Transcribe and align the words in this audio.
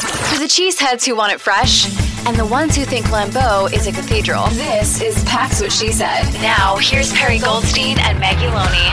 To 0.00 0.38
the 0.38 0.46
cheeseheads 0.46 1.04
who 1.04 1.14
want 1.14 1.30
it 1.30 1.42
fresh 1.42 1.84
and 2.26 2.34
the 2.34 2.46
ones 2.46 2.74
who 2.74 2.86
think 2.86 3.04
Lambeau 3.08 3.70
is 3.70 3.86
a 3.86 3.92
cathedral, 3.92 4.46
this 4.52 5.02
is 5.02 5.22
Pax 5.24 5.60
What 5.60 5.70
She 5.70 5.92
Said. 5.92 6.24
Now, 6.40 6.78
here's 6.78 7.12
Perri 7.12 7.38
Goldstein 7.38 7.98
and 7.98 8.18
Maggie 8.18 8.46
Loney. 8.46 8.88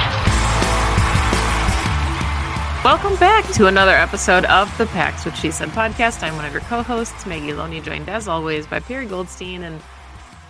Welcome 2.84 3.18
back 3.22 3.50
to 3.54 3.68
another 3.68 3.94
episode 3.94 4.44
of 4.48 4.78
the 4.78 4.86
Pax 4.88 5.26
What 5.26 5.38
She 5.38 5.50
Said 5.50 5.70
podcast. 5.70 6.24
I'm 6.24 6.36
one 6.36 6.44
of 6.44 6.52
your 6.52 6.60
co-hosts, 6.64 7.26
Maggie 7.26 7.54
Loney, 7.54 7.80
joined 7.80 8.10
as 8.10 8.28
always 8.28 8.68
by 8.68 8.82
Perri 8.82 9.06
Goldstein. 9.06 9.64
And 9.64 9.80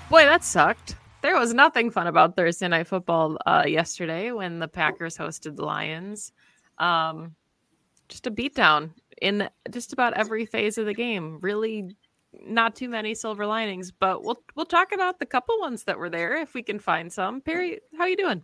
boy, 0.09 0.23
that 0.23 0.43
sucked. 0.43 0.95
There 1.21 1.37
was 1.37 1.53
nothing 1.53 1.91
fun 1.91 2.07
about 2.07 2.35
Thursday 2.35 2.67
night 2.67 2.87
football 2.87 3.37
uh, 3.45 3.65
yesterday 3.67 4.31
when 4.31 4.57
the 4.57 4.67
Packers 4.67 5.19
hosted 5.19 5.55
the 5.55 5.65
Lions. 5.65 6.31
Um, 6.79 7.35
just 8.09 8.25
a 8.25 8.31
beatdown 8.31 8.89
in 9.21 9.49
just 9.71 9.93
about 9.93 10.13
every 10.13 10.45
phase 10.45 10.77
of 10.77 10.85
the 10.85 10.93
game. 10.93 11.39
Really, 11.41 11.95
not 12.45 12.75
too 12.75 12.89
many 12.89 13.15
silver 13.15 13.45
linings, 13.45 13.91
but 13.91 14.23
we'll 14.23 14.41
we'll 14.55 14.65
talk 14.65 14.91
about 14.93 15.19
the 15.19 15.25
couple 15.25 15.59
ones 15.59 15.83
that 15.83 15.97
were 15.97 16.09
there 16.09 16.37
if 16.41 16.53
we 16.53 16.63
can 16.63 16.79
find 16.79 17.11
some. 17.11 17.41
Perri, 17.41 17.79
how 17.97 18.05
you 18.05 18.17
doing? 18.17 18.43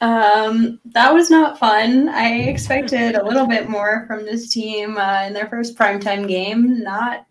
Um, 0.00 0.80
that 0.86 1.12
was 1.12 1.30
not 1.30 1.58
fun. 1.58 2.08
I 2.08 2.42
expected 2.42 3.16
a 3.16 3.24
little 3.24 3.46
bit 3.46 3.68
more 3.68 4.04
from 4.06 4.24
this 4.24 4.48
team 4.48 4.96
uh, 4.96 5.24
in 5.26 5.32
their 5.32 5.48
first 5.48 5.76
primetime 5.76 6.28
game. 6.28 6.82
Not, 6.82 7.26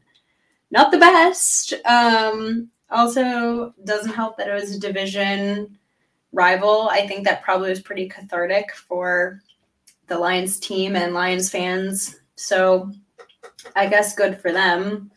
not 0.69 0.91
the 0.91 0.97
best. 0.97 1.73
Um, 1.85 2.69
also, 2.89 3.73
doesn't 3.85 4.13
help 4.13 4.38
that 4.38 4.50
it 4.50 4.53
was 4.53 4.75
a 4.75 4.79
division 4.79 5.77
rival. 6.33 6.89
I 6.89 7.07
think 7.07 7.23
that 7.23 7.41
probably 7.41 7.69
was 7.69 7.81
pretty 7.81 8.09
cathartic 8.09 8.75
for 8.75 9.41
the 10.07 10.17
Lions 10.17 10.59
team 10.59 10.95
and 10.95 11.13
Lions 11.13 11.50
fans. 11.50 12.19
So, 12.37 12.91
I 13.75 13.87
guess 13.87 14.15
good 14.15 14.39
for 14.39 14.51
them. 14.51 15.11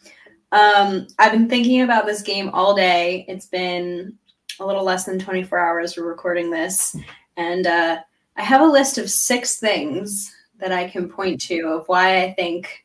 Um, 0.52 1.06
I've 1.18 1.32
been 1.32 1.48
thinking 1.48 1.82
about 1.82 2.06
this 2.06 2.22
game 2.22 2.50
all 2.50 2.74
day. 2.74 3.24
It's 3.28 3.46
been 3.46 4.18
a 4.58 4.66
little 4.66 4.84
less 4.84 5.04
than 5.04 5.18
24 5.18 5.58
hours 5.58 5.96
we're 5.96 6.04
recording 6.04 6.50
this 6.50 6.96
and 7.36 7.66
uh, 7.66 8.00
I 8.36 8.42
have 8.42 8.60
a 8.60 8.66
list 8.66 8.98
of 8.98 9.10
six 9.10 9.58
things 9.58 10.34
that 10.58 10.72
I 10.72 10.88
can 10.88 11.08
point 11.08 11.40
to 11.42 11.68
of 11.68 11.88
why 11.88 12.22
I 12.22 12.34
think 12.34 12.84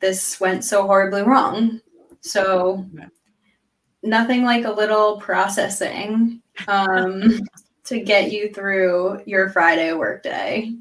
this 0.00 0.40
went 0.40 0.64
so 0.64 0.86
horribly 0.86 1.22
wrong. 1.22 1.80
So, 2.20 2.84
nothing 4.02 4.44
like 4.44 4.64
a 4.64 4.70
little 4.70 5.20
processing 5.20 6.42
um, 6.66 7.40
to 7.84 8.00
get 8.00 8.32
you 8.32 8.52
through 8.52 9.22
your 9.24 9.50
Friday 9.50 9.92
workday 9.92 10.72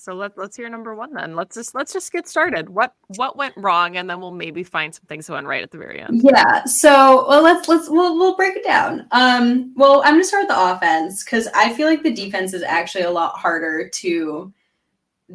so 0.00 0.14
let's 0.14 0.38
let's 0.38 0.56
hear 0.56 0.68
number 0.70 0.94
one 0.94 1.12
then. 1.12 1.36
Let's 1.36 1.56
just 1.56 1.74
let's 1.74 1.92
just 1.92 2.10
get 2.10 2.26
started. 2.26 2.70
What 2.70 2.94
what 3.16 3.36
went 3.36 3.54
wrong? 3.58 3.98
And 3.98 4.08
then 4.08 4.18
we'll 4.18 4.30
maybe 4.30 4.62
find 4.62 4.94
some 4.94 5.04
things 5.06 5.26
that 5.26 5.34
went 5.34 5.46
right 5.46 5.62
at 5.62 5.70
the 5.70 5.78
very 5.78 6.00
end. 6.00 6.22
Yeah. 6.24 6.64
So 6.64 7.26
well 7.28 7.42
let's 7.42 7.68
let's 7.68 7.90
we'll, 7.90 8.16
we'll 8.16 8.34
break 8.34 8.56
it 8.56 8.64
down. 8.64 9.06
Um 9.10 9.74
well 9.76 10.00
i'm 10.04 10.14
gonna 10.14 10.24
start 10.24 10.44
with 10.44 10.48
the 10.48 10.72
offense 10.72 11.22
because 11.22 11.48
i 11.54 11.72
feel 11.74 11.86
like 11.86 12.02
the 12.02 12.14
defense 12.14 12.54
is 12.54 12.62
actually 12.62 13.04
a 13.04 13.10
lot 13.10 13.36
harder 13.36 13.90
to 13.90 14.50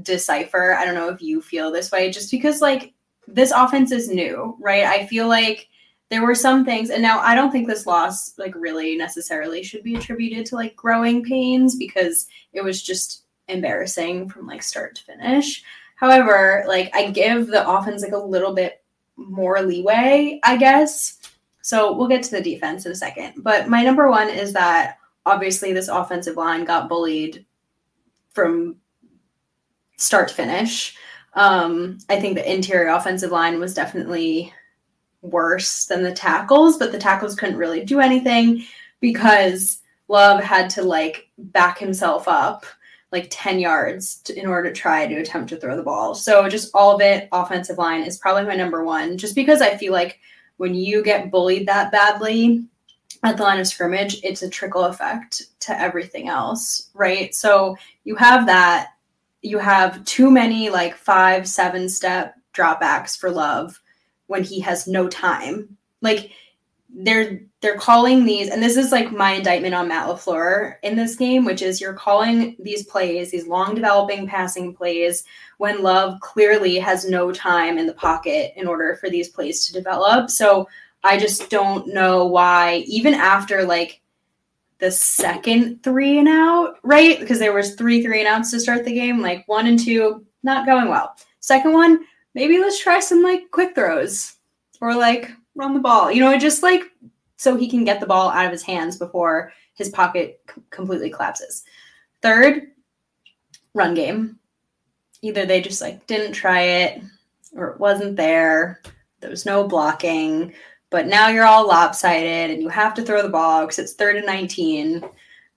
decipher. 0.01 0.73
I 0.73 0.83
don't 0.83 0.95
know 0.95 1.09
if 1.09 1.21
you 1.21 1.41
feel 1.41 1.71
this 1.71 1.91
way 1.91 2.09
just 2.09 2.31
because 2.31 2.59
like 2.59 2.93
this 3.27 3.51
offense 3.51 3.91
is 3.91 4.09
new 4.09 4.57
right? 4.59 4.83
I 4.83 5.05
feel 5.05 5.27
like 5.27 5.69
there 6.09 6.23
were 6.23 6.35
some 6.35 6.63
things 6.63 6.91
and 6.91 7.01
now 7.01 7.19
i 7.21 7.33
don't 7.33 7.51
think 7.51 7.67
this 7.67 7.87
loss 7.87 8.37
like 8.37 8.53
really 8.53 8.95
necessarily 8.95 9.63
should 9.63 9.81
be 9.81 9.95
attributed 9.95 10.45
to 10.45 10.53
like 10.53 10.75
growing 10.75 11.23
pains 11.23 11.75
because 11.75 12.27
it 12.53 12.63
was 12.63 12.83
just 12.83 13.24
embarrassing 13.47 14.29
from 14.29 14.47
like 14.47 14.63
start 14.63 14.95
to 14.95 15.03
finish. 15.03 15.63
However, 15.95 16.63
like 16.67 16.93
I 16.95 17.11
give 17.11 17.47
the 17.47 17.67
offense 17.67 18.03
like 18.03 18.11
a 18.11 18.17
little 18.17 18.53
bit 18.53 18.83
more 19.15 19.61
leeway, 19.61 20.39
I 20.43 20.57
guess. 20.57 21.19
So 21.61 21.93
we'll 21.93 22.07
get 22.07 22.23
to 22.23 22.31
the 22.31 22.41
defense 22.41 22.85
in 22.85 22.91
a 22.91 22.95
second. 22.95 23.33
But 23.37 23.69
my 23.69 23.83
number 23.83 24.09
one 24.09 24.29
is 24.29 24.53
that 24.53 24.97
obviously 25.25 25.73
this 25.73 25.87
offensive 25.87 26.37
line 26.37 26.65
got 26.65 26.89
bullied 26.89 27.45
from 28.33 28.75
start 29.97 30.27
to 30.27 30.33
finish. 30.35 30.95
Um, 31.33 31.97
I 32.09 32.19
think 32.19 32.35
the 32.35 32.53
interior 32.53 32.89
offensive 32.89 33.31
line 33.31 33.59
was 33.59 33.73
definitely 33.73 34.53
worse 35.21 35.85
than 35.85 36.03
the 36.03 36.13
tackles, 36.13 36.77
but 36.77 36.91
the 36.91 36.99
tackles 36.99 37.35
couldn't 37.35 37.57
really 37.57 37.83
do 37.83 37.99
anything 37.99 38.63
because 38.99 39.81
Love 40.07 40.43
had 40.43 40.69
to 40.71 40.83
like 40.83 41.29
back 41.37 41.79
himself 41.79 42.27
up 42.27 42.65
like 43.15 43.27
10 43.31 43.59
yards 43.59 44.17
to, 44.17 44.37
in 44.37 44.45
order 44.45 44.69
to 44.69 44.75
try 44.75 45.07
to 45.07 45.15
attempt 45.15 45.49
to 45.49 45.57
throw 45.57 45.75
the 45.75 45.83
ball. 45.83 46.13
So 46.13 46.47
just 46.49 46.69
all 46.73 46.93
of 46.93 47.01
it, 47.01 47.29
offensive 47.31 47.77
line 47.77 48.03
is 48.03 48.17
probably 48.17 48.43
my 48.43 48.55
number 48.55 48.83
one, 48.83 49.17
just 49.17 49.33
because 49.33 49.61
I 49.61 49.77
feel 49.77 49.93
like 49.93 50.19
when 50.57 50.75
you 50.75 51.01
get 51.01 51.31
bullied 51.31 51.67
that 51.67 51.91
badly 51.91 52.65
at 53.23 53.37
the 53.37 53.43
line 53.43 53.59
of 53.59 53.67
scrimmage, 53.67 54.21
it's 54.23 54.43
a 54.43 54.49
trickle 54.49 54.83
effect 54.83 55.43
to 55.61 55.79
everything 55.79 56.27
else, 56.27 56.89
right? 56.93 57.33
So 57.33 57.77
you 58.03 58.15
have 58.15 58.45
that, 58.45 58.89
you 59.41 59.57
have 59.57 60.03
too 60.05 60.29
many 60.29 60.69
like 60.69 60.95
five, 60.95 61.47
seven 61.47 61.87
step 61.87 62.35
dropbacks 62.53 63.17
for 63.17 63.31
love 63.31 63.81
when 64.27 64.43
he 64.43 64.59
has 64.59 64.87
no 64.87 65.07
time. 65.07 65.77
Like 66.01 66.31
they're 66.97 67.41
they're 67.61 67.77
calling 67.77 68.25
these 68.25 68.49
and 68.49 68.63
this 68.63 68.77
is 68.77 68.91
like 68.91 69.11
my 69.11 69.33
indictment 69.33 69.75
on 69.75 69.87
Matt 69.87 70.07
LaFleur 70.07 70.75
in 70.83 70.95
this 70.95 71.15
game 71.15 71.43
which 71.43 71.61
is 71.61 71.81
you're 71.81 71.93
calling 71.93 72.55
these 72.59 72.85
plays 72.85 73.31
these 73.31 73.47
long 73.47 73.75
developing 73.75 74.27
passing 74.27 74.73
plays 74.73 75.25
when 75.57 75.83
Love 75.83 76.19
clearly 76.21 76.77
has 76.79 77.09
no 77.09 77.31
time 77.31 77.77
in 77.77 77.85
the 77.85 77.93
pocket 77.93 78.53
in 78.55 78.67
order 78.67 78.95
for 78.95 79.09
these 79.09 79.29
plays 79.29 79.65
to 79.65 79.73
develop 79.73 80.29
so 80.29 80.67
I 81.03 81.17
just 81.17 81.49
don't 81.49 81.87
know 81.87 82.25
why 82.25 82.83
even 82.87 83.13
after 83.13 83.63
like 83.63 84.01
the 84.79 84.91
second 84.91 85.83
three 85.83 86.17
and 86.17 86.27
out, 86.27 86.77
right? 86.83 87.19
Because 87.19 87.39
there 87.39 87.53
was 87.53 87.75
three 87.75 88.03
three 88.03 88.19
and 88.19 88.27
outs 88.27 88.51
to 88.51 88.59
start 88.59 88.83
the 88.83 88.93
game. 88.93 89.21
Like 89.21 89.47
one 89.47 89.67
and 89.67 89.79
two, 89.79 90.25
not 90.43 90.65
going 90.65 90.89
well. 90.89 91.15
Second 91.39 91.73
one, 91.73 91.99
maybe 92.33 92.57
let's 92.57 92.81
try 92.81 92.99
some 92.99 93.21
like 93.23 93.51
quick 93.51 93.75
throws 93.75 94.35
or 94.81 94.95
like 94.95 95.31
run 95.55 95.73
the 95.73 95.79
ball. 95.79 96.11
You 96.11 96.21
know, 96.21 96.37
just 96.37 96.63
like 96.63 96.83
so 97.37 97.55
he 97.55 97.69
can 97.69 97.83
get 97.83 97.99
the 97.99 98.05
ball 98.05 98.29
out 98.29 98.45
of 98.45 98.51
his 98.51 98.63
hands 98.63 98.97
before 98.97 99.51
his 99.73 99.89
pocket 99.89 100.41
c- 100.53 100.61
completely 100.69 101.09
collapses. 101.09 101.63
Third, 102.21 102.71
run 103.73 103.93
game. 103.93 104.39
Either 105.21 105.45
they 105.45 105.61
just 105.61 105.81
like 105.81 106.05
didn't 106.07 106.33
try 106.33 106.61
it 106.61 107.01
or 107.55 107.69
it 107.69 107.79
wasn't 107.79 108.15
there. 108.15 108.81
There 109.19 109.29
was 109.29 109.45
no 109.45 109.67
blocking 109.67 110.53
but 110.95 111.07
now 111.07 111.27
you're 111.27 111.45
all 111.45 111.67
lopsided 111.67 112.51
and 112.51 112.61
you 112.61 112.69
have 112.69 112.93
to 112.93 113.03
throw 113.03 113.21
the 113.21 113.27
ball 113.27 113.61
because 113.61 113.79
it's 113.79 113.95
third 113.95 114.15
and 114.15 114.25
19. 114.25 115.03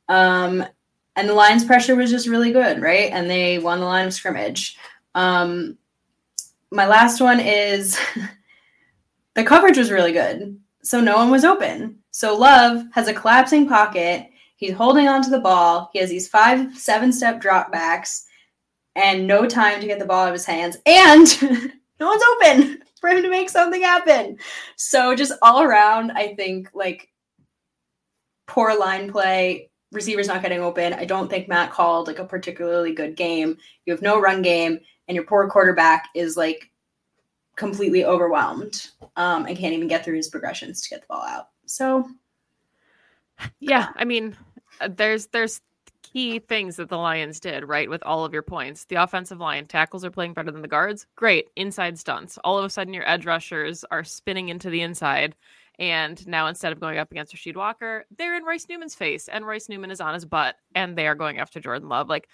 Um, 0.09 0.65
and 1.15 1.29
the 1.29 1.35
Lions' 1.35 1.65
pressure 1.65 1.95
was 1.95 2.11
just 2.11 2.27
really 2.27 2.51
good, 2.51 2.81
right? 2.81 3.13
And 3.13 3.31
they 3.31 3.61
won 3.61 3.79
the 3.79 3.87
line 3.87 4.09
of 4.09 4.13
scrimmage. 4.13 4.77
Um, 5.15 5.79
my 6.73 6.89
last 6.89 7.21
one 7.21 7.39
is 7.41 7.97
the 9.39 9.45
coverage 9.45 9.79
was 9.79 9.93
really 9.93 10.11
good. 10.11 10.59
So 10.83 11.01
no 11.01 11.17
one 11.17 11.31
was 11.31 11.45
open. 11.45 12.01
So 12.11 12.37
Love 12.37 12.83
has 12.93 13.07
a 13.07 13.15
collapsing 13.15 13.69
pocket. 13.69 14.29
He's 14.57 14.73
holding 14.73 15.07
onto 15.07 15.31
the 15.31 15.39
ball. 15.39 15.91
He 15.93 16.01
has 16.01 16.11
these 16.11 16.27
five, 16.27 16.77
seven 16.77 17.13
step 17.13 17.41
dropbacks 17.41 18.25
and 18.97 19.29
no 19.29 19.47
time 19.47 19.81
to 19.81 19.87
get 19.87 20.01
the 20.01 20.05
ball 20.05 20.25
out 20.25 20.29
of 20.31 20.35
his 20.35 20.45
hands. 20.45 20.77
And 20.87 21.25
no 22.01 22.09
one's 22.09 22.23
open 22.33 22.83
for 23.01 23.11
him 23.11 23.23
to 23.23 23.31
make 23.31 23.49
something 23.49 23.81
happen. 23.81 24.39
So 24.75 25.15
just 25.15 25.33
all 25.41 25.63
around, 25.63 26.11
I 26.11 26.35
think 26.35 26.71
like 26.75 27.09
poor 28.49 28.77
line 28.77 29.09
play, 29.09 29.71
receivers 29.93 30.27
not 30.27 30.43
getting 30.43 30.63
open. 30.63 30.95
I 30.95 31.05
don't 31.05 31.31
think 31.31 31.47
Matt 31.47 31.71
called 31.71 32.09
like 32.09 32.19
a 32.19 32.25
particularly 32.25 32.93
good 32.93 33.15
game. 33.15 33.57
You 33.87 33.93
have 33.93 34.03
no 34.03 34.21
run 34.21 34.43
game, 34.43 34.81
and 35.07 35.15
your 35.15 35.25
poor 35.27 35.49
quarterback 35.49 36.09
is 36.17 36.37
like 36.37 36.68
completely 37.59 38.05
overwhelmed 38.05 38.89
um, 39.17 39.45
and 39.45 39.59
can't 39.59 39.75
even 39.75 39.89
get 39.89 40.05
through 40.05 40.17
his 40.17 40.29
progressions 40.29 40.81
to 40.81 40.89
get 40.89 41.01
the 41.03 41.07
ball 41.09 41.25
out. 41.27 41.49
So, 41.67 42.09
yeah, 43.61 43.89
I 43.97 44.05
mean, 44.05 44.37
uh, 44.81 44.89
there's 44.97 45.27
there's 45.27 45.61
key 46.03 46.39
things 46.39 46.77
that 46.77 46.89
the 46.89 46.97
Lions 46.97 47.41
did, 47.41 47.69
right? 47.69 47.91
With 47.91 48.03
all 48.05 48.25
of 48.25 48.33
your 48.33 48.43
points. 48.43 48.85
The 48.85 48.97
offensive 48.97 49.41
line 49.41 49.67
tackles 49.67 50.05
are 50.05 50.11
playing 50.11 50.33
better 50.33 50.51
than 50.51 50.63
the 50.63 50.69
guards. 50.69 51.07
Great. 51.17 51.49
Inside 51.57 51.99
stunts. 51.99 52.39
All 52.45 52.57
of 52.57 52.65
a 52.65 52.71
sudden, 52.71 52.95
your 52.95 53.07
edge 53.07 53.27
rushers 53.27 53.85
are 53.91 54.05
spinning 54.05 54.49
into 54.49 54.71
the 54.71 54.81
inside. 54.81 55.35
And 55.79 56.27
now 56.27 56.47
instead 56.47 56.73
of 56.73 56.81
going 56.81 56.99
up 56.99 57.13
against 57.13 57.35
Rasheed 57.35 57.57
Walker, 57.57 58.07
they're 58.17 58.37
in 58.37 58.45
Royce 58.45 58.67
Newman's 58.69 58.97
face, 58.97 59.29
and 59.29 59.47
Royce 59.47 59.69
Newman 59.69 59.91
is 59.91 60.01
on 60.01 60.15
his 60.15 60.25
butt, 60.25 60.57
and 60.75 60.97
they 60.97 61.07
are 61.07 61.15
going 61.15 61.39
after 61.39 61.61
Jordan 61.61 61.89
Love. 61.89 62.09
Like 62.09 62.29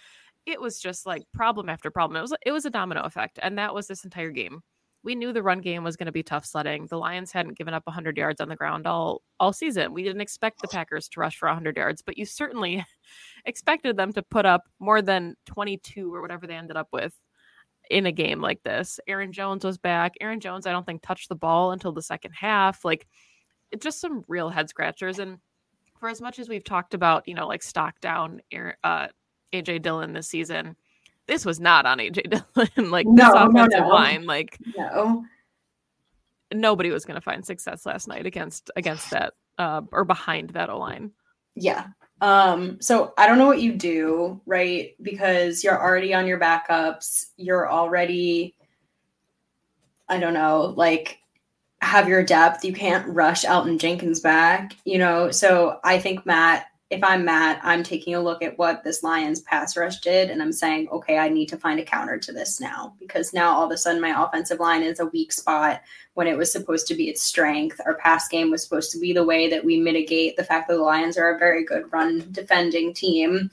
it 0.47 0.61
was 0.61 0.79
just 0.81 1.05
like 1.07 1.25
problem 1.33 1.69
after 1.69 1.91
problem. 1.91 2.17
It 2.17 2.23
was 2.23 2.35
it 2.47 2.53
was 2.53 2.67
a 2.67 2.71
domino 2.71 3.03
effect, 3.03 3.39
and 3.43 3.59
that 3.59 3.75
was 3.75 3.87
this 3.87 4.05
entire 4.05 4.31
game. 4.31 4.63
We 5.05 5.15
knew 5.15 5.33
the 5.33 5.43
run 5.43 5.61
game 5.61 5.85
was 5.85 5.97
going 5.97 6.07
to 6.07 6.13
be 6.13 6.23
tough 6.23 6.47
sledding. 6.47 6.87
The 6.87 6.99
Lions 6.99 7.31
hadn't 7.31 7.59
given 7.59 7.75
up 7.75 7.87
100 7.87 8.17
yards 8.17 8.41
on 8.41 8.49
the 8.49 8.57
ground 8.57 8.87
all 8.87 9.23
all 9.39 9.53
season. 9.53 9.93
We 9.93 10.03
didn't 10.03 10.23
expect 10.23 10.61
the 10.61 10.69
Packers 10.69 11.09
to 11.11 11.21
rush 11.21 11.37
for 11.37 11.47
100 11.49 11.77
yards, 11.77 12.03
but 12.03 12.19
you 12.19 12.25
certainly 12.25 12.85
expected 13.45 13.97
them 13.97 14.13
to 14.15 14.23
put 14.23 14.47
up 14.47 14.63
more 14.81 15.03
than 15.03 15.37
22 15.47 16.13
or 16.13 16.23
whatever 16.23 16.47
they 16.47 16.55
ended 16.55 16.77
up 16.77 16.89
with 16.93 17.15
in 17.91 18.07
a 18.07 18.13
game 18.13 18.41
like 18.41 18.63
this. 18.63 18.99
Aaron 19.07 19.33
Jones 19.33 19.65
was 19.65 19.79
back. 19.79 20.15
Aaron 20.21 20.41
Jones, 20.41 20.67
I 20.67 20.73
don't 20.73 20.87
think 20.87 21.03
touched 21.03 21.29
the 21.29 21.35
ball 21.35 21.73
until 21.73 21.93
the 21.93 22.03
second 22.03 22.33
half. 22.33 22.85
Like 22.85 23.07
just 23.79 24.01
some 24.01 24.25
real 24.29 24.49
head 24.49 24.69
scratchers. 24.69 25.19
And 25.19 25.39
for 25.99 26.09
as 26.09 26.21
much 26.21 26.39
as 26.39 26.49
we've 26.49 26.65
talked 26.65 26.95
about, 26.95 27.27
you 27.29 27.35
know, 27.35 27.47
like 27.47 27.63
stock 27.63 28.01
down 28.01 28.41
uh, 28.85 29.09
AJ 29.53 29.83
Dillon 29.83 30.13
this 30.13 30.29
season, 30.29 30.77
this 31.27 31.45
was 31.45 31.61
not 31.61 31.87
on 31.87 31.99
AJ 31.99 32.31
Dillon. 32.31 32.91
like 32.91 33.07
no, 33.07 33.25
this 33.25 33.35
offensive 33.35 33.81
no, 33.81 33.89
no. 33.89 33.89
line, 33.89 34.27
like 34.27 34.59
no, 34.77 35.25
nobody 36.53 36.91
was 36.91 37.05
going 37.05 37.17
to 37.17 37.21
find 37.21 37.45
success 37.45 37.87
last 37.87 38.09
night 38.09 38.27
against 38.27 38.71
against 38.77 39.11
that 39.11 39.35
uh, 39.59 39.83
or 39.93 40.05
behind 40.05 40.51
that 40.51 40.71
O 40.71 40.79
line. 40.79 41.11
Yeah, 41.57 41.87
um, 42.21 42.81
so 42.81 43.13
I 43.19 43.27
don't 43.27 43.39
know 43.39 43.47
what 43.47 43.61
you 43.61 43.73
do, 43.73 44.41
right? 44.47 44.95
Because 45.03 45.63
you're 45.63 45.81
already 45.81 46.15
on 46.15 46.27
your 46.27 46.41
backups, 46.41 47.27
you're 47.37 47.71
already, 47.71 48.55
I 50.09 50.19
don't 50.19 50.35
know, 50.35 50.75
like 50.77 51.19
have 51.81 52.09
your 52.09 52.25
depth. 52.25 52.65
You 52.65 52.73
can't 52.73 53.07
rush 53.09 53.45
Elgton 53.45 53.79
Jenkins 53.79 54.21
back, 54.21 54.75
you 54.85 54.99
know. 54.99 55.31
So 55.31 55.81
I 55.85 55.99
think 55.99 56.25
Matt 56.25 56.67
if 56.91 57.03
I'm 57.03 57.25
Matt, 57.25 57.61
I'm 57.63 57.83
taking 57.83 58.15
a 58.15 58.21
look 58.21 58.43
at 58.43 58.59
what 58.59 58.85
this 58.85 59.03
Lions 59.03 59.41
pass 59.41 59.77
rush 59.77 60.01
did, 60.01 60.31
and 60.31 60.43
I'm 60.43 60.53
saying, 60.53 60.89
okay, 60.91 61.19
I 61.19 61.29
need 61.29 61.49
to 61.49 61.57
find 61.57 61.81
a 61.81 61.85
counter 61.85 62.19
to 62.19 62.33
this 62.33 62.61
now 62.61 62.95
because 62.99 63.33
now 63.33 63.55
all 63.55 63.65
of 63.65 63.71
a 63.71 63.77
sudden 63.77 64.03
my 64.03 64.23
offensive 64.23 64.61
line 64.61 64.83
is 64.83 65.01
a 65.01 65.07
weak 65.07 65.33
spot 65.33 65.81
when 66.13 66.27
it 66.27 66.37
was 66.37 66.53
supposed 66.53 66.87
to 66.89 66.95
be 66.95 67.09
its 67.09 67.23
strength. 67.23 67.81
Our 67.87 67.95
pass 67.95 68.29
game 68.29 68.51
was 68.51 68.63
supposed 68.63 68.93
to 68.93 68.99
be 68.99 69.13
the 69.13 69.25
way 69.25 69.49
that 69.49 69.65
we 69.65 69.81
mitigate 69.81 70.37
the 70.37 70.45
fact 70.45 70.69
that 70.69 70.75
the 70.75 70.83
Lions 70.83 71.17
are 71.17 71.35
a 71.35 71.39
very 71.39 71.65
good 71.65 71.91
run 71.91 72.29
defending 72.33 72.93
team, 72.93 73.51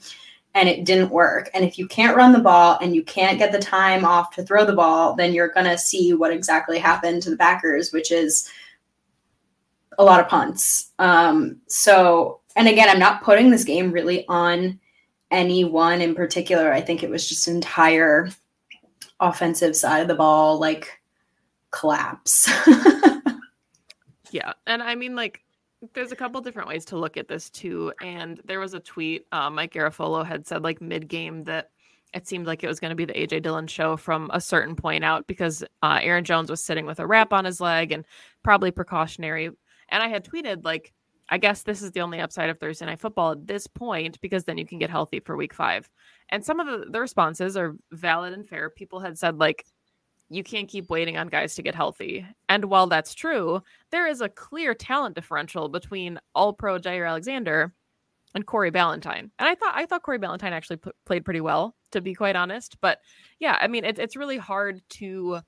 and 0.54 0.68
it 0.68 0.84
didn't 0.84 1.10
work. 1.10 1.48
And 1.54 1.64
if 1.64 1.78
you 1.78 1.88
can't 1.88 2.16
run 2.16 2.32
the 2.32 2.38
ball 2.38 2.78
and 2.82 2.94
you 2.94 3.02
can't 3.02 3.38
get 3.38 3.50
the 3.50 3.58
time 3.58 4.04
off 4.04 4.34
to 4.34 4.42
throw 4.42 4.66
the 4.66 4.74
ball, 4.74 5.14
then 5.14 5.32
you're 5.32 5.48
going 5.48 5.66
to 5.66 5.78
see 5.78 6.12
what 6.12 6.32
exactly 6.32 6.78
happened 6.78 7.22
to 7.22 7.30
the 7.30 7.36
backers, 7.36 7.92
which 7.92 8.12
is 8.12 8.50
a 9.98 10.04
lot 10.04 10.20
of 10.20 10.28
punts. 10.28 10.92
Um, 10.98 11.60
so 11.66 12.41
and 12.56 12.68
again, 12.68 12.88
I'm 12.88 12.98
not 12.98 13.22
putting 13.22 13.50
this 13.50 13.64
game 13.64 13.92
really 13.92 14.26
on 14.28 14.78
anyone 15.30 16.00
in 16.00 16.14
particular. 16.14 16.72
I 16.72 16.80
think 16.80 17.02
it 17.02 17.10
was 17.10 17.28
just 17.28 17.48
entire 17.48 18.28
offensive 19.20 19.74
side 19.74 20.00
of 20.00 20.08
the 20.08 20.14
ball 20.14 20.58
like 20.58 21.00
collapse. 21.70 22.50
yeah. 24.30 24.52
And 24.66 24.82
I 24.82 24.94
mean 24.94 25.16
like 25.16 25.40
there's 25.94 26.12
a 26.12 26.16
couple 26.16 26.40
different 26.40 26.68
ways 26.68 26.84
to 26.86 26.96
look 26.96 27.16
at 27.16 27.28
this 27.28 27.50
too. 27.50 27.92
And 28.02 28.40
there 28.44 28.60
was 28.60 28.74
a 28.74 28.80
tweet 28.80 29.26
uh, 29.32 29.50
Mike 29.50 29.72
Garafolo 29.72 30.24
had 30.24 30.46
said 30.46 30.62
like 30.62 30.80
mid 30.80 31.08
game 31.08 31.44
that 31.44 31.70
it 32.14 32.28
seemed 32.28 32.46
like 32.46 32.62
it 32.62 32.68
was 32.68 32.78
going 32.78 32.90
to 32.90 32.94
be 32.94 33.06
the 33.06 33.14
AJ 33.14 33.42
Dillon 33.42 33.66
show 33.66 33.96
from 33.96 34.30
a 34.34 34.40
certain 34.40 34.76
point 34.76 35.02
out 35.02 35.26
because 35.26 35.64
uh, 35.82 35.98
Aaron 36.02 36.24
Jones 36.24 36.50
was 36.50 36.62
sitting 36.62 36.84
with 36.84 37.00
a 37.00 37.06
wrap 37.06 37.32
on 37.32 37.46
his 37.46 37.60
leg 37.60 37.90
and 37.90 38.04
probably 38.42 38.70
precautionary. 38.70 39.46
And 39.88 40.02
I 40.02 40.08
had 40.08 40.24
tweeted 40.24 40.64
like 40.64 40.92
I 41.32 41.38
guess 41.38 41.62
this 41.62 41.80
is 41.80 41.92
the 41.92 42.02
only 42.02 42.20
upside 42.20 42.50
of 42.50 42.58
Thursday 42.58 42.84
night 42.84 43.00
football 43.00 43.32
at 43.32 43.46
this 43.46 43.66
point 43.66 44.20
because 44.20 44.44
then 44.44 44.58
you 44.58 44.66
can 44.66 44.78
get 44.78 44.90
healthy 44.90 45.18
for 45.18 45.34
week 45.34 45.54
five. 45.54 45.88
And 46.28 46.44
some 46.44 46.60
of 46.60 46.66
the, 46.66 46.90
the 46.90 47.00
responses 47.00 47.56
are 47.56 47.74
valid 47.90 48.34
and 48.34 48.46
fair. 48.46 48.68
People 48.68 49.00
had 49.00 49.18
said, 49.18 49.38
like, 49.38 49.64
you 50.28 50.44
can't 50.44 50.68
keep 50.68 50.90
waiting 50.90 51.16
on 51.16 51.28
guys 51.28 51.54
to 51.54 51.62
get 51.62 51.74
healthy. 51.74 52.26
And 52.50 52.66
while 52.66 52.86
that's 52.86 53.14
true, 53.14 53.62
there 53.90 54.06
is 54.06 54.20
a 54.20 54.28
clear 54.28 54.74
talent 54.74 55.14
differential 55.14 55.70
between 55.70 56.20
all 56.34 56.52
pro 56.52 56.78
Jaire 56.78 57.08
Alexander 57.08 57.72
and 58.34 58.44
Corey 58.44 58.70
Ballentine. 58.70 59.30
And 59.38 59.48
I 59.48 59.54
thought 59.54 59.72
I 59.74 59.86
thought 59.86 60.02
Corey 60.02 60.18
Ballentine 60.18 60.52
actually 60.52 60.76
p- 60.76 60.90
played 61.06 61.24
pretty 61.24 61.40
well, 61.40 61.74
to 61.92 62.02
be 62.02 62.14
quite 62.14 62.36
honest. 62.36 62.76
But 62.82 62.98
yeah, 63.40 63.56
I 63.58 63.68
mean, 63.68 63.86
it, 63.86 63.98
it's 63.98 64.16
really 64.16 64.36
hard 64.38 64.82
to 64.90 65.40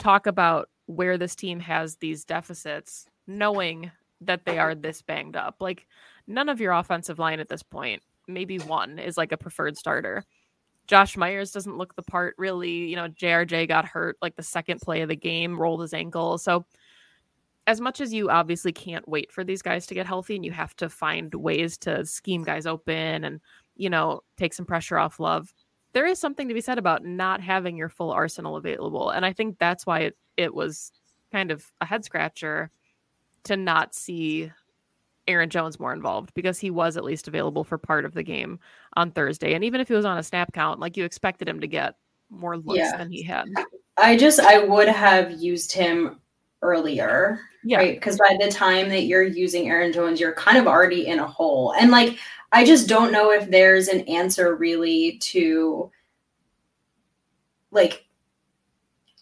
talk 0.00 0.26
about 0.26 0.70
where 0.86 1.16
this 1.16 1.36
team 1.36 1.60
has 1.60 1.98
these 1.98 2.24
deficits, 2.24 3.06
knowing 3.28 3.92
that 4.20 4.44
they 4.44 4.58
are 4.58 4.74
this 4.74 5.02
banged 5.02 5.36
up. 5.36 5.56
Like 5.60 5.86
none 6.26 6.48
of 6.48 6.60
your 6.60 6.72
offensive 6.72 7.18
line 7.18 7.40
at 7.40 7.48
this 7.48 7.62
point, 7.62 8.02
maybe 8.28 8.58
one 8.58 8.98
is 8.98 9.16
like 9.16 9.32
a 9.32 9.36
preferred 9.36 9.76
starter. 9.76 10.24
Josh 10.86 11.16
Myers 11.16 11.52
doesn't 11.52 11.78
look 11.78 11.94
the 11.94 12.02
part 12.02 12.34
really. 12.36 12.88
You 12.88 12.96
know, 12.96 13.08
JRJ 13.08 13.68
got 13.68 13.84
hurt 13.84 14.16
like 14.20 14.36
the 14.36 14.42
second 14.42 14.80
play 14.80 15.02
of 15.02 15.08
the 15.08 15.16
game, 15.16 15.60
rolled 15.60 15.82
his 15.82 15.94
ankle. 15.94 16.38
So 16.38 16.64
as 17.66 17.80
much 17.80 18.00
as 18.00 18.12
you 18.12 18.30
obviously 18.30 18.72
can't 18.72 19.08
wait 19.08 19.30
for 19.30 19.44
these 19.44 19.62
guys 19.62 19.86
to 19.86 19.94
get 19.94 20.06
healthy 20.06 20.34
and 20.34 20.44
you 20.44 20.50
have 20.50 20.74
to 20.76 20.88
find 20.88 21.32
ways 21.34 21.78
to 21.78 22.04
scheme 22.04 22.42
guys 22.42 22.66
open 22.66 23.24
and, 23.24 23.40
you 23.76 23.88
know, 23.88 24.22
take 24.36 24.52
some 24.52 24.66
pressure 24.66 24.98
off 24.98 25.20
love, 25.20 25.54
there 25.92 26.06
is 26.06 26.18
something 26.18 26.48
to 26.48 26.54
be 26.54 26.60
said 26.60 26.78
about 26.78 27.04
not 27.04 27.40
having 27.40 27.76
your 27.76 27.88
full 27.88 28.10
arsenal 28.10 28.56
available. 28.56 29.10
And 29.10 29.24
I 29.24 29.32
think 29.32 29.58
that's 29.58 29.86
why 29.86 30.00
it, 30.00 30.16
it 30.36 30.54
was 30.54 30.90
kind 31.30 31.50
of 31.50 31.64
a 31.80 31.84
head 31.84 32.04
scratcher 32.04 32.70
to 33.44 33.56
not 33.56 33.94
see 33.94 34.50
Aaron 35.28 35.50
Jones 35.50 35.78
more 35.78 35.92
involved 35.92 36.32
because 36.34 36.58
he 36.58 36.70
was 36.70 36.96
at 36.96 37.04
least 37.04 37.28
available 37.28 37.64
for 37.64 37.78
part 37.78 38.04
of 38.04 38.14
the 38.14 38.22
game 38.22 38.58
on 38.96 39.10
Thursday. 39.10 39.54
And 39.54 39.64
even 39.64 39.80
if 39.80 39.88
he 39.88 39.94
was 39.94 40.04
on 40.04 40.18
a 40.18 40.22
snap 40.22 40.52
count, 40.52 40.80
like 40.80 40.96
you 40.96 41.04
expected 41.04 41.48
him 41.48 41.60
to 41.60 41.66
get 41.66 41.94
more 42.30 42.56
looks 42.56 42.78
yeah. 42.78 42.96
than 42.96 43.10
he 43.10 43.22
had. 43.22 43.46
I 43.96 44.16
just 44.16 44.40
I 44.40 44.58
would 44.58 44.88
have 44.88 45.32
used 45.32 45.72
him 45.72 46.20
earlier. 46.62 47.40
Yeah. 47.64 47.78
Right. 47.78 47.94
Because 47.94 48.18
by 48.18 48.36
the 48.40 48.50
time 48.50 48.88
that 48.88 49.04
you're 49.04 49.22
using 49.22 49.68
Aaron 49.68 49.92
Jones, 49.92 50.20
you're 50.20 50.34
kind 50.34 50.58
of 50.58 50.66
already 50.66 51.06
in 51.06 51.18
a 51.18 51.26
hole. 51.26 51.74
And 51.78 51.90
like 51.90 52.18
I 52.52 52.64
just 52.64 52.88
don't 52.88 53.12
know 53.12 53.30
if 53.30 53.50
there's 53.50 53.88
an 53.88 54.00
answer 54.02 54.56
really 54.56 55.18
to 55.18 55.90
like 57.70 58.06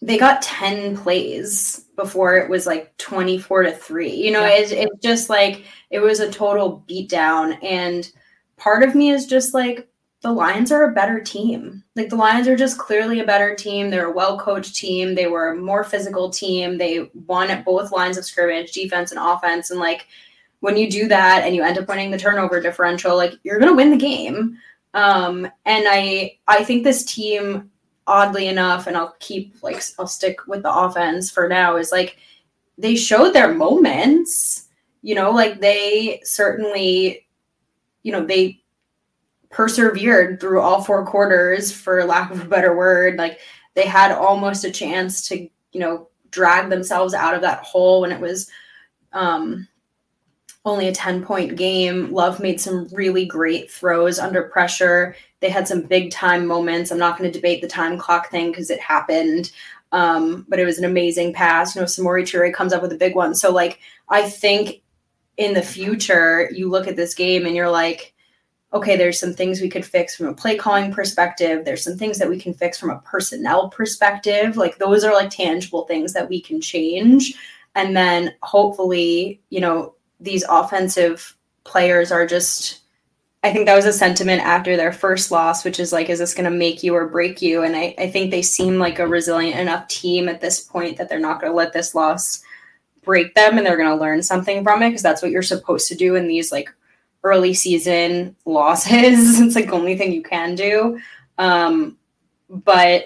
they 0.01 0.17
got 0.17 0.41
10 0.41 0.97
plays 0.97 1.85
before 1.95 2.37
it 2.37 2.49
was 2.49 2.65
like 2.65 2.95
24 2.97 3.63
to 3.63 3.71
3 3.73 4.09
you 4.09 4.31
know 4.31 4.45
yeah. 4.45 4.53
it's 4.53 4.71
it 4.71 4.89
just 5.01 5.29
like 5.29 5.65
it 5.89 5.99
was 5.99 6.19
a 6.19 6.31
total 6.31 6.83
beatdown. 6.87 7.57
And 7.63 8.09
part 8.57 8.83
of 8.83 8.95
me 8.95 9.09
is 9.09 9.25
just 9.25 9.53
like 9.53 9.87
the 10.21 10.31
lions 10.31 10.71
are 10.71 10.83
a 10.83 10.93
better 10.93 11.19
team. 11.19 11.83
Like 11.95 12.09
the 12.09 12.15
lions 12.15 12.47
are 12.47 12.55
just 12.55 12.77
clearly 12.77 13.19
a 13.19 13.25
better 13.25 13.55
team. 13.55 13.89
They're 13.89 14.09
a 14.09 14.15
well 14.15 14.37
coached 14.37 14.75
team. 14.75 15.15
They 15.15 15.27
were 15.27 15.51
a 15.51 15.57
more 15.57 15.83
physical 15.83 16.29
team. 16.29 16.77
They 16.77 17.09
won 17.25 17.49
at 17.49 17.65
both 17.65 17.91
lines 17.91 18.17
of 18.17 18.25
scrimmage 18.25 18.71
defense 18.71 19.11
and 19.11 19.19
offense. 19.19 19.71
And 19.71 19.79
like 19.79 20.07
when 20.59 20.75
you 20.75 20.91
do 20.91 21.07
that 21.07 21.43
and 21.43 21.55
you 21.55 21.63
end 21.63 21.77
up 21.77 21.87
winning 21.87 22.11
the 22.11 22.17
turnover 22.17 22.59
differential 22.61 23.15
like 23.15 23.33
you're 23.43 23.59
going 23.59 23.71
to 23.71 23.77
win 23.77 23.91
the 23.91 23.97
game. 23.97 24.57
Um 24.95 25.45
and 25.65 25.85
i 25.87 26.35
i 26.47 26.63
think 26.63 26.83
this 26.83 27.05
team 27.05 27.69
oddly 28.09 28.47
enough, 28.47 28.87
and 28.87 28.97
I'll 28.97 29.15
keep 29.19 29.55
like 29.61 29.81
I'll 29.97 30.07
stick 30.07 30.47
with 30.47 30.63
the 30.63 30.73
offense 30.73 31.29
for 31.31 31.47
now, 31.47 31.77
is 31.77 31.91
like 31.91 32.17
they 32.77 32.95
showed 32.95 33.33
their 33.33 33.53
moments. 33.53 34.65
You 35.01 35.15
know, 35.15 35.31
like 35.31 35.61
they 35.61 36.19
certainly, 36.23 37.27
you 38.03 38.11
know, 38.11 38.25
they 38.25 38.61
persevered 39.49 40.39
through 40.39 40.61
all 40.61 40.83
four 40.83 41.05
quarters, 41.05 41.71
for 41.71 42.03
lack 42.03 42.31
of 42.31 42.41
a 42.41 42.45
better 42.45 42.75
word. 42.75 43.17
Like 43.17 43.39
they 43.75 43.85
had 43.85 44.11
almost 44.11 44.65
a 44.65 44.71
chance 44.71 45.27
to, 45.29 45.39
you 45.39 45.79
know, 45.79 46.09
drag 46.31 46.69
themselves 46.69 47.13
out 47.13 47.33
of 47.33 47.41
that 47.41 47.63
hole 47.63 48.01
when 48.01 48.11
it 48.11 48.19
was 48.19 48.49
um 49.13 49.67
only 50.65 50.87
a 50.87 50.93
10 50.93 51.23
point 51.23 51.55
game. 51.55 52.11
Love 52.11 52.39
made 52.39 52.59
some 52.59 52.87
really 52.91 53.25
great 53.25 53.71
throws 53.71 54.19
under 54.19 54.43
pressure. 54.43 55.15
They 55.41 55.49
had 55.49 55.67
some 55.67 55.81
big 55.81 56.11
time 56.11 56.45
moments. 56.45 56.91
I'm 56.91 56.97
not 56.97 57.17
going 57.17 57.31
to 57.31 57.37
debate 57.37 57.61
the 57.61 57.67
time 57.67 57.97
clock 57.97 58.29
thing 58.29 58.51
because 58.51 58.69
it 58.69 58.79
happened. 58.79 59.51
Um, 59.91 60.45
but 60.47 60.59
it 60.59 60.65
was 60.65 60.77
an 60.77 60.85
amazing 60.85 61.33
pass. 61.33 61.75
You 61.75 61.81
know, 61.81 61.85
Samori 61.85 62.23
Toure 62.23 62.53
comes 62.53 62.73
up 62.73 62.81
with 62.81 62.91
a 62.91 62.97
big 62.97 63.15
one. 63.15 63.33
So, 63.33 63.51
like, 63.51 63.79
I 64.09 64.29
think 64.29 64.81
in 65.37 65.53
the 65.53 65.61
future, 65.61 66.49
you 66.51 66.69
look 66.69 66.87
at 66.87 66.95
this 66.95 67.13
game 67.15 67.45
and 67.45 67.55
you're 67.55 67.71
like, 67.71 68.13
okay, 68.71 68.95
there's 68.95 69.19
some 69.19 69.33
things 69.33 69.61
we 69.61 69.69
could 69.69 69.85
fix 69.85 70.15
from 70.15 70.27
a 70.27 70.33
play 70.33 70.55
calling 70.55 70.91
perspective. 70.93 71.65
There's 71.65 71.83
some 71.83 71.97
things 71.97 72.19
that 72.19 72.29
we 72.29 72.39
can 72.39 72.53
fix 72.53 72.77
from 72.77 72.91
a 72.91 72.99
personnel 72.99 73.69
perspective. 73.69 74.57
Like, 74.57 74.77
those 74.77 75.03
are 75.03 75.13
like 75.13 75.31
tangible 75.31 75.85
things 75.85 76.13
that 76.13 76.29
we 76.29 76.39
can 76.39 76.61
change. 76.61 77.33
And 77.73 77.95
then 77.97 78.33
hopefully, 78.43 79.41
you 79.49 79.59
know, 79.59 79.95
these 80.19 80.43
offensive 80.49 81.35
players 81.63 82.11
are 82.11 82.27
just 82.27 82.81
I 83.41 83.53
think 83.53 83.67
that 83.67 83.75
was 83.75 83.85
a 83.85 83.93
sentiment 83.93 84.41
after 84.41 84.75
their 84.75 84.91
first 84.91 85.31
loss, 85.31 85.63
which 85.63 85.79
is 85.79 85.93
like, 85.93 86.09
is 86.09 86.19
this 86.19 86.33
going 86.33 86.49
to 86.49 86.57
make 86.57 86.83
you 86.83 86.93
or 86.93 87.07
break 87.07 87.41
you? 87.41 87.63
And 87.63 87.73
I, 87.73 87.95
I 87.97 88.09
think 88.09 88.31
they 88.31 88.41
seem 88.41 88.77
like 88.79 88.99
a 88.99 89.07
resilient 89.07 89.57
enough 89.57 89.87
team 89.87 90.27
at 90.27 90.41
this 90.41 90.59
point 90.59 90.97
that 90.97 91.07
they're 91.07 91.19
not 91.19 91.39
going 91.39 91.51
to 91.51 91.55
let 91.55 91.71
this 91.71 91.95
loss 91.95 92.43
break 93.01 93.33
them 93.35 93.57
and 93.57 93.65
they're 93.65 93.77
going 93.77 93.89
to 93.89 93.95
learn 93.95 94.21
something 94.21 94.61
from 94.61 94.83
it 94.83 94.89
because 94.89 95.01
that's 95.01 95.21
what 95.21 95.31
you're 95.31 95.41
supposed 95.41 95.87
to 95.87 95.95
do 95.95 96.15
in 96.15 96.27
these 96.27 96.51
like 96.51 96.69
early 97.23 97.53
season 97.53 98.35
losses. 98.45 99.39
it's 99.39 99.55
like 99.55 99.67
the 99.67 99.73
only 99.73 99.97
thing 99.97 100.11
you 100.11 100.21
can 100.21 100.53
do. 100.55 100.99
Um, 101.37 101.97
but 102.49 103.05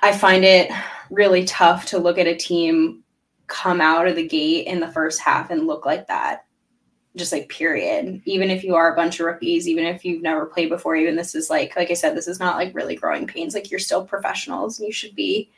I 0.00 0.16
find 0.16 0.42
it 0.42 0.70
really 1.10 1.44
tough 1.44 1.84
to 1.86 1.98
look 1.98 2.16
at 2.16 2.26
a 2.26 2.34
team 2.34 3.02
come 3.46 3.82
out 3.82 4.08
of 4.08 4.16
the 4.16 4.26
gate 4.26 4.66
in 4.66 4.80
the 4.80 4.90
first 4.90 5.20
half 5.20 5.50
and 5.50 5.66
look 5.66 5.84
like 5.84 6.06
that 6.06 6.45
just 7.16 7.32
like 7.32 7.48
period. 7.48 8.20
Even 8.24 8.50
if 8.50 8.62
you 8.62 8.74
are 8.74 8.92
a 8.92 8.96
bunch 8.96 9.18
of 9.18 9.26
rookies 9.26 9.66
even 9.66 9.84
if 9.84 10.04
you've 10.04 10.22
never 10.22 10.46
played 10.46 10.68
before 10.68 10.96
even 10.96 11.16
this 11.16 11.34
is 11.34 11.50
like 11.50 11.74
like 11.76 11.90
i 11.90 11.94
said 11.94 12.14
this 12.14 12.28
is 12.28 12.38
not 12.38 12.56
like 12.56 12.74
really 12.74 12.96
growing 12.96 13.26
pains. 13.26 13.54
Like 13.54 13.70
you're 13.70 13.80
still 13.80 14.04
professionals 14.04 14.78
and 14.78 14.86
you 14.86 14.92
should 14.92 15.14
be 15.14 15.50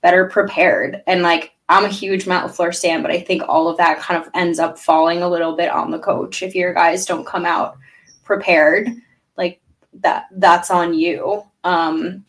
better 0.00 0.26
prepared. 0.26 1.02
And 1.06 1.22
like 1.22 1.52
i'm 1.68 1.84
a 1.84 1.88
huge 1.88 2.26
matt 2.28 2.48
lafleur 2.48 2.72
stand 2.72 3.02
but 3.02 3.10
i 3.10 3.20
think 3.20 3.42
all 3.48 3.68
of 3.68 3.76
that 3.76 3.98
kind 3.98 4.22
of 4.22 4.30
ends 4.34 4.60
up 4.60 4.78
falling 4.78 5.22
a 5.22 5.28
little 5.28 5.56
bit 5.56 5.70
on 5.70 5.90
the 5.90 5.98
coach. 5.98 6.42
If 6.42 6.54
your 6.54 6.72
guys 6.72 7.04
don't 7.04 7.26
come 7.26 7.44
out 7.44 7.76
prepared 8.24 8.88
like 9.36 9.60
that 9.94 10.26
that's 10.32 10.70
on 10.70 10.94
you. 10.94 11.42
Um 11.64 12.24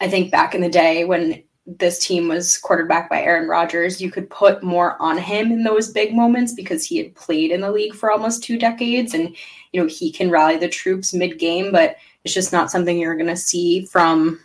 i 0.00 0.08
think 0.08 0.30
back 0.30 0.54
in 0.54 0.60
the 0.60 0.68
day 0.68 1.04
when 1.04 1.42
this 1.66 2.04
team 2.04 2.28
was 2.28 2.58
quarterbacked 2.58 3.08
by 3.08 3.22
Aaron 3.22 3.48
Rodgers, 3.48 4.00
you 4.00 4.10
could 4.10 4.28
put 4.30 4.62
more 4.62 5.00
on 5.00 5.16
him 5.16 5.52
in 5.52 5.62
those 5.62 5.90
big 5.90 6.14
moments 6.14 6.54
because 6.54 6.84
he 6.84 6.98
had 6.98 7.14
played 7.14 7.50
in 7.50 7.60
the 7.60 7.70
league 7.70 7.94
for 7.94 8.10
almost 8.10 8.42
two 8.42 8.58
decades 8.58 9.14
and 9.14 9.36
you 9.72 9.80
know 9.80 9.86
he 9.86 10.10
can 10.10 10.30
rally 10.30 10.56
the 10.56 10.68
troops 10.68 11.14
mid-game, 11.14 11.70
but 11.70 11.96
it's 12.24 12.34
just 12.34 12.52
not 12.52 12.70
something 12.70 12.98
you're 12.98 13.16
going 13.16 13.26
to 13.26 13.36
see 13.36 13.84
from 13.86 14.40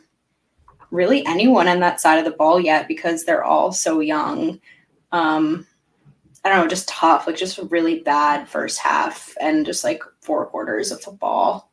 really 0.91 1.25
anyone 1.25 1.67
on 1.67 1.79
that 1.79 1.99
side 1.99 2.17
of 2.17 2.25
the 2.25 2.37
ball 2.37 2.59
yet 2.59 2.87
because 2.87 3.23
they're 3.23 3.43
all 3.43 3.71
so 3.71 3.99
young. 3.99 4.59
Um 5.11 5.65
I 6.43 6.49
don't 6.49 6.59
know, 6.59 6.67
just 6.67 6.87
tough, 6.87 7.27
like 7.27 7.35
just 7.35 7.57
a 7.57 7.65
really 7.65 7.99
bad 7.99 8.47
first 8.47 8.79
half 8.79 9.35
and 9.41 9.65
just 9.65 9.83
like 9.83 10.01
four 10.21 10.45
quarters 10.45 10.91
of 10.91 11.01
football. 11.01 11.69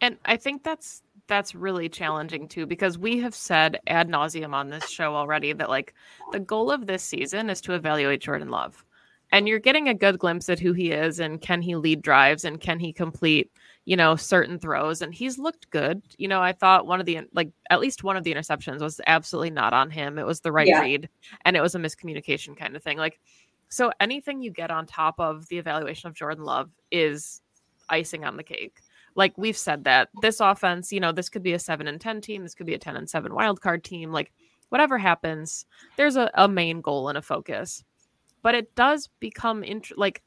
And 0.00 0.16
I 0.24 0.36
think 0.36 0.62
that's 0.62 1.02
that's 1.28 1.54
really 1.54 1.88
challenging 1.88 2.48
too 2.48 2.66
because 2.66 2.98
we 2.98 3.18
have 3.20 3.34
said 3.34 3.78
ad 3.86 4.08
nauseum 4.08 4.54
on 4.54 4.70
this 4.70 4.88
show 4.88 5.14
already 5.14 5.52
that 5.52 5.68
like 5.68 5.94
the 6.32 6.40
goal 6.40 6.70
of 6.70 6.86
this 6.86 7.02
season 7.02 7.50
is 7.50 7.60
to 7.62 7.72
evaluate 7.72 8.20
Jordan 8.20 8.48
Love. 8.48 8.84
And 9.32 9.48
you're 9.48 9.58
getting 9.58 9.88
a 9.88 9.94
good 9.94 10.20
glimpse 10.20 10.48
at 10.48 10.60
who 10.60 10.72
he 10.72 10.92
is 10.92 11.18
and 11.18 11.40
can 11.40 11.60
he 11.60 11.74
lead 11.74 12.00
drives 12.00 12.44
and 12.44 12.60
can 12.60 12.78
he 12.78 12.92
complete, 12.92 13.50
you 13.84 13.96
know, 13.96 14.14
certain 14.14 14.58
throws. 14.60 15.02
And 15.02 15.12
he's 15.12 15.36
looked 15.36 15.68
good. 15.70 16.00
You 16.16 16.28
know, 16.28 16.40
I 16.40 16.52
thought 16.52 16.86
one 16.86 17.00
of 17.00 17.06
the 17.06 17.20
like 17.34 17.50
at 17.68 17.80
least 17.80 18.04
one 18.04 18.16
of 18.16 18.22
the 18.22 18.32
interceptions 18.32 18.80
was 18.80 19.00
absolutely 19.06 19.50
not 19.50 19.72
on 19.72 19.90
him. 19.90 20.18
It 20.18 20.26
was 20.26 20.40
the 20.40 20.52
right 20.52 20.68
yeah. 20.68 20.80
read 20.80 21.08
and 21.44 21.56
it 21.56 21.60
was 21.60 21.74
a 21.74 21.78
miscommunication 21.78 22.56
kind 22.56 22.76
of 22.76 22.82
thing. 22.82 22.98
Like 22.98 23.18
so 23.68 23.92
anything 23.98 24.42
you 24.42 24.50
get 24.52 24.70
on 24.70 24.86
top 24.86 25.18
of 25.18 25.48
the 25.48 25.58
evaluation 25.58 26.08
of 26.08 26.14
Jordan 26.14 26.44
Love 26.44 26.70
is 26.92 27.42
icing 27.88 28.24
on 28.24 28.36
the 28.36 28.44
cake 28.44 28.78
like 29.16 29.36
we've 29.36 29.56
said 29.56 29.84
that 29.84 30.10
this 30.20 30.40
offense, 30.40 30.92
you 30.92 31.00
know, 31.00 31.10
this 31.10 31.30
could 31.30 31.42
be 31.42 31.54
a 31.54 31.58
seven 31.58 31.88
and 31.88 32.00
10 32.00 32.20
team. 32.20 32.42
This 32.42 32.54
could 32.54 32.66
be 32.66 32.74
a 32.74 32.78
10 32.78 32.96
and 32.96 33.08
seven 33.08 33.34
wild 33.34 33.60
card 33.60 33.82
team. 33.82 34.12
Like 34.12 34.30
whatever 34.68 34.98
happens, 34.98 35.64
there's 35.96 36.16
a, 36.16 36.30
a 36.34 36.46
main 36.46 36.82
goal 36.82 37.08
and 37.08 37.16
a 37.16 37.22
focus. 37.22 37.82
But 38.42 38.54
it 38.54 38.74
does 38.74 39.08
become 39.18 39.64
int- 39.64 39.96
like 39.96 40.22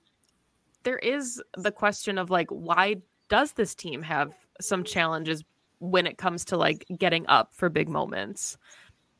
there 0.83 0.97
is 0.97 1.41
the 1.55 1.71
question 1.71 2.17
of 2.17 2.29
like, 2.31 2.49
why 2.49 2.95
does 3.29 3.53
this 3.53 3.75
team 3.75 4.01
have 4.01 4.33
some 4.59 4.83
challenges 4.83 5.43
when 5.77 6.07
it 6.07 6.17
comes 6.17 6.43
to 6.45 6.57
like 6.57 6.85
getting 6.97 7.27
up 7.27 7.53
for 7.53 7.69
big 7.69 7.87
moments? 7.87 8.57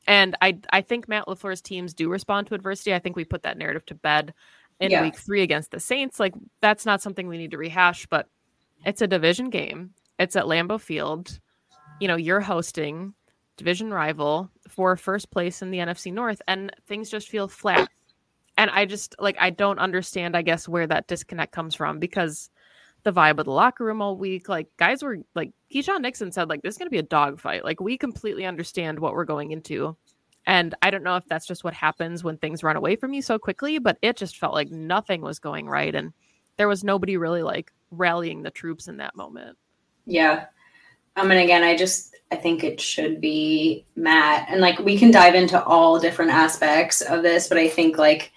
And 0.07 0.35
I 0.41 0.57
I 0.71 0.81
think 0.81 1.07
Matt 1.07 1.27
LaFleur's 1.27 1.61
teams 1.61 1.93
do 1.93 2.09
respond 2.09 2.47
to 2.47 2.55
adversity. 2.55 2.93
I 2.95 2.99
think 2.99 3.15
we 3.15 3.23
put 3.23 3.43
that 3.43 3.57
narrative 3.57 3.85
to 3.87 3.95
bed 3.95 4.33
in 4.79 4.89
yeah. 4.89 5.03
week 5.03 5.15
three 5.15 5.43
against 5.43 5.69
the 5.69 5.79
Saints. 5.79 6.19
Like 6.19 6.33
that's 6.61 6.85
not 6.85 7.03
something 7.03 7.27
we 7.27 7.37
need 7.37 7.51
to 7.51 7.57
rehash, 7.57 8.07
but 8.07 8.27
it's 8.85 9.01
a 9.01 9.07
division 9.07 9.49
game. 9.49 9.91
It's 10.17 10.35
at 10.35 10.45
Lambeau 10.45 10.79
Field. 10.79 11.39
You 11.99 12.07
know, 12.07 12.15
you're 12.15 12.41
hosting 12.41 13.13
division 13.57 13.93
rival 13.93 14.49
for 14.67 14.95
first 14.95 15.31
place 15.31 15.61
in 15.61 15.71
the 15.71 15.79
NFC 15.79 16.13
North, 16.13 16.41
and 16.47 16.71
things 16.87 17.09
just 17.09 17.29
feel 17.29 17.47
flat. 17.47 17.89
And 18.57 18.69
I 18.71 18.85
just 18.85 19.15
like 19.19 19.37
I 19.39 19.49
don't 19.49 19.79
understand, 19.79 20.35
I 20.35 20.41
guess, 20.41 20.67
where 20.67 20.87
that 20.87 21.07
disconnect 21.07 21.53
comes 21.53 21.75
from 21.75 21.99
because 21.99 22.49
the 23.03 23.13
vibe 23.13 23.39
of 23.39 23.45
the 23.45 23.51
locker 23.51 23.85
room 23.85 24.01
all 24.01 24.17
week, 24.17 24.49
like 24.49 24.67
guys 24.77 25.01
were 25.03 25.19
like 25.35 25.51
Keisean 25.73 26.01
Nixon 26.01 26.31
said, 26.31 26.49
like 26.49 26.61
this 26.61 26.73
is 26.73 26.77
gonna 26.77 26.89
be 26.89 26.97
a 26.97 27.03
dogfight. 27.03 27.63
Like 27.63 27.79
we 27.79 27.97
completely 27.97 28.45
understand 28.45 28.99
what 28.99 29.13
we're 29.13 29.25
going 29.25 29.51
into. 29.51 29.95
And 30.45 30.73
I 30.81 30.89
don't 30.89 31.03
know 31.03 31.15
if 31.15 31.25
that's 31.27 31.45
just 31.45 31.63
what 31.63 31.73
happens 31.73 32.23
when 32.23 32.37
things 32.37 32.63
run 32.63 32.75
away 32.75 32.95
from 32.95 33.13
you 33.13 33.21
so 33.21 33.37
quickly, 33.37 33.77
but 33.77 33.97
it 34.01 34.17
just 34.17 34.37
felt 34.37 34.53
like 34.53 34.71
nothing 34.71 35.21
was 35.21 35.39
going 35.39 35.67
right. 35.67 35.93
And 35.93 36.11
there 36.59 36.67
was 36.67 36.83
nobody 36.83 37.15
really 37.15 37.41
like 37.41 37.71
rallying 37.89 38.43
the 38.43 38.51
troops 38.51 38.89
in 38.89 38.97
that 38.97 39.15
moment. 39.15 39.57
Yeah. 40.05 40.45
Um, 41.15 41.31
and 41.31 41.39
again, 41.39 41.63
I 41.63 41.75
just 41.75 42.15
I 42.31 42.35
think 42.35 42.63
it 42.63 42.79
should 42.79 43.19
be 43.19 43.85
Matt, 43.95 44.47
and 44.49 44.61
like 44.61 44.77
we 44.79 44.97
can 44.97 45.09
dive 45.09 45.33
into 45.33 45.63
all 45.63 45.99
different 45.99 46.31
aspects 46.31 47.01
of 47.01 47.23
this, 47.23 47.47
but 47.47 47.57
I 47.57 47.69
think 47.69 47.97
like 47.97 48.31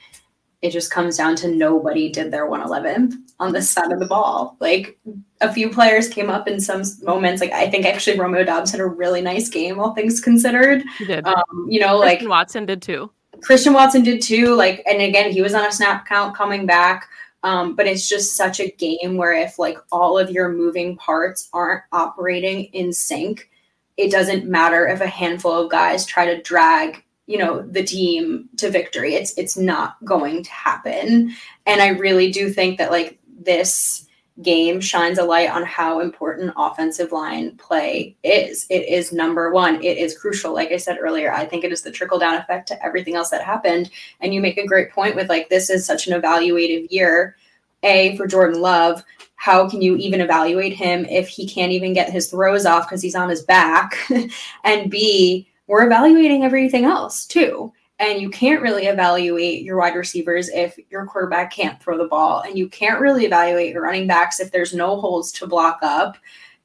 it 0.63 0.71
just 0.71 0.93
comes 0.93 1.17
down 1.17 1.35
to 1.35 1.49
nobody 1.49 2.09
did 2.09 2.31
their 2.31 2.47
111 2.47 3.27
on 3.41 3.53
this 3.53 3.69
side 3.69 3.91
of 3.91 3.99
the 3.99 4.07
ball. 4.07 4.57
Like 4.61 4.97
a 5.41 5.53
few 5.53 5.69
players 5.69 6.09
came 6.09 6.31
up 6.31 6.47
in 6.47 6.61
some 6.61 6.85
moments. 7.03 7.41
Like 7.41 7.51
I 7.51 7.69
think 7.69 7.85
actually 7.85 8.21
Romeo 8.21 8.45
Doubs 8.45 8.71
had 8.71 8.81
a 8.81 8.87
really 8.87 9.21
nice 9.21 9.49
game, 9.49 9.81
all 9.81 9.95
things 9.95 10.21
considered. 10.21 10.85
He 10.99 11.07
did. 11.07 11.27
Um, 11.27 11.67
you 11.69 11.81
know, 11.81 11.99
Christian 12.01 12.29
like 12.29 12.31
Watson 12.31 12.67
did 12.67 12.83
too. 12.83 13.11
Christian 13.43 13.73
Watson 13.73 14.05
did 14.05 14.23
too. 14.23 14.55
Like, 14.55 14.85
and 14.87 15.03
again, 15.03 15.33
he 15.33 15.43
was 15.43 15.55
on 15.55 15.67
a 15.67 15.73
snap 15.73 16.07
count 16.07 16.37
coming 16.37 16.67
back. 16.67 17.09
Um, 17.43 17.75
but 17.75 17.87
it's 17.87 18.09
just 18.09 18.37
such 18.37 18.61
a 18.61 18.71
game 18.71 19.17
where 19.17 19.33
if 19.33 19.59
like 19.59 19.79
all 19.91 20.19
of 20.19 20.31
your 20.31 20.53
moving 20.53 20.97
parts 20.97 21.49
aren't 21.53 21.83
operating 21.93 22.65
in 22.67 22.93
sync, 22.93 23.51
it 23.97 24.11
doesn't 24.11 24.47
matter 24.47 24.87
if 24.87 25.01
a 25.01 25.07
handful 25.07 25.53
of 25.53 25.71
guys 25.71 26.07
try 26.07 26.27
to 26.27 26.43
drag 26.43 27.05
you 27.27 27.39
know 27.39 27.63
the 27.63 27.83
team 27.83 28.49
to 28.59 28.71
victory. 28.71 29.15
It's 29.15 29.37
it's 29.39 29.57
not 29.57 29.97
going 30.05 30.43
to 30.43 30.51
happen. 30.51 31.33
And 31.67 31.81
I 31.81 31.89
really 31.89 32.31
do 32.31 32.51
think 32.51 32.79
that 32.79 32.91
like 32.91 33.19
this 33.27 34.07
game 34.41 34.81
shines 34.81 35.19
a 35.19 35.25
light 35.25 35.51
on 35.51 35.63
how 35.65 36.01
important 36.01 36.55
offensive 36.57 37.13
line 37.13 37.57
play 37.57 38.17
is. 38.23 38.67
It 38.71 38.89
is 38.89 39.13
number 39.13 39.51
one. 39.53 39.83
It 39.83 39.99
is 39.99 40.17
crucial. 40.17 40.55
Like 40.55 40.73
I 40.73 40.79
said 40.79 40.99
earlier, 41.01 41.33
I 41.33 41.45
think 41.45 41.65
it 41.65 41.73
is 41.73 41.83
the 41.83 41.91
trickle 41.91 42.19
down 42.19 42.37
effect 42.37 42.69
to 42.69 42.85
everything 42.85 43.15
else 43.15 43.31
that 43.31 43.43
happened. 43.43 43.91
And 44.21 44.33
you 44.33 44.41
make 44.41 44.57
a 44.57 44.67
great 44.67 44.91
point 44.91 45.17
with 45.17 45.29
like, 45.29 45.49
this 45.49 45.69
is 45.69 45.85
such 45.85 46.07
an 46.07 46.19
evaluative 46.19 46.87
year. 46.91 47.37
A 47.83 48.17
for 48.17 48.27
Jordan 48.27 48.61
Love. 48.61 49.05
How 49.37 49.69
can 49.69 49.83
you 49.83 49.97
even 49.97 50.21
evaluate 50.21 50.73
him 50.73 51.05
if 51.07 51.27
he 51.29 51.49
can't 51.49 51.73
even 51.73 51.93
get 51.93 52.13
his 52.13 52.31
throws 52.31 52.65
off 52.65 52.89
because 52.89 53.03
he's 53.03 53.17
on 53.17 53.29
his 53.29 53.43
back? 53.43 53.97
and 54.65 54.91
B, 54.91 55.49
we're 55.67 55.85
evaluating 55.85 56.45
everything 56.45 56.85
else 56.85 57.27
too. 57.27 57.73
And 58.03 58.21
you 58.21 58.31
can't 58.31 58.61
really 58.61 58.87
evaluate 58.87 59.63
your 59.63 59.79
wide 59.79 59.95
receivers 59.95 60.49
if 60.49 60.77
your 60.91 61.07
quarterback 61.07 61.53
can't 61.53 61.81
throw 61.81 61.97
the 61.97 62.09
ball. 62.09 62.41
And 62.41 62.59
you 62.59 62.69
can't 62.69 63.01
really 63.01 63.25
evaluate 63.25 63.73
your 63.73 63.85
running 63.85 64.09
backs 64.09 64.41
if 64.41 64.51
there's 64.51 64.75
no 64.75 65.01
holes 65.01 65.31
to 65.33 65.47
block 65.47 65.79
up. 65.83 66.17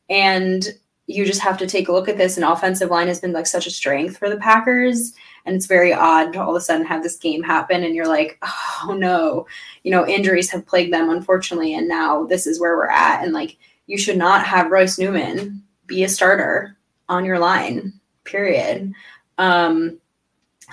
And 0.09 0.67
you 1.05 1.25
just 1.25 1.41
have 1.41 1.59
to 1.59 1.67
take 1.67 1.89
a 1.89 1.91
look 1.91 2.09
at 2.09 2.17
this. 2.17 2.37
And 2.37 2.43
offensive 2.43 2.89
line 2.89 3.07
has 3.07 3.21
been 3.21 3.33
like 3.33 3.45
such 3.45 3.67
a 3.67 3.71
strength 3.71 4.17
for 4.17 4.31
the 4.31 4.37
Packers. 4.37 5.13
And 5.45 5.55
it's 5.55 5.67
very 5.67 5.93
odd 5.93 6.33
to 6.33 6.41
all 6.41 6.49
of 6.49 6.55
a 6.55 6.61
sudden 6.61 6.83
have 6.87 7.03
this 7.03 7.17
game 7.17 7.43
happen. 7.43 7.83
And 7.83 7.93
you're 7.93 8.07
like, 8.07 8.39
oh 8.41 8.95
no, 8.97 9.45
you 9.83 9.91
know, 9.91 10.07
injuries 10.07 10.49
have 10.49 10.65
plagued 10.65 10.91
them, 10.91 11.11
unfortunately. 11.11 11.75
And 11.75 11.87
now 11.87 12.25
this 12.25 12.47
is 12.47 12.59
where 12.59 12.75
we're 12.75 12.89
at. 12.89 13.23
And 13.23 13.31
like, 13.31 13.57
you 13.85 13.99
should 13.99 14.17
not 14.17 14.43
have 14.43 14.71
Royce 14.71 14.97
Newman 14.97 15.61
be 15.85 16.03
a 16.03 16.09
starter 16.09 16.75
on 17.09 17.25
your 17.25 17.37
line, 17.37 17.93
period. 18.23 18.91
Um, 19.37 19.99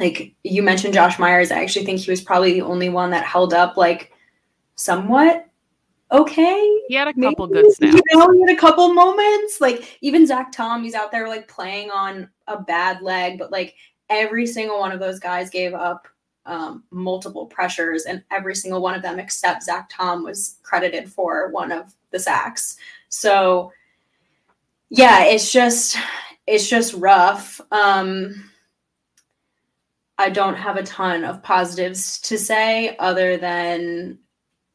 like 0.00 0.34
you 0.42 0.62
mentioned 0.62 0.94
Josh 0.94 1.18
Myers, 1.18 1.50
I 1.50 1.62
actually 1.62 1.86
think 1.86 2.00
he 2.00 2.10
was 2.10 2.20
probably 2.20 2.54
the 2.54 2.62
only 2.62 2.88
one 2.88 3.10
that 3.10 3.24
held 3.24 3.54
up 3.54 3.76
like 3.76 4.12
somewhat 4.74 5.46
okay. 6.14 6.80
He 6.88 6.94
had 6.94 7.08
a 7.08 7.14
couple 7.14 7.48
maybe. 7.48 7.62
good 7.62 7.72
snaps. 7.74 8.00
You 8.10 8.18
know, 8.18 8.30
he 8.30 8.40
had 8.40 8.50
a 8.50 8.60
couple 8.60 8.92
moments. 8.92 9.60
Like 9.60 9.98
even 10.00 10.26
Zach 10.26 10.52
Tom, 10.52 10.82
he's 10.82 10.94
out 10.94 11.10
there 11.10 11.28
like 11.28 11.48
playing 11.48 11.90
on 11.90 12.28
a 12.46 12.60
bad 12.60 13.02
leg, 13.02 13.38
but 13.38 13.52
like 13.52 13.74
every 14.08 14.46
single 14.46 14.78
one 14.78 14.92
of 14.92 15.00
those 15.00 15.18
guys 15.18 15.50
gave 15.50 15.74
up 15.74 16.06
um, 16.46 16.84
multiple 16.90 17.46
pressures, 17.46 18.04
and 18.04 18.22
every 18.30 18.54
single 18.54 18.82
one 18.82 18.94
of 18.94 19.02
them 19.02 19.18
except 19.18 19.62
Zach 19.62 19.88
Tom 19.90 20.22
was 20.22 20.58
credited 20.62 21.10
for 21.10 21.50
one 21.50 21.72
of 21.72 21.94
the 22.10 22.18
sacks. 22.18 22.76
So 23.08 23.72
yeah, 24.90 25.24
it's 25.24 25.50
just 25.52 25.96
it's 26.46 26.68
just 26.68 26.94
rough. 26.94 27.60
Um 27.70 28.50
I 30.18 30.30
don't 30.30 30.54
have 30.54 30.76
a 30.76 30.85
ton 30.85 31.25
of 31.25 31.42
positives 31.42 32.21
to 32.21 32.38
say 32.38 32.97
other 32.99 33.37
than, 33.37 34.18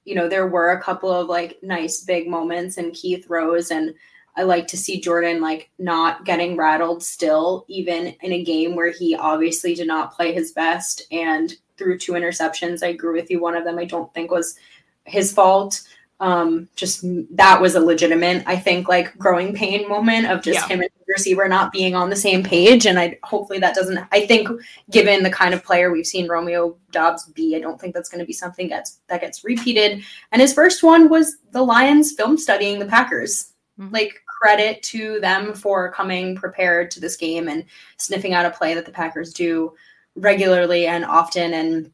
you 0.04 0.16
know, 0.16 0.28
there 0.28 0.48
were 0.48 0.72
a 0.72 0.82
couple 0.82 1.12
of 1.12 1.28
like 1.28 1.60
nice 1.62 2.04
big 2.04 2.28
moments 2.28 2.78
in 2.78 2.92
key 2.92 3.18
throws. 3.18 3.72
And 3.72 3.94
I 4.36 4.44
like 4.44 4.68
to 4.68 4.78
see 4.78 5.00
Jordan 5.00 5.42
like 5.42 5.70
not 5.80 6.26
getting 6.26 6.58
rattled 6.58 7.04
still, 7.04 7.66
even 7.68 8.08
in 8.22 8.34
a 8.34 8.44
game 8.44 8.76
where 8.76 8.92
he 8.92 9.16
obviously 9.16 9.76
did 9.76 9.88
not 9.88 10.14
play 10.14 10.34
his 10.34 10.52
best 10.52 11.04
and 11.12 11.54
threw 11.78 11.98
two 11.98 12.14
interceptions. 12.14 12.84
I 12.84 12.88
agree 12.88 13.20
with 13.20 13.32
you. 13.32 13.40
One 13.40 13.56
of 13.56 13.64
them 13.64 13.80
I 13.80 13.86
don't 13.86 14.14
think 14.14 14.32
was 14.32 14.58
his 15.06 15.32
fault 15.32 15.82
um 16.22 16.68
just 16.76 17.06
that 17.36 17.62
was 17.62 17.76
a 17.76 17.80
legitimate 17.80 18.44
i 18.46 18.56
think 18.56 18.90
like 18.90 19.18
growing 19.18 19.54
pain 19.54 19.88
moment 19.88 20.28
of 20.28 20.42
just 20.42 20.60
yeah. 20.60 20.68
him 20.68 20.82
and 20.82 20.90
the 20.90 21.14
receiver 21.16 21.48
not 21.48 21.72
being 21.72 21.96
on 21.96 22.10
the 22.10 22.16
same 22.16 22.44
page 22.44 22.86
and 22.86 23.00
i 23.00 23.18
hopefully 23.24 23.58
that 23.58 23.74
doesn't 23.74 24.06
i 24.12 24.26
think 24.26 24.50
given 24.90 25.24
the 25.24 25.30
kind 25.30 25.54
of 25.54 25.64
player 25.64 25.92
we've 25.92 26.06
seen 26.06 26.28
romeo 26.28 26.76
doubs 26.92 27.26
be 27.28 27.56
i 27.56 27.60
don't 27.60 27.80
think 27.80 27.94
that's 27.94 28.10
going 28.10 28.20
to 28.20 28.26
be 28.26 28.34
something 28.34 28.68
that's 28.68 29.00
that 29.08 29.22
gets 29.22 29.44
repeated 29.46 30.04
and 30.32 30.42
his 30.42 30.54
first 30.54 30.84
one 30.84 31.08
was 31.08 31.38
the 31.52 31.62
lions 31.62 32.12
film 32.12 32.38
studying 32.38 32.80
the 32.80 32.86
packers 32.86 33.54
mm-hmm. 33.80 33.94
like 33.94 34.22
credit 34.28 34.84
to 34.84 35.20
them 35.22 35.54
for 35.54 35.92
coming 35.92 36.36
prepared 36.36 36.92
to 36.92 37.00
this 37.00 37.16
game 37.16 37.48
and 37.48 37.64
sniffing 37.98 38.34
out 38.34 38.46
a 38.46 38.52
play 38.52 38.74
that 38.74 38.86
the 38.86 38.92
packers 38.92 39.34
do 39.34 39.74
regularly 40.16 40.88
and 40.88 41.06
often 41.06 41.54
and 41.54 41.92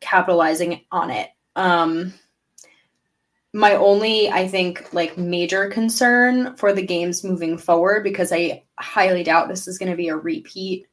capitalizing 0.00 0.84
on 0.92 1.10
it 1.10 1.30
um 1.56 2.12
my 3.52 3.74
only 3.74 4.28
i 4.30 4.46
think 4.46 4.92
like 4.92 5.18
major 5.18 5.68
concern 5.68 6.54
for 6.56 6.72
the 6.72 6.82
games 6.82 7.24
moving 7.24 7.58
forward 7.58 8.04
because 8.04 8.32
i 8.32 8.62
highly 8.78 9.22
doubt 9.22 9.48
this 9.48 9.66
is 9.66 9.78
going 9.78 9.90
to 9.90 9.96
be 9.96 10.08
a 10.08 10.16
repeat 10.16 10.86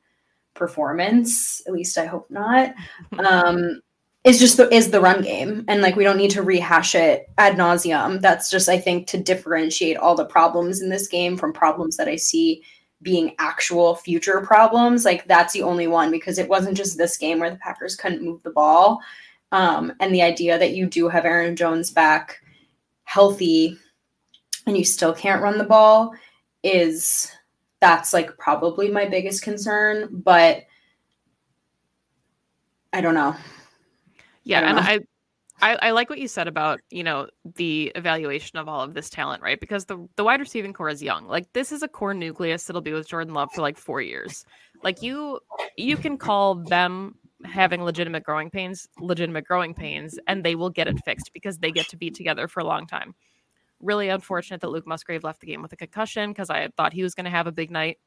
performance 0.53 1.61
at 1.67 1.73
least 1.73 1.97
i 1.97 2.05
hope 2.05 2.29
not 2.31 2.73
um 3.19 3.79
is 4.23 4.39
just 4.39 4.57
the 4.57 4.73
is 4.73 4.91
the 4.91 4.99
run 4.99 5.21
game 5.21 5.63
and 5.67 5.81
like 5.81 5.95
we 5.95 6.03
don't 6.03 6.17
need 6.17 6.31
to 6.31 6.43
rehash 6.43 6.95
it 6.95 7.29
ad 7.37 7.55
nauseum. 7.55 8.19
That's 8.19 8.49
just 8.49 8.67
i 8.67 8.77
think 8.77 9.07
to 9.07 9.17
differentiate 9.17 9.95
all 9.95 10.15
the 10.15 10.25
problems 10.25 10.81
in 10.81 10.89
this 10.89 11.07
game 11.07 11.37
from 11.37 11.53
problems 11.53 11.95
that 11.95 12.09
i 12.09 12.17
see 12.17 12.61
being 13.01 13.35
actual 13.39 13.95
future 13.95 14.41
problems. 14.41 15.05
Like 15.05 15.27
that's 15.27 15.53
the 15.53 15.61
only 15.61 15.87
one 15.87 16.11
because 16.11 16.39
it 16.39 16.49
wasn't 16.49 16.75
just 16.75 16.97
this 16.97 17.15
game 17.15 17.39
where 17.39 17.51
the 17.51 17.57
packers 17.57 17.95
couldn't 17.95 18.23
move 18.23 18.41
the 18.43 18.49
ball 18.49 18.99
um, 19.51 19.93
and 19.99 20.13
the 20.13 20.21
idea 20.21 20.57
that 20.57 20.73
you 20.73 20.87
do 20.87 21.07
have 21.07 21.25
aaron 21.25 21.55
jones 21.55 21.91
back 21.91 22.41
healthy 23.07 23.77
and 24.65 24.77
you 24.77 24.83
still 24.83 25.13
can't 25.13 25.41
run 25.41 25.57
the 25.57 25.63
ball 25.63 26.13
is 26.61 27.31
that's 27.79 28.11
like 28.11 28.37
probably 28.37 28.91
my 28.91 29.05
biggest 29.05 29.41
concern 29.41 30.09
but 30.11 30.65
i 32.91 32.99
don't 32.99 33.15
know. 33.15 33.33
Yeah 34.43 34.59
don't 34.59 34.77
and 34.77 34.85
know. 34.85 35.05
I, 35.61 35.71
I 35.71 35.87
i 35.87 35.91
like 35.91 36.09
what 36.09 36.19
you 36.19 36.27
said 36.27 36.49
about 36.49 36.81
you 36.89 37.01
know 37.01 37.29
the 37.55 37.93
evaluation 37.95 38.59
of 38.59 38.67
all 38.67 38.81
of 38.81 38.93
this 38.93 39.09
talent 39.09 39.41
right? 39.41 39.57
Because 39.57 39.85
the 39.85 40.05
the 40.17 40.25
wide 40.25 40.41
receiving 40.41 40.73
corps 40.73 40.89
is 40.89 41.01
young. 41.01 41.27
Like 41.27 41.53
this 41.53 41.71
is 41.71 41.83
a 41.83 41.87
core 41.87 42.13
nucleus 42.13 42.65
that'll 42.65 42.81
be 42.81 42.91
with 42.91 43.07
jordan 43.07 43.33
love 43.33 43.53
for 43.53 43.61
like 43.61 43.77
four 43.77 44.01
years. 44.01 44.43
Like 44.83 45.01
you 45.01 45.39
you 45.77 45.95
can 45.95 46.17
call 46.17 46.55
them 46.55 47.15
having 47.45 47.83
legitimate 47.83 48.23
growing 48.23 48.49
pains, 48.49 48.87
legitimate 48.99 49.45
growing 49.45 49.73
pains, 49.73 50.17
and 50.27 50.43
they 50.43 50.55
will 50.55 50.69
get 50.69 50.87
it 50.87 51.03
fixed 51.05 51.31
because 51.33 51.59
they 51.59 51.71
get 51.71 51.87
to 51.89 51.97
be 51.97 52.09
together 52.09 52.47
for 52.47 52.59
a 52.59 52.65
long 52.65 52.87
time. 52.87 53.13
Really 53.79 54.09
unfortunate 54.09 54.61
that 54.61 54.69
Luke 54.69 54.87
Musgrave 54.87 55.23
left 55.23 55.41
the 55.41 55.47
game 55.47 55.61
with 55.61 55.73
a 55.73 55.77
concussion 55.77 56.31
because 56.31 56.49
I 56.49 56.69
thought 56.77 56.93
he 56.93 57.03
was 57.03 57.13
going 57.13 57.25
to 57.25 57.31
have 57.31 57.47
a 57.47 57.51
big 57.51 57.69
night. 57.69 57.99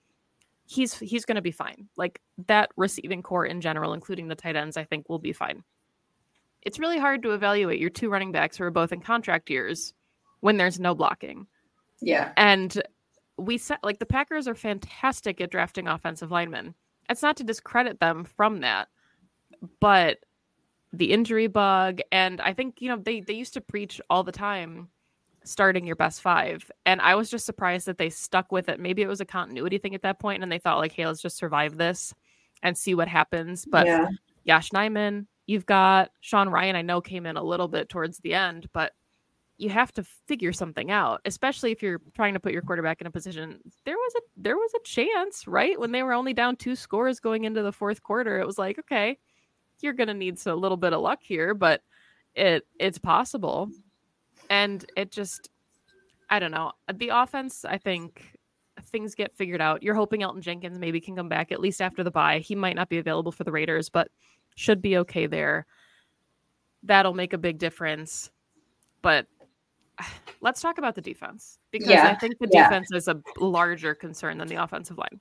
He's 0.67 0.97
he's 0.99 1.25
going 1.25 1.37
to 1.37 1.43
be 1.43 1.53
fine. 1.53 1.89
Like 1.97 2.21
that 2.47 2.71
receiving 2.77 3.23
corps 3.23 3.47
in 3.47 3.61
general, 3.61 3.93
including 3.93 4.29
the 4.29 4.35
tight 4.35 4.57
ends, 4.57 4.77
I 4.77 4.85
think 4.85 5.09
will 5.09 5.19
be 5.19 5.33
fine. 5.33 5.63
It's 6.63 6.79
really 6.79 6.99
hard 6.99 7.23
to 7.23 7.31
evaluate 7.31 7.81
your 7.81 7.91
two 7.91 8.11
running 8.11 8.33
backs 8.33 8.57
who 8.57 8.65
are 8.65 8.71
both 8.71 8.93
in 8.93 9.01
contract 9.01 9.49
years 9.49 9.95
when 10.41 10.57
there's 10.57 10.79
no 10.79 10.95
blocking. 10.95 11.47
Yeah. 12.03 12.33
And 12.37 12.83
we 13.39 13.59
said 13.59 13.79
like 13.83 13.99
the 13.99 14.07
Packers 14.07 14.47
are 14.49 14.55
fantastic 14.55 15.41
at 15.41 15.51
drafting 15.51 15.89
offensive 15.89 16.31
linemen. 16.31 16.75
It's 17.09 17.23
not 17.23 17.37
to 17.39 17.45
discredit 17.45 17.99
them 18.01 18.25
from 18.25 18.61
that 18.61 18.89
but 19.81 20.19
the 20.93 21.13
injury 21.13 21.47
bug 21.47 22.01
and 22.11 22.41
I 22.41 22.53
think 22.53 22.81
you 22.81 22.89
know 22.89 22.97
they 22.97 23.21
they 23.21 23.35
used 23.35 23.55
to 23.55 23.61
preach 23.61 24.01
all 24.11 24.25
the 24.25 24.33
time 24.33 24.89
starting 25.45 25.87
your 25.87 25.97
best 25.97 26.21
5 26.21 26.71
and 26.85 27.01
I 27.01 27.15
was 27.15 27.31
just 27.31 27.47
surprised 27.47 27.87
that 27.87 27.97
they 27.97 28.11
stuck 28.11 28.53
with 28.53 28.69
it. 28.69 28.79
Maybe 28.81 29.03
it 29.03 29.09
was 29.09 29.21
a 29.21 29.25
continuity 29.25 29.79
thing 29.79 29.95
at 29.95 30.03
that 30.03 30.19
point 30.19 30.43
and 30.43 30.51
they 30.51 30.59
thought 30.59 30.79
like 30.79 30.93
hey, 30.93 31.07
let's 31.07 31.23
just 31.23 31.37
survive 31.37 31.77
this 31.77 32.15
and 32.63 32.77
see 32.77 32.95
what 32.95 33.09
happens. 33.09 33.65
But 33.65 33.87
yeah. 33.87 34.09
Yosh 34.45 34.71
Nijman, 34.71 35.27
you've 35.47 35.67
got 35.67 36.11
Sean 36.21 36.49
Rhyan. 36.49 36.75
I 36.75 36.83
know 36.83 37.01
came 37.01 37.27
in 37.27 37.37
a 37.37 37.43
little 37.43 37.69
bit 37.69 37.89
towards 37.89 38.19
the 38.19 38.35
end, 38.35 38.69
but 38.73 38.93
you 39.59 39.69
have 39.69 39.93
to 39.93 40.05
figure 40.27 40.53
something 40.53 40.91
out, 40.91 41.21
especially 41.27 41.71
if 41.71 41.83
you're 41.83 42.01
trying 42.15 42.33
to 42.33 42.41
put 42.41 42.53
your 42.53 42.63
quarterback 42.63 43.01
in 43.01 43.07
a 43.07 43.11
position. 43.11 43.61
There 43.85 43.97
was 43.97 44.13
a 44.17 44.21
there 44.37 44.57
was 44.57 44.73
a 44.75 44.83
chance, 44.85 45.47
right? 45.47 45.79
When 45.79 45.93
they 45.93 46.03
were 46.03 46.15
only 46.15 46.33
down 46.33 46.57
two 46.57 46.75
scores 46.75 47.21
going 47.21 47.45
into 47.45 47.63
the 47.63 47.73
fourth 47.73 48.03
quarter, 48.03 48.41
it 48.41 48.47
was 48.47 48.59
like, 48.59 48.79
okay, 48.79 49.19
you're 49.83 49.93
going 49.93 50.09
to 50.09 50.15
need 50.15 50.39
a 50.47 50.55
little 50.55 50.77
bit 50.77 50.93
of 50.93 51.01
luck 51.01 51.21
here, 51.23 51.55
but 51.55 51.83
it 52.35 52.67
it's 52.79 52.99
possible. 52.99 53.71
And 54.49 54.85
it 54.97 55.11
just 55.11 55.51
I 56.29 56.39
don't 56.39 56.53
know. 56.53 56.73
Uh, 56.89 56.95
the 56.97 57.09
offense, 57.09 57.65
I 57.65 57.79
think 57.79 58.39
things 58.87 59.15
get 59.15 59.37
figured 59.37 59.61
out. 59.61 59.83
You're 59.83 59.95
hoping 59.95 60.21
Elgton 60.21 60.41
Jenkins 60.41 60.79
maybe 60.79 61.01
can 61.01 61.17
come 61.17 61.29
back 61.29 61.53
at 61.53 61.61
least 61.61 61.83
after 61.83 62.05
the 62.05 62.11
bye. 62.11 62.39
He 62.39 62.55
might 62.55 62.77
not 62.77 62.89
be 62.89 62.99
available 62.99 63.33
for 63.33 63.45
the 63.45 63.53
Raiders, 63.53 63.89
but 63.89 64.09
should 64.55 64.81
be 64.81 64.97
okay 64.99 65.27
there. 65.27 65.67
That'll 66.83 67.15
make 67.15 67.33
a 67.33 67.39
big 67.39 67.59
difference. 67.59 68.31
But 69.03 69.27
let's 70.41 70.61
talk 70.61 70.79
about 70.79 70.95
the 70.95 71.03
defense 71.03 71.59
because 71.71 71.89
yeah. 71.89 72.07
I 72.09 72.15
think 72.15 72.39
the 72.39 72.47
defense 72.47 72.89
yeah. 72.91 72.99
is 72.99 73.09
a 73.09 73.21
larger 73.39 73.95
concern 73.95 74.39
than 74.39 74.49
the 74.49 74.63
offensive 74.63 74.99
line. 74.99 75.21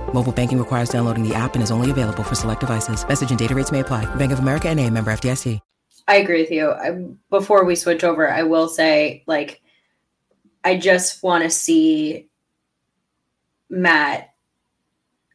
Mobile 0.13 0.31
banking 0.31 0.59
requires 0.59 0.89
downloading 0.89 1.27
the 1.27 1.33
app 1.33 1.55
and 1.55 1.63
is 1.63 1.71
only 1.71 1.89
available 1.89 2.23
for 2.23 2.35
select 2.35 2.59
devices. 2.59 3.07
Message 3.07 3.31
and 3.31 3.39
data 3.39 3.55
rates 3.55 3.71
may 3.71 3.79
apply. 3.79 4.05
Bank 4.15 4.31
of 4.31 4.39
America 4.39 4.69
and 4.69 4.79
a 4.79 4.87
member 4.89 5.11
FDIC. 5.11 5.59
I 6.07 6.15
agree 6.15 6.41
with 6.41 6.51
you. 6.51 6.71
I, 6.71 7.05
before 7.29 7.63
we 7.63 7.75
switch 7.75 8.03
over, 8.03 8.29
I 8.29 8.43
will 8.43 8.67
say, 8.67 9.23
like, 9.27 9.61
I 10.63 10.77
just 10.77 11.23
want 11.23 11.43
to 11.43 11.49
see 11.49 12.27
Matt 13.69 14.33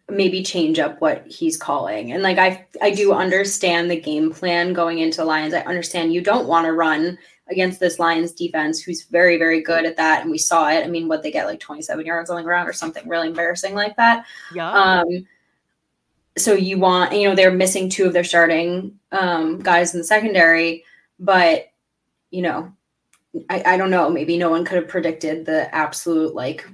maybe 0.09 0.43
change 0.43 0.79
up 0.79 1.01
what 1.01 1.27
he's 1.27 1.57
calling. 1.57 2.12
And 2.12 2.23
like 2.23 2.39
I 2.39 2.67
I 2.81 2.91
do 2.91 3.12
understand 3.12 3.91
the 3.91 4.01
game 4.01 4.33
plan 4.33 4.73
going 4.73 4.99
into 4.99 5.25
Lions. 5.25 5.55
I 5.55 5.61
understand 5.61 6.12
you 6.12 6.21
don't 6.21 6.47
want 6.47 6.67
to 6.67 6.73
run 6.73 7.19
against 7.48 7.80
this 7.80 7.98
Lions 7.98 8.32
defense 8.32 8.80
who's 8.80 9.04
very 9.04 9.38
very 9.38 9.62
good 9.62 9.85
at 9.85 9.96
that 9.96 10.22
and 10.22 10.30
we 10.30 10.38
saw 10.38 10.68
it. 10.68 10.85
I 10.85 10.88
mean 10.88 11.09
what 11.09 11.22
they 11.22 11.30
get 11.30 11.46
like 11.46 11.61
27 11.61 12.04
yards 12.04 12.30
on 12.30 12.37
the 12.37 12.42
ground 12.42 12.68
or 12.68 12.72
something 12.72 13.09
really 13.09 13.28
embarrassing 13.28 13.74
like 13.74 13.96
that. 13.96 14.26
Yeah. 14.54 14.70
Um 14.70 15.26
so 16.38 16.52
you 16.52 16.78
want 16.78 17.12
you 17.12 17.28
know 17.28 17.35
they're 17.35 17.50
missing 17.50 17.88
two 17.88 18.06
of 18.06 18.12
their 18.12 18.24
starting 18.24 18.98
um 19.12 19.59
guys 19.61 19.94
in 19.94 20.00
the 20.00 20.04
secondary 20.04 20.85
but 21.18 21.68
you 22.30 22.42
know 22.42 22.70
I, 23.48 23.62
I 23.64 23.76
don't 23.76 23.90
know 23.90 24.11
maybe 24.11 24.37
no 24.37 24.50
one 24.50 24.64
could 24.64 24.76
have 24.76 24.88
predicted 24.88 25.46
the 25.46 25.74
absolute 25.74 26.35
like 26.35 26.66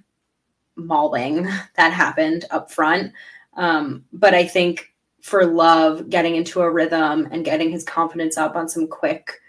mauling 0.76 1.44
that 1.76 1.92
happened 1.92 2.44
up 2.50 2.70
front. 2.70 3.12
Um, 3.54 4.04
but 4.12 4.34
I 4.34 4.46
think 4.46 4.92
for 5.20 5.44
Love 5.46 6.08
getting 6.10 6.36
into 6.36 6.60
a 6.60 6.70
rhythm 6.70 7.28
and 7.30 7.44
getting 7.44 7.70
his 7.70 7.84
confidence 7.84 8.36
up 8.36 8.56
on 8.56 8.68
some 8.68 8.88
quick, 8.88 9.40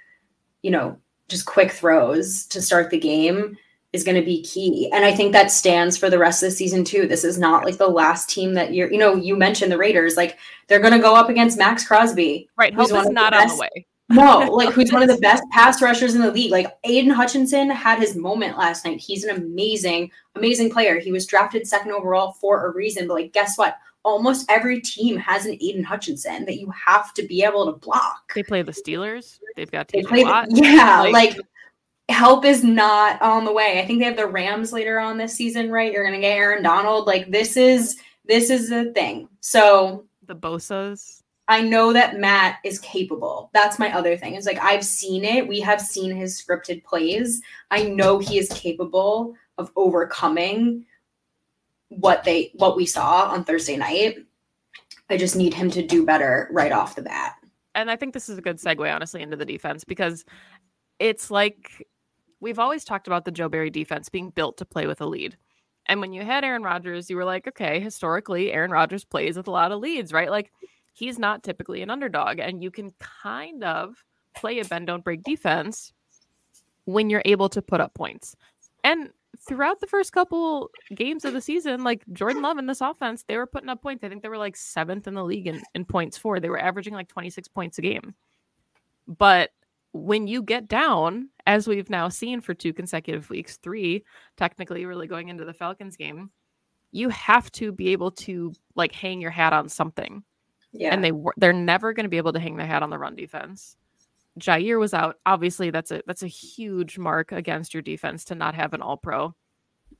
you 0.61 0.71
know, 0.71 0.97
just 1.29 1.45
quick 1.45 1.71
throws 1.71 2.45
to 2.47 2.61
start 2.61 2.89
the 2.89 2.99
game 2.99 3.57
is 3.93 4.03
going 4.03 4.19
to 4.19 4.25
be 4.25 4.41
key. 4.41 4.89
And 4.91 5.05
I 5.05 5.13
think 5.13 5.31
that 5.31 5.51
stands 5.51 5.95
for 5.95 6.09
the 6.09 6.17
rest 6.17 6.41
of 6.41 6.49
the 6.49 6.55
season 6.55 6.83
too. 6.83 7.07
This 7.07 7.23
is 7.23 7.37
not 7.37 7.63
like 7.63 7.77
the 7.77 7.87
last 7.87 8.29
team 8.29 8.55
that 8.55 8.73
you're, 8.73 8.91
you 8.91 8.97
know, 8.97 9.15
you 9.15 9.35
mentioned 9.35 9.71
the 9.71 9.77
Raiders, 9.77 10.17
like 10.17 10.37
they're 10.67 10.79
going 10.79 10.93
to 10.93 10.99
go 10.99 11.15
up 11.15 11.29
against 11.29 11.59
Maxx 11.59 11.85
Crosby. 11.85 12.49
Right. 12.57 12.73
Hope 12.73 12.91
is 12.91 13.09
not 13.09 13.33
on 13.33 13.47
the 13.47 13.55
way. 13.55 13.85
No, 14.09 14.39
like 14.51 14.69
who's 14.73 14.91
one 14.91 15.01
of 15.01 15.07
the 15.07 15.17
best 15.17 15.43
pass 15.51 15.81
rushers 15.81 16.13
in 16.13 16.21
the 16.21 16.31
league. 16.31 16.51
Like 16.51 16.67
Aidan 16.83 17.09
Hutchinson 17.09 17.69
had 17.69 17.99
his 17.99 18.15
moment 18.15 18.57
last 18.57 18.85
night. 18.85 18.99
He's 18.99 19.23
an 19.23 19.35
amazing, 19.35 20.11
amazing 20.35 20.71
player. 20.71 20.99
He 20.99 21.11
was 21.11 21.25
drafted 21.25 21.65
second 21.65 21.93
overall 21.93 22.33
for 22.33 22.67
a 22.67 22.73
reason. 22.73 23.07
But 23.07 23.13
like, 23.13 23.33
guess 23.33 23.57
what? 23.57 23.77
Almost 24.03 24.49
every 24.49 24.81
team 24.81 25.17
has 25.17 25.45
an 25.45 25.53
Aidan 25.61 25.83
Hutchinson 25.83 26.45
that 26.45 26.57
you 26.59 26.69
have 26.71 27.13
to 27.13 27.23
be 27.25 27.43
able 27.43 27.65
to 27.71 27.79
block. 27.79 28.33
They 28.35 28.43
play 28.43 28.61
the 28.61 28.71
Steelers. 28.73 29.39
They've 29.55 29.71
got 29.71 29.87
They 29.87 30.01
TJ 30.01 30.07
play, 30.07 30.21
yeah, 30.49 31.01
Like- 31.01 31.13
like 31.13 31.37
help 32.09 32.43
is 32.45 32.63
not 32.63 33.21
on 33.21 33.45
the 33.45 33.51
way. 33.53 33.79
I 33.79 33.85
think 33.85 33.99
they 33.99 34.05
have 34.05 34.17
the 34.17 34.27
Rams 34.27 34.73
later 34.73 34.99
on 34.99 35.17
this 35.17 35.33
season, 35.35 35.71
right? 35.71 35.91
You're 35.91 36.03
gonna 36.05 36.19
get 36.19 36.37
Aaron 36.37 36.63
Donald. 36.63 37.07
Like 37.07 37.31
this 37.31 37.55
is 37.57 37.97
this 38.25 38.49
is 38.49 38.71
a 38.71 38.91
thing. 38.91 39.29
So 39.39 40.05
the 40.25 40.35
Bosa's. 40.35 41.21
I 41.49 41.61
know 41.61 41.91
that 41.91 42.19
Matt 42.19 42.59
is 42.63 42.79
capable. 42.79 43.49
That's 43.53 43.77
my 43.77 43.93
other 43.93 44.15
thing. 44.15 44.35
Is 44.35 44.45
like 44.45 44.59
I've 44.63 44.85
seen 44.85 45.23
it. 45.25 45.47
We 45.47 45.59
have 45.61 45.81
seen 45.81 46.15
his 46.15 46.41
scripted 46.41 46.83
plays. 46.83 47.41
I 47.71 47.83
know 47.83 48.17
he 48.19 48.37
is 48.37 48.49
capable 48.49 49.35
of 49.57 49.71
overcoming 49.75 50.85
what 51.97 52.23
they 52.23 52.51
what 52.55 52.75
we 52.75 52.85
saw 52.85 53.29
on 53.29 53.43
Thursday 53.43 53.77
night. 53.77 54.17
I 55.09 55.17
just 55.17 55.35
need 55.35 55.53
him 55.53 55.69
to 55.71 55.85
do 55.85 56.05
better 56.05 56.49
right 56.51 56.71
off 56.71 56.95
the 56.95 57.01
bat. 57.03 57.35
and 57.75 57.89
I 57.91 57.95
think 57.95 58.13
this 58.13 58.29
is 58.29 58.37
a 58.37 58.41
good 58.41 58.57
segue, 58.57 58.93
honestly, 58.93 59.21
into 59.21 59.37
the 59.37 59.45
defense 59.45 59.83
because 59.83 60.25
it's 60.99 61.31
like 61.31 61.87
we've 62.39 62.59
always 62.59 62.83
talked 62.83 63.07
about 63.07 63.25
the 63.25 63.31
Joe 63.31 63.49
Barry 63.49 63.69
defense 63.69 64.09
being 64.09 64.29
built 64.29 64.57
to 64.57 64.65
play 64.65 64.87
with 64.87 65.01
a 65.01 65.05
lead. 65.05 65.37
And 65.85 65.99
when 65.99 66.13
you 66.13 66.23
had 66.23 66.43
Aaron 66.43 66.63
Rodgers, 66.63 67.09
you 67.09 67.15
were 67.15 67.25
like, 67.25 67.47
okay, 67.47 67.79
historically, 67.79 68.53
Aaron 68.53 68.71
Rodgers 68.71 69.03
plays 69.03 69.35
with 69.35 69.47
a 69.47 69.51
lot 69.51 69.71
of 69.71 69.79
leads, 69.79 70.13
right? 70.13 70.29
Like 70.29 70.51
he's 70.93 71.19
not 71.19 71.43
typically 71.43 71.81
an 71.81 71.89
underdog, 71.89 72.39
and 72.39 72.63
you 72.63 72.71
can 72.71 72.91
kind 73.21 73.63
of 73.63 74.03
play 74.35 74.59
a 74.59 74.65
bend 74.65 74.87
don't 74.87 75.03
break 75.03 75.23
defense 75.23 75.93
when 76.85 77.09
you're 77.09 77.21
able 77.25 77.49
to 77.49 77.61
put 77.61 77.81
up 77.81 77.93
points. 77.93 78.35
And 78.83 79.09
throughout 79.47 79.79
the 79.79 79.87
first 79.87 80.13
couple 80.13 80.69
games 80.95 81.25
of 81.25 81.33
the 81.33 81.41
season, 81.41 81.83
like 81.83 82.03
Jordan 82.13 82.41
Love 82.41 82.57
in 82.57 82.65
this 82.65 82.81
offense, 82.81 83.23
they 83.23 83.37
were 83.37 83.45
putting 83.45 83.69
up 83.69 83.81
points. 83.81 84.03
I 84.03 84.09
think 84.09 84.21
they 84.21 84.29
were 84.29 84.37
like 84.37 84.55
seventh 84.55 85.07
in 85.07 85.13
the 85.13 85.23
league 85.23 85.47
in, 85.47 85.61
in 85.75 85.85
points 85.85 86.17
for. 86.17 86.39
They 86.39 86.49
were 86.49 86.59
averaging 86.59 86.93
like 86.93 87.07
26 87.07 87.47
points 87.49 87.77
a 87.77 87.81
game. 87.81 88.15
But 89.07 89.51
when 89.91 90.27
you 90.27 90.41
get 90.41 90.67
down, 90.67 91.29
as 91.45 91.67
we've 91.67 91.89
now 91.89 92.09
seen 92.09 92.41
for 92.41 92.53
two 92.53 92.73
consecutive 92.73 93.29
weeks, 93.29 93.57
three, 93.57 94.03
technically, 94.37 94.85
really 94.85 95.07
going 95.07 95.29
into 95.29 95.45
the 95.45 95.53
Falcons 95.53 95.97
game, 95.97 96.31
you 96.91 97.09
have 97.09 97.51
to 97.53 97.71
be 97.71 97.89
able 97.89 98.11
to 98.11 98.53
like 98.75 98.93
hang 98.93 99.19
your 99.19 99.31
hat 99.31 99.53
on 99.53 99.67
something. 99.67 100.23
Yeah. 100.71 100.93
And 100.93 101.03
they 101.03 101.11
were 101.11 101.33
they're 101.37 101.53
never 101.53 101.93
going 101.93 102.05
to 102.05 102.09
be 102.09 102.17
able 102.17 102.33
to 102.33 102.39
hang 102.39 102.55
their 102.55 102.65
hat 102.65 102.81
on 102.81 102.89
the 102.89 102.97
run 102.97 103.15
defense. 103.15 103.77
Jaire 104.39 104.79
was 104.79 104.93
out. 104.93 105.17
Obviously, 105.25 105.69
that's 105.69 105.91
a 105.91 106.01
that's 106.07 106.23
a 106.23 106.27
huge 106.27 106.97
mark 106.97 107.31
against 107.31 107.73
your 107.73 107.83
defense 107.83 108.25
to 108.25 108.35
not 108.35 108.55
have 108.55 108.73
an 108.73 108.81
all 108.81 108.97
pro. 108.97 109.33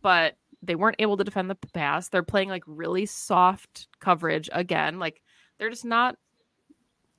But 0.02 0.36
they 0.62 0.76
weren't 0.76 0.96
able 1.00 1.17
to 1.17 1.24
defend 1.24 1.50
the 1.50 1.58
pass. 1.74 2.10
They're 2.10 2.24
playing 2.24 2.50
like 2.50 2.63
really 2.65 3.06
soft 3.06 3.88
coverage 4.00 4.50
again. 4.54 4.98
Like 4.98 5.22
they're 5.60 5.69
just 5.69 5.86
not 5.86 6.15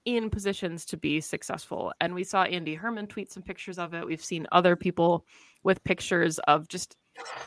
in 0.05 0.31
positions 0.31 0.85
to 0.87 0.97
be 0.97 1.21
successful. 1.21 1.93
And 2.01 2.15
we 2.15 2.25
saw 2.25 2.43
Andy 2.43 2.75
Herman 2.75 3.07
tweet 3.07 3.33
some 3.33 3.43
pictures 3.43 3.79
of 3.79 3.95
it. 3.95 4.07
We've 4.07 4.23
seen 4.23 4.47
other 4.53 4.77
people 4.77 5.25
with 5.63 5.85
pictures 5.85 6.39
of 6.41 6.69
just 6.69 6.97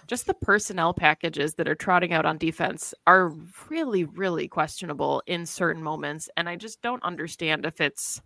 just 0.08 0.28
the 0.28 0.34
personnel 0.34 0.94
packages 0.94 1.56
that 1.56 1.68
are 1.68 1.76
trotting 1.76 2.14
out 2.14 2.26
on 2.26 2.38
defense 2.38 2.94
are 3.06 3.34
really 3.70 4.06
really 4.06 4.48
questionable 4.48 5.22
in 5.28 5.46
certain 5.46 5.84
moments 5.84 6.30
and 6.38 6.48
I 6.48 6.56
just 6.56 6.82
don't 6.82 7.04
understand 7.04 7.66
if 7.66 7.82
it's 7.82 8.22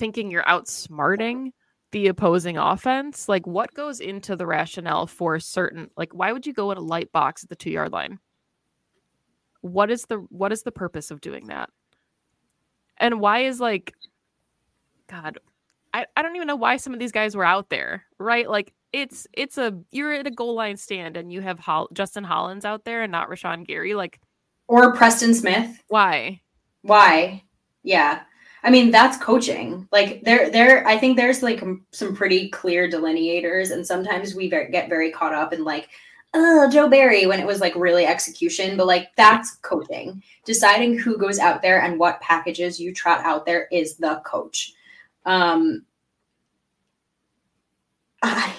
thinking 0.00 0.30
you're 0.30 0.42
outsmarting 0.44 1.52
the 1.92 2.08
opposing 2.08 2.56
offense 2.56 3.28
like 3.28 3.46
what 3.46 3.74
goes 3.74 4.00
into 4.00 4.34
the 4.34 4.46
rationale 4.46 5.06
for 5.06 5.38
certain 5.38 5.90
like 5.94 6.14
why 6.14 6.32
would 6.32 6.46
you 6.46 6.54
go 6.54 6.70
in 6.70 6.78
a 6.78 6.80
light 6.80 7.12
box 7.12 7.42
at 7.42 7.50
the 7.50 7.54
2 7.54 7.70
yard 7.70 7.92
line 7.92 8.18
what 9.60 9.90
is 9.90 10.06
the 10.06 10.16
what 10.30 10.52
is 10.52 10.62
the 10.62 10.72
purpose 10.72 11.10
of 11.10 11.20
doing 11.20 11.48
that 11.48 11.68
and 12.96 13.20
why 13.20 13.40
is 13.40 13.60
like 13.60 13.92
god 15.06 15.38
I, 15.92 16.06
I 16.16 16.22
don't 16.22 16.36
even 16.36 16.48
know 16.48 16.56
why 16.56 16.78
some 16.78 16.94
of 16.94 16.98
these 16.98 17.12
guys 17.12 17.36
were 17.36 17.44
out 17.44 17.68
there 17.68 18.04
right 18.18 18.48
like 18.48 18.72
it's 18.94 19.26
it's 19.34 19.58
a 19.58 19.76
you're 19.90 20.14
at 20.14 20.26
a 20.26 20.30
goal 20.30 20.54
line 20.54 20.78
stand 20.78 21.18
and 21.18 21.30
you 21.30 21.42
have 21.42 21.58
Hol- 21.58 21.90
justin 21.92 22.24
hollins 22.24 22.64
out 22.64 22.86
there 22.86 23.02
and 23.02 23.12
not 23.12 23.28
rashan 23.28 23.66
gary 23.66 23.92
like 23.92 24.18
or 24.66 24.94
Preston 24.94 25.34
Smith. 25.34 25.82
why 25.88 26.40
Why? 26.82 27.42
Yeah. 27.82 28.22
I 28.62 28.70
mean, 28.70 28.90
that's 28.90 29.16
coaching. 29.16 29.88
Like 29.90 30.22
there 30.24 30.50
there 30.50 30.86
I 30.86 30.98
think 30.98 31.16
there's 31.16 31.42
like 31.42 31.62
some 31.92 32.14
pretty 32.14 32.50
clear 32.50 32.88
delineators 32.88 33.70
and 33.70 33.86
sometimes 33.86 34.34
we 34.34 34.48
get 34.50 34.88
very 34.88 35.10
caught 35.10 35.34
up 35.34 35.52
in 35.52 35.64
like 35.64 35.88
oh, 36.32 36.70
Joe 36.70 36.88
Barry 36.88 37.26
when 37.26 37.40
it 37.40 37.46
was 37.46 37.60
like 37.60 37.74
really 37.74 38.06
execution, 38.06 38.76
but 38.76 38.86
like 38.86 39.08
that's 39.16 39.56
coaching. 39.56 40.22
Deciding 40.44 40.98
who 40.98 41.18
goes 41.18 41.38
out 41.38 41.60
there 41.62 41.82
and 41.82 41.98
what 41.98 42.20
packages 42.20 42.78
you 42.78 42.94
trot 42.94 43.20
out 43.24 43.46
there 43.46 43.66
is 43.72 43.96
the 43.96 44.22
coach. 44.24 44.74
Um 45.26 45.84
I 48.22 48.54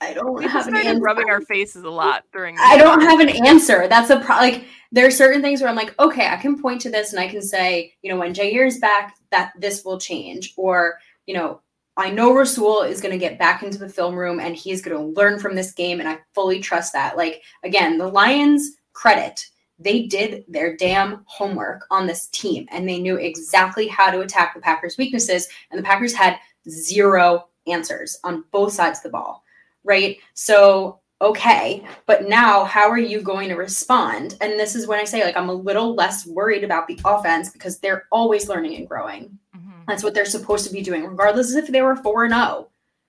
I 0.00 0.14
don't 0.14 0.34
We 0.34 0.44
have 0.46 0.66
an 0.66 0.76
answer. 0.76 1.00
rubbing 1.00 1.30
our 1.30 1.40
faces 1.42 1.84
a 1.84 1.90
lot 1.90 2.24
during. 2.32 2.56
I 2.58 2.76
don't 2.76 3.00
have 3.02 3.20
an 3.20 3.28
answer. 3.46 3.86
That's 3.86 4.10
a 4.10 4.18
pro- 4.20 4.36
like 4.36 4.64
there 4.92 5.06
are 5.06 5.10
certain 5.10 5.40
things 5.40 5.60
where 5.60 5.70
I'm 5.70 5.76
like, 5.76 5.98
okay, 6.00 6.28
I 6.28 6.36
can 6.36 6.60
point 6.60 6.80
to 6.82 6.90
this 6.90 7.12
and 7.12 7.20
I 7.20 7.28
can 7.28 7.42
say, 7.42 7.94
you 8.02 8.10
know, 8.10 8.18
when 8.18 8.34
Jaire 8.34 8.66
is 8.66 8.78
back, 8.78 9.16
that 9.30 9.52
this 9.58 9.84
will 9.84 9.98
change, 9.98 10.52
or 10.56 10.98
you 11.26 11.34
know, 11.34 11.60
I 11.96 12.10
know 12.10 12.34
Rasul 12.34 12.82
is 12.82 13.00
going 13.00 13.12
to 13.12 13.18
get 13.18 13.38
back 13.38 13.62
into 13.62 13.78
the 13.78 13.88
film 13.88 14.16
room 14.16 14.40
and 14.40 14.56
he's 14.56 14.82
going 14.82 14.96
to 14.96 15.20
learn 15.20 15.38
from 15.38 15.54
this 15.54 15.72
game, 15.72 16.00
and 16.00 16.08
I 16.08 16.18
fully 16.34 16.60
trust 16.60 16.92
that. 16.92 17.16
Like 17.16 17.42
again, 17.62 17.98
the 17.98 18.08
Lions 18.08 18.72
credit. 18.92 19.46
They 19.78 20.02
did 20.02 20.44
their 20.46 20.76
damn 20.76 21.24
homework 21.26 21.86
on 21.90 22.06
this 22.06 22.28
team 22.28 22.68
and 22.70 22.86
they 22.86 23.00
knew 23.00 23.16
exactly 23.16 23.88
how 23.88 24.10
to 24.10 24.20
attack 24.20 24.54
the 24.54 24.60
Packers' 24.60 24.98
weaknesses. 24.98 25.48
And 25.70 25.78
the 25.78 25.82
Packers 25.82 26.12
had 26.12 26.38
zero 26.68 27.48
answers 27.66 28.18
on 28.22 28.44
both 28.52 28.74
sides 28.74 28.98
of 28.98 29.04
the 29.04 29.10
ball, 29.10 29.42
right? 29.82 30.18
So 30.34 31.00
okay 31.20 31.84
but 32.06 32.28
now 32.28 32.64
how 32.64 32.88
are 32.88 32.98
you 32.98 33.20
going 33.20 33.48
to 33.48 33.54
respond? 33.54 34.36
And 34.40 34.58
this 34.58 34.74
is 34.74 34.86
when 34.86 34.98
i 34.98 35.04
say 35.04 35.24
like 35.24 35.36
i'm 35.36 35.48
a 35.50 35.54
little 35.54 35.94
less 35.94 36.26
worried 36.26 36.64
about 36.64 36.86
the 36.86 36.98
offense 37.04 37.50
because 37.50 37.78
they're 37.78 38.06
always 38.10 38.48
learning 38.48 38.76
and 38.76 38.88
growing. 38.88 39.38
Mhm. 39.56 39.86
that's 39.86 40.02
what 40.02 40.14
they're 40.14 40.24
supposed 40.24 40.66
to 40.66 40.72
be 40.72 40.82
doing 40.82 41.04
regardless 41.04 41.54
if 41.54 41.66
they 41.68 41.82
were 41.82 41.96
4 41.96 42.24
and 42.24 42.34
0 42.34 42.68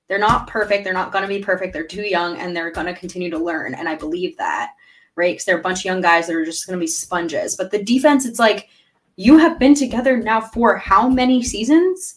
they're 0.10 0.19
not 0.19 0.47
perfect 0.47 0.84
they're 0.84 0.93
not 0.93 1.12
going 1.12 1.21
to 1.21 1.28
be 1.28 1.39
perfect 1.39 1.71
they're 1.74 1.84
too 1.86 2.02
young 2.04 2.38
and 2.38 2.56
they're 2.56 2.71
going 2.71 2.88
to 2.88 2.93
continue 2.93 3.30
to 3.30 3.38
learn 3.38 3.74
and 3.76 3.88
i 3.88 3.95
believe 3.95 4.36
that 4.38 4.71
right? 5.17 5.34
Because 5.34 5.45
they're 5.45 5.60
a 5.60 5.62
bunch 5.62 5.80
of 5.80 5.86
young 5.86 6.02
guys 6.02 6.28
that 6.28 6.36
are 6.36 6.45
just 6.45 6.65
going 6.65 6.80
to 6.80 6.84
be 6.84 6.88
sponges. 6.88 7.58
But 7.58 7.69
the 7.69 7.84
defense 7.84 8.26
it's 8.26 8.39
like 8.39 8.69
you 9.17 9.38
have 9.38 9.60
been 9.60 9.76
together 9.76 10.17
now 10.17 10.39
for 10.39 10.78
how 10.78 11.10
many 11.10 11.43
seasons 11.43 12.15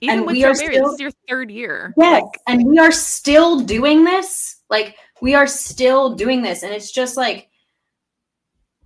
Even 0.00 0.18
and 0.18 0.26
with 0.26 0.34
we 0.34 0.44
are 0.44 0.54
still- 0.54 0.86
this 0.86 0.94
is 0.94 1.00
your 1.00 1.10
third 1.28 1.50
year. 1.50 1.94
Yes, 1.96 2.22
Like, 2.22 2.40
and 2.46 2.66
we 2.66 2.78
are 2.78 2.92
still 2.92 3.60
doing 3.60 4.04
this. 4.04 4.62
Like 4.68 4.96
we 5.20 5.34
are 5.34 5.46
still 5.46 6.14
doing 6.14 6.42
this, 6.42 6.62
and 6.62 6.72
it's 6.72 6.92
just 6.92 7.16
like 7.16 7.48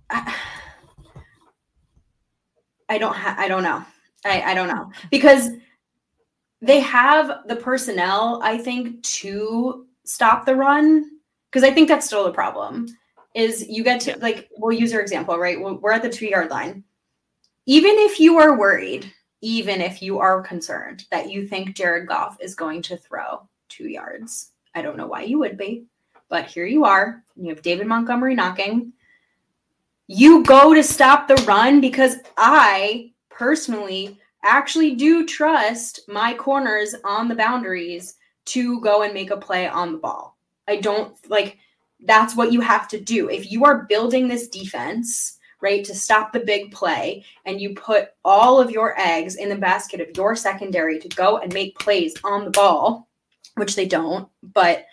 I, 0.09 0.35
I 2.89 2.97
don't 2.97 3.15
ha- 3.15 3.35
I 3.37 3.47
don't 3.47 3.63
know. 3.63 3.83
I 4.25 4.41
I 4.41 4.53
don't 4.53 4.67
know 4.67 4.91
because 5.09 5.49
they 6.61 6.79
have 6.79 7.47
the 7.47 7.55
personnel. 7.55 8.39
I 8.43 8.57
think 8.57 9.01
to 9.03 9.87
stop 10.03 10.45
the 10.45 10.55
run 10.55 11.05
because 11.49 11.63
I 11.63 11.73
think 11.73 11.87
that's 11.87 12.05
still 12.05 12.23
the 12.23 12.31
problem. 12.31 12.87
Is 13.33 13.67
you 13.67 13.83
get 13.83 14.01
to 14.01 14.17
like 14.19 14.49
we'll 14.57 14.77
use 14.77 14.91
your 14.91 15.01
example 15.01 15.37
right. 15.37 15.59
We're 15.59 15.73
we're 15.73 15.93
at 15.93 16.03
the 16.03 16.09
two 16.09 16.27
yard 16.27 16.49
line. 16.49 16.83
Even 17.65 17.93
if 17.97 18.19
you 18.19 18.37
are 18.39 18.57
worried 18.57 19.11
even 19.41 19.81
if 19.81 20.01
you 20.01 20.19
are 20.19 20.41
concerned 20.41 21.05
that 21.11 21.29
you 21.29 21.47
think 21.47 21.75
Jared 21.75 22.07
Goff 22.07 22.37
is 22.39 22.55
going 22.55 22.81
to 22.83 22.97
throw 22.97 23.47
two 23.69 23.87
yards. 23.87 24.51
I 24.75 24.81
don't 24.81 24.97
know 24.97 25.07
why 25.07 25.23
you 25.23 25.39
would 25.39 25.57
be, 25.57 25.85
but 26.29 26.45
here 26.45 26.65
you 26.65 26.85
are. 26.85 27.23
You 27.35 27.49
have 27.49 27.61
David 27.61 27.87
Montgomery 27.87 28.35
knocking. 28.35 28.93
You 30.07 30.43
go 30.43 30.73
to 30.73 30.83
stop 30.83 31.27
the 31.27 31.43
run 31.47 31.81
because 31.81 32.17
I 32.37 33.11
personally 33.29 34.19
actually 34.43 34.95
do 34.95 35.25
trust 35.25 36.01
my 36.07 36.33
corners 36.33 36.95
on 37.03 37.27
the 37.27 37.35
boundaries 37.35 38.15
to 38.45 38.79
go 38.81 39.03
and 39.03 39.13
make 39.13 39.31
a 39.31 39.37
play 39.37 39.67
on 39.67 39.91
the 39.91 39.97
ball. 39.97 40.37
I 40.67 40.77
don't 40.77 41.15
like 41.29 41.57
that's 42.05 42.35
what 42.35 42.51
you 42.51 42.61
have 42.61 42.87
to 42.89 42.99
do. 42.99 43.29
If 43.29 43.51
you 43.51 43.65
are 43.65 43.85
building 43.85 44.27
this 44.27 44.47
defense, 44.47 45.37
right, 45.61 45.83
to 45.85 45.95
stop 45.95 46.33
the 46.33 46.39
big 46.39 46.71
play, 46.71 47.23
and 47.45 47.61
you 47.61 47.75
put 47.75 48.09
all 48.25 48.59
of 48.59 48.71
your 48.71 48.99
eggs 48.99 49.35
in 49.35 49.49
the 49.49 49.55
basket 49.55 50.01
of 50.01 50.15
your 50.15 50.35
secondary 50.35 50.99
to 50.99 51.09
go 51.09 51.37
and 51.37 51.53
make 51.53 51.77
plays 51.79 52.15
on 52.23 52.45
the 52.45 52.51
ball, 52.51 53.07
which 53.55 53.75
they 53.75 53.85
don't, 53.85 54.27
but 54.41 54.85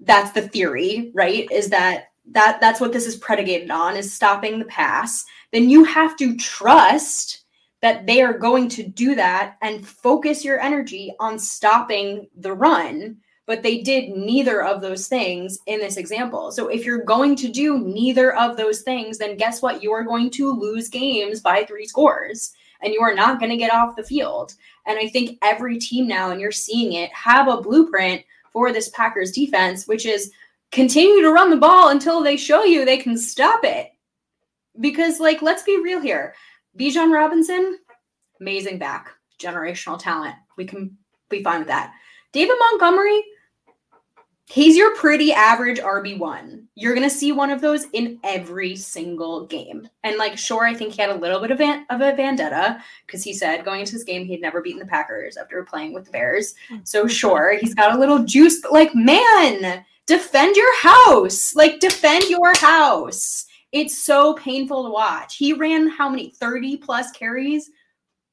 that's 0.00 0.32
the 0.32 0.48
theory, 0.48 1.10
right? 1.14 1.50
Is 1.50 1.70
that 1.70 2.10
that 2.30 2.60
that's 2.60 2.80
what 2.80 2.92
this 2.92 3.06
is 3.06 3.16
predicated 3.16 3.70
on 3.70 3.96
is 3.96 4.12
stopping 4.12 4.58
the 4.58 4.64
pass. 4.66 5.24
Then 5.50 5.70
you 5.70 5.84
have 5.84 6.16
to 6.18 6.36
trust 6.36 7.44
that 7.80 8.06
they 8.06 8.20
are 8.22 8.36
going 8.36 8.68
to 8.68 8.82
do 8.82 9.14
that 9.14 9.56
and 9.62 9.86
focus 9.86 10.44
your 10.44 10.60
energy 10.60 11.14
on 11.20 11.38
stopping 11.38 12.28
the 12.36 12.52
run 12.52 13.16
but 13.48 13.62
they 13.62 13.78
did 13.78 14.10
neither 14.10 14.62
of 14.62 14.82
those 14.82 15.08
things 15.08 15.60
in 15.64 15.80
this 15.80 15.96
example. 15.96 16.52
So 16.52 16.68
if 16.68 16.84
you're 16.84 17.02
going 17.02 17.34
to 17.36 17.48
do 17.48 17.78
neither 17.78 18.36
of 18.36 18.58
those 18.58 18.82
things, 18.82 19.16
then 19.16 19.38
guess 19.38 19.62
what? 19.62 19.82
You 19.82 19.90
are 19.92 20.04
going 20.04 20.28
to 20.32 20.52
lose 20.52 20.90
games 20.90 21.40
by 21.40 21.64
three 21.64 21.86
scores 21.86 22.52
and 22.82 22.92
you 22.92 23.00
are 23.00 23.14
not 23.14 23.40
going 23.40 23.50
to 23.50 23.56
get 23.56 23.72
off 23.72 23.96
the 23.96 24.04
field. 24.04 24.52
And 24.84 24.98
I 24.98 25.08
think 25.08 25.38
every 25.40 25.78
team 25.78 26.06
now, 26.06 26.30
and 26.30 26.42
you're 26.42 26.52
seeing 26.52 26.92
it, 26.92 27.10
have 27.14 27.48
a 27.48 27.62
blueprint 27.62 28.22
for 28.52 28.70
this 28.70 28.90
Packers 28.90 29.32
defense, 29.32 29.88
which 29.88 30.04
is 30.04 30.30
continue 30.70 31.22
to 31.22 31.32
run 31.32 31.48
the 31.48 31.56
ball 31.56 31.88
until 31.88 32.22
they 32.22 32.36
show 32.36 32.64
you 32.64 32.84
they 32.84 32.98
can 32.98 33.16
stop 33.16 33.64
it. 33.64 33.92
Because, 34.78 35.20
like, 35.20 35.40
let's 35.40 35.62
be 35.62 35.80
real 35.82 36.00
here. 36.00 36.34
Bijan 36.78 37.12
Robinson, 37.12 37.78
amazing 38.40 38.78
back, 38.78 39.08
generational 39.40 39.98
talent. 39.98 40.36
We 40.58 40.66
can 40.66 40.98
be 41.30 41.42
fine 41.42 41.60
with 41.60 41.68
that. 41.68 41.94
David 42.32 42.56
Montgomery, 42.60 43.24
he's 44.50 44.76
your 44.76 44.94
pretty 44.96 45.32
average 45.32 45.78
RB1. 45.78 46.62
You're 46.74 46.94
going 46.94 47.08
to 47.08 47.14
see 47.14 47.32
one 47.32 47.50
of 47.50 47.60
those 47.60 47.84
in 47.92 48.18
every 48.24 48.76
single 48.76 49.46
game. 49.46 49.88
And 50.04 50.16
like, 50.16 50.38
sure, 50.38 50.64
I 50.64 50.74
think 50.74 50.94
he 50.94 51.02
had 51.02 51.10
a 51.10 51.14
little 51.14 51.40
bit 51.40 51.50
of, 51.50 51.58
van- 51.58 51.86
of 51.90 52.00
a 52.00 52.14
vendetta 52.14 52.82
because 53.06 53.22
he 53.22 53.34
said 53.34 53.64
going 53.64 53.80
into 53.80 53.92
this 53.92 54.04
game 54.04 54.24
he 54.24 54.32
had 54.32 54.40
never 54.40 54.62
beaten 54.62 54.80
the 54.80 54.86
Packers 54.86 55.36
after 55.36 55.62
playing 55.64 55.92
with 55.92 56.06
the 56.06 56.10
Bears. 56.10 56.54
So 56.84 57.00
mm-hmm. 57.00 57.08
sure, 57.08 57.58
he's 57.58 57.74
got 57.74 57.94
a 57.94 57.98
little 57.98 58.24
juice, 58.24 58.60
but 58.62 58.72
like, 58.72 58.94
man, 58.94 59.84
defend 60.06 60.56
your 60.56 60.76
house. 60.78 61.54
Like, 61.54 61.80
defend 61.80 62.24
your 62.24 62.56
house. 62.56 63.44
It's 63.72 64.02
so 64.02 64.32
painful 64.34 64.84
to 64.84 64.90
watch. 64.90 65.36
He 65.36 65.52
ran 65.52 65.88
how 65.88 66.08
many 66.08 66.30
30 66.30 66.78
plus 66.78 67.10
carries? 67.10 67.70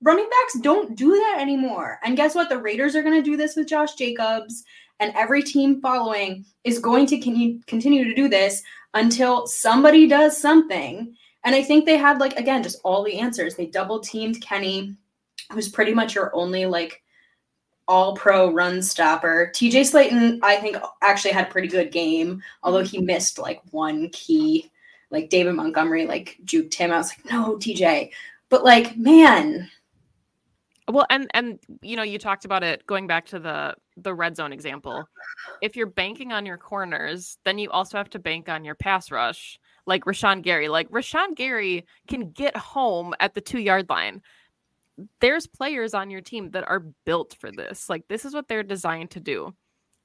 Running 0.01 0.29
backs 0.29 0.59
don't 0.61 0.95
do 0.95 1.11
that 1.11 1.39
anymore. 1.41 1.99
And 2.03 2.15
guess 2.15 2.35
what? 2.35 2.47
The 2.47 2.57
Raiders 2.57 2.95
are 2.95 3.01
going 3.01 3.21
to 3.21 3.29
do 3.29 3.35
this 3.35 3.55
with 3.55 3.67
Josh 3.67 3.95
Jacobs 3.95 4.63
and 4.99 5.13
every 5.15 5.43
team 5.43 5.81
following 5.81 6.45
is 6.63 6.79
going 6.79 7.05
to 7.07 7.19
con- 7.19 7.61
continue 7.67 8.03
to 8.05 8.13
do 8.13 8.27
this 8.27 8.63
until 8.93 9.45
somebody 9.45 10.07
does 10.07 10.37
something. 10.37 11.15
And 11.43 11.55
I 11.55 11.61
think 11.61 11.85
they 11.85 11.97
had 11.97 12.19
like 12.19 12.37
again 12.37 12.63
just 12.63 12.79
all 12.83 13.03
the 13.03 13.19
answers. 13.19 13.55
They 13.55 13.67
double 13.67 13.99
teamed 13.99 14.41
Kenny, 14.41 14.95
who's 15.51 15.69
pretty 15.69 15.93
much 15.93 16.15
your 16.15 16.35
only 16.35 16.65
like 16.65 17.03
all 17.87 18.15
pro 18.15 18.51
run 18.51 18.81
stopper. 18.81 19.51
TJ 19.53 19.81
Slaton, 19.91 20.39
I 20.41 20.55
think 20.57 20.77
actually 21.01 21.31
had 21.31 21.47
a 21.47 21.51
pretty 21.51 21.67
good 21.67 21.91
game, 21.91 22.41
although 22.63 22.83
he 22.83 22.99
missed 22.99 23.37
like 23.37 23.61
one 23.71 24.09
key. 24.09 24.71
Like 25.11 25.29
David 25.29 25.53
Montgomery, 25.53 26.07
like 26.07 26.37
juked 26.45 26.73
him. 26.73 26.91
I 26.91 26.97
was 26.97 27.09
like, 27.09 27.31
no, 27.31 27.57
TJ. 27.57 28.09
But 28.49 28.63
like, 28.63 28.97
man, 28.97 29.69
Well, 30.87 31.07
and 31.09 31.27
and 31.33 31.59
you 31.81 31.95
know, 31.95 32.03
you 32.03 32.19
talked 32.19 32.45
about 32.45 32.63
it 32.63 32.85
going 32.85 33.07
back 33.07 33.25
to 33.27 33.39
the 33.39 33.75
the 33.97 34.13
red 34.13 34.35
zone 34.35 34.53
example. 34.53 35.03
If 35.61 35.75
you're 35.75 35.87
banking 35.87 36.31
on 36.31 36.45
your 36.45 36.57
corners, 36.57 37.37
then 37.43 37.57
you 37.57 37.71
also 37.71 37.97
have 37.97 38.09
to 38.11 38.19
bank 38.19 38.49
on 38.49 38.63
your 38.63 38.75
pass 38.75 39.09
rush, 39.09 39.57
like 39.87 40.05
Rashan 40.05 40.43
Gary. 40.43 40.67
Like 40.67 40.89
Rashan 40.89 41.35
Gary 41.35 41.85
can 42.07 42.29
get 42.31 42.55
home 42.55 43.15
at 43.19 43.33
the 43.33 43.41
two 43.41 43.59
yard 43.59 43.89
line. 43.89 44.21
There's 45.21 45.47
players 45.47 45.93
on 45.93 46.09
your 46.11 46.21
team 46.21 46.51
that 46.51 46.67
are 46.67 46.85
built 47.05 47.35
for 47.39 47.51
this. 47.51 47.89
Like 47.89 48.07
this 48.07 48.23
is 48.23 48.33
what 48.35 48.47
they're 48.47 48.63
designed 48.63 49.09
to 49.11 49.19
do, 49.19 49.55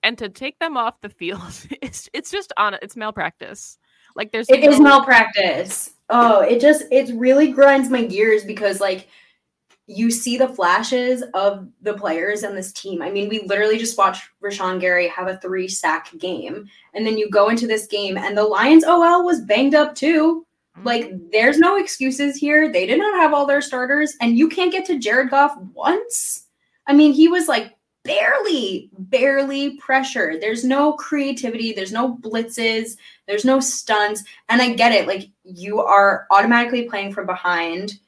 and 0.03 0.17
to 0.17 0.31
take 0.31 0.59
them 0.61 0.79
off 0.79 1.01
the 1.03 1.11
field, 1.11 1.67
it's 1.83 2.09
it's 2.15 2.31
just 2.31 2.55
on 2.57 2.77
it's 2.81 2.97
malpractice. 2.97 3.77
Like 4.17 4.33
there's 4.33 4.49
It 4.49 4.65
is 4.65 4.79
no- 4.81 4.85
malpractice. 4.85 5.91
Oh, 6.09 6.41
it 6.41 6.61
just 6.61 6.85
it 6.91 7.15
really 7.15 7.53
grinds 7.53 7.91
my 7.91 8.05
gears 8.05 8.45
because 8.45 8.81
like 8.81 9.09
you 9.93 10.09
see 10.09 10.37
the 10.37 10.49
flashes 10.49 11.25
of 11.35 11.67
the 11.83 11.95
players 11.95 12.45
and 12.45 12.57
this 12.57 12.73
team. 12.73 13.03
I 13.03 13.11
mean, 13.11 13.29
we 13.29 13.41
literally 13.41 13.77
just 13.77 13.99
watched 13.99 14.23
Rashan 14.41 14.81
Gary 14.81 15.09
have 15.09 15.27
a 15.27 15.39
three 15.39 15.67
sack 15.67 16.11
game, 16.19 16.69
and 16.95 17.05
then 17.05 17.19
you 17.19 17.29
go 17.29 17.49
into 17.49 17.67
this 17.67 17.89
game 17.89 18.17
and 18.17 18.37
the 18.39 18.45
Lions 18.45 18.85
OL 18.85 19.25
was 19.25 19.41
banged 19.41 19.75
up 19.75 19.97
too. 19.97 20.47
Mm-hmm. 20.77 20.87
Like, 20.87 21.13
there's 21.33 21.59
no 21.59 21.77
excuses 21.77 22.37
here. 22.37 22.71
They 22.71 22.87
did 22.87 23.01
not 23.01 23.17
have 23.17 23.35
all 23.35 23.47
their 23.47 23.61
starters, 23.61 24.17
and 24.21 24.39
you 24.39 24.49
can't 24.49 24.71
get 24.71 24.85
to 24.87 24.99
Jared 24.99 25.31
Goff 25.31 25.57
once. 25.75 26.47
I 26.87 26.93
mean, 26.93 27.13
he 27.13 27.27
was 27.27 27.49
like 27.49 27.77
barely, 28.05 28.91
barely 28.97 29.77
pressured. 29.79 30.41
There's 30.41 30.65
no 30.65 30.93
creativity. 30.93 31.73
There's 31.73 31.93
no 31.93 32.17
blitzes. 32.17 32.97
There's 33.27 33.45
no 33.45 33.59
stunts. 33.59 34.23
And 34.49 34.63
I 34.63 34.75
get 34.75 34.93
it. 34.93 35.09
Like, 35.09 35.31
you 35.43 35.81
are 35.81 36.27
automatically 36.31 36.89
playing 36.89 37.13
from 37.13 37.27
behind. 37.27 37.99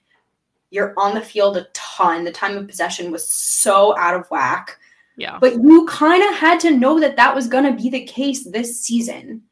You're 0.72 0.94
on 0.96 1.14
the 1.14 1.20
field 1.20 1.58
a 1.58 1.66
ton. 1.74 2.24
The 2.24 2.32
time 2.32 2.56
of 2.56 2.66
possession 2.66 3.12
was 3.12 3.28
so 3.28 3.96
out 3.98 4.14
of 4.18 4.26
whack. 4.30 4.78
yeah. 5.18 5.38
But 5.38 5.54
you 5.62 5.86
kind 5.86 6.22
of 6.24 6.34
had 6.34 6.58
to 6.60 6.70
know 6.70 6.98
that 6.98 7.16
that 7.16 7.34
was 7.34 7.46
going 7.46 7.64
to 7.64 7.82
be 7.82 7.90
the 7.90 8.04
case 8.04 8.44
this 8.44 8.80
season, 8.80 9.42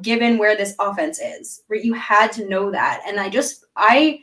given 0.00 0.38
where 0.38 0.56
this 0.56 0.74
offense 0.80 1.20
is. 1.20 1.62
Where 1.66 1.78
you 1.78 1.92
had 1.92 2.32
to 2.32 2.48
know 2.48 2.70
that, 2.70 3.02
and 3.06 3.20
I 3.20 3.28
just 3.28 3.66
I 3.76 4.20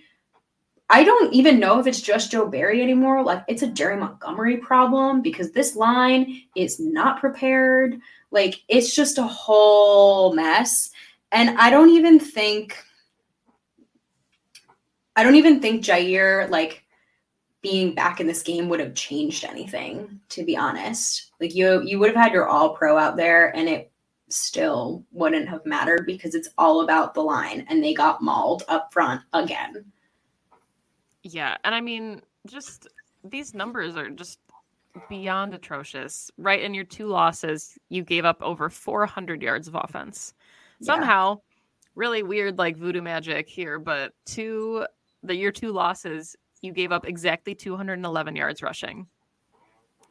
I 0.90 1.04
don't 1.04 1.32
even 1.32 1.60
know 1.60 1.80
if 1.80 1.86
it's 1.86 2.02
just 2.02 2.32
Joe 2.32 2.48
Barry 2.48 2.82
anymore. 2.82 3.24
Like 3.24 3.44
it's 3.48 3.62
a 3.62 3.68
Jerry 3.68 3.98
Montgomery 3.98 4.58
problem 4.58 5.22
because 5.22 5.52
this 5.52 5.76
line 5.76 6.42
is 6.56 6.80
not 6.80 7.20
prepared. 7.20 8.00
Like 8.32 8.64
it's 8.68 8.96
just 8.96 9.20
a 9.20 9.24
whole 9.24 10.34
mess. 10.34 10.90
And 11.32 11.58
I 11.60 11.70
don't 11.70 11.90
even 11.90 12.20
think 12.20 12.84
I 15.18 15.24
don't 15.24 15.36
even 15.36 15.60
think 15.60 15.84
Jaire 15.84 16.48
like 16.50 16.86
being 17.64 17.96
back 17.96 18.20
in 18.22 18.28
this 18.28 18.44
game 18.44 18.70
would 18.70 18.80
have 18.80 18.94
changed 18.94 19.44
anything, 19.44 20.22
to 20.30 20.46
be 20.46 20.56
honest. 20.56 21.32
Like 21.42 21.56
you 21.56 21.82
you 21.82 21.98
would 21.98 22.10
have 22.14 22.24
had 22.24 22.32
your 22.32 22.48
all 22.48 22.76
pro 22.76 22.98
out 22.98 23.18
there 23.18 23.54
and 23.56 23.68
it 23.68 23.92
still 24.30 25.04
wouldn't 25.12 25.50
have 25.50 25.66
mattered 25.66 26.06
because 26.06 26.36
it's 26.36 26.50
all 26.58 26.82
about 26.82 27.16
the 27.16 27.22
line 27.22 27.66
and 27.68 27.84
they 27.84 27.96
got 27.96 28.22
mauled 28.22 28.64
up 28.68 28.94
front 28.94 29.22
again. 29.34 29.84
Yeah, 31.24 31.58
and 31.64 31.74
I 31.74 31.82
mean 31.82 32.22
just 32.46 32.88
these 33.24 33.56
numbers 33.56 33.98
are 33.98 34.12
just 34.12 34.40
beyond 35.10 35.56
atrocious. 35.56 36.30
Right 36.38 36.62
in 36.62 36.76
your 36.76 36.84
two 36.84 37.08
losses, 37.08 37.76
you 37.90 38.04
gave 38.04 38.24
up 38.24 38.42
over 38.44 38.70
400 38.70 39.42
yards 39.42 39.68
of 39.68 39.76
offense. 39.76 40.36
Somehow, 40.82 41.36
yeah. 41.36 41.56
really 41.96 42.22
weird 42.22 42.60
like 42.60 42.78
voodoo 42.78 43.02
magic 43.02 43.50
here, 43.50 43.80
but 43.80 44.14
two 44.26 44.86
the 45.24 45.36
your 45.36 45.52
two 45.52 45.72
losses, 45.72 46.36
you 46.62 46.72
gave 46.72 46.92
up 46.92 47.08
exactly 47.08 47.56
211 47.56 48.36
yards 48.36 48.62
rushing. 48.62 49.08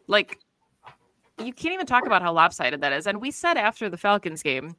Like 0.07 0.38
you 1.38 1.53
can't 1.53 1.75
even 1.75 1.87
talk 1.87 2.07
about 2.07 2.23
how 2.23 2.33
lopsided 2.33 2.81
that 2.81 2.92
is. 2.92 3.07
And 3.07 3.21
we 3.21 3.31
said 3.31 3.57
after 3.57 3.88
the 3.88 3.97
Falcons 3.97 4.42
game, 4.42 4.77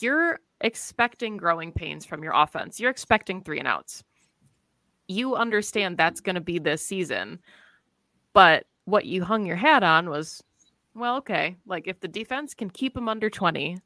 you're 0.00 0.40
expecting 0.60 1.36
growing 1.36 1.72
pains 1.72 2.04
from 2.04 2.22
your 2.24 2.32
offense. 2.34 2.80
You're 2.80 2.90
expecting 2.90 3.42
three 3.42 3.58
and 3.58 3.68
outs. 3.68 4.02
You 5.06 5.36
understand 5.36 5.96
that's 5.96 6.20
going 6.20 6.34
to 6.34 6.40
be 6.40 6.58
this 6.58 6.84
season. 6.84 7.38
But 8.32 8.66
what 8.86 9.06
you 9.06 9.22
hung 9.22 9.46
your 9.46 9.56
hat 9.56 9.84
on 9.84 10.10
was, 10.10 10.42
well, 10.94 11.16
okay, 11.18 11.56
like 11.66 11.86
if 11.86 12.00
the 12.00 12.08
defense 12.08 12.54
can 12.54 12.70
keep 12.70 12.94
them 12.94 13.08
under 13.08 13.30
20, 13.30 13.78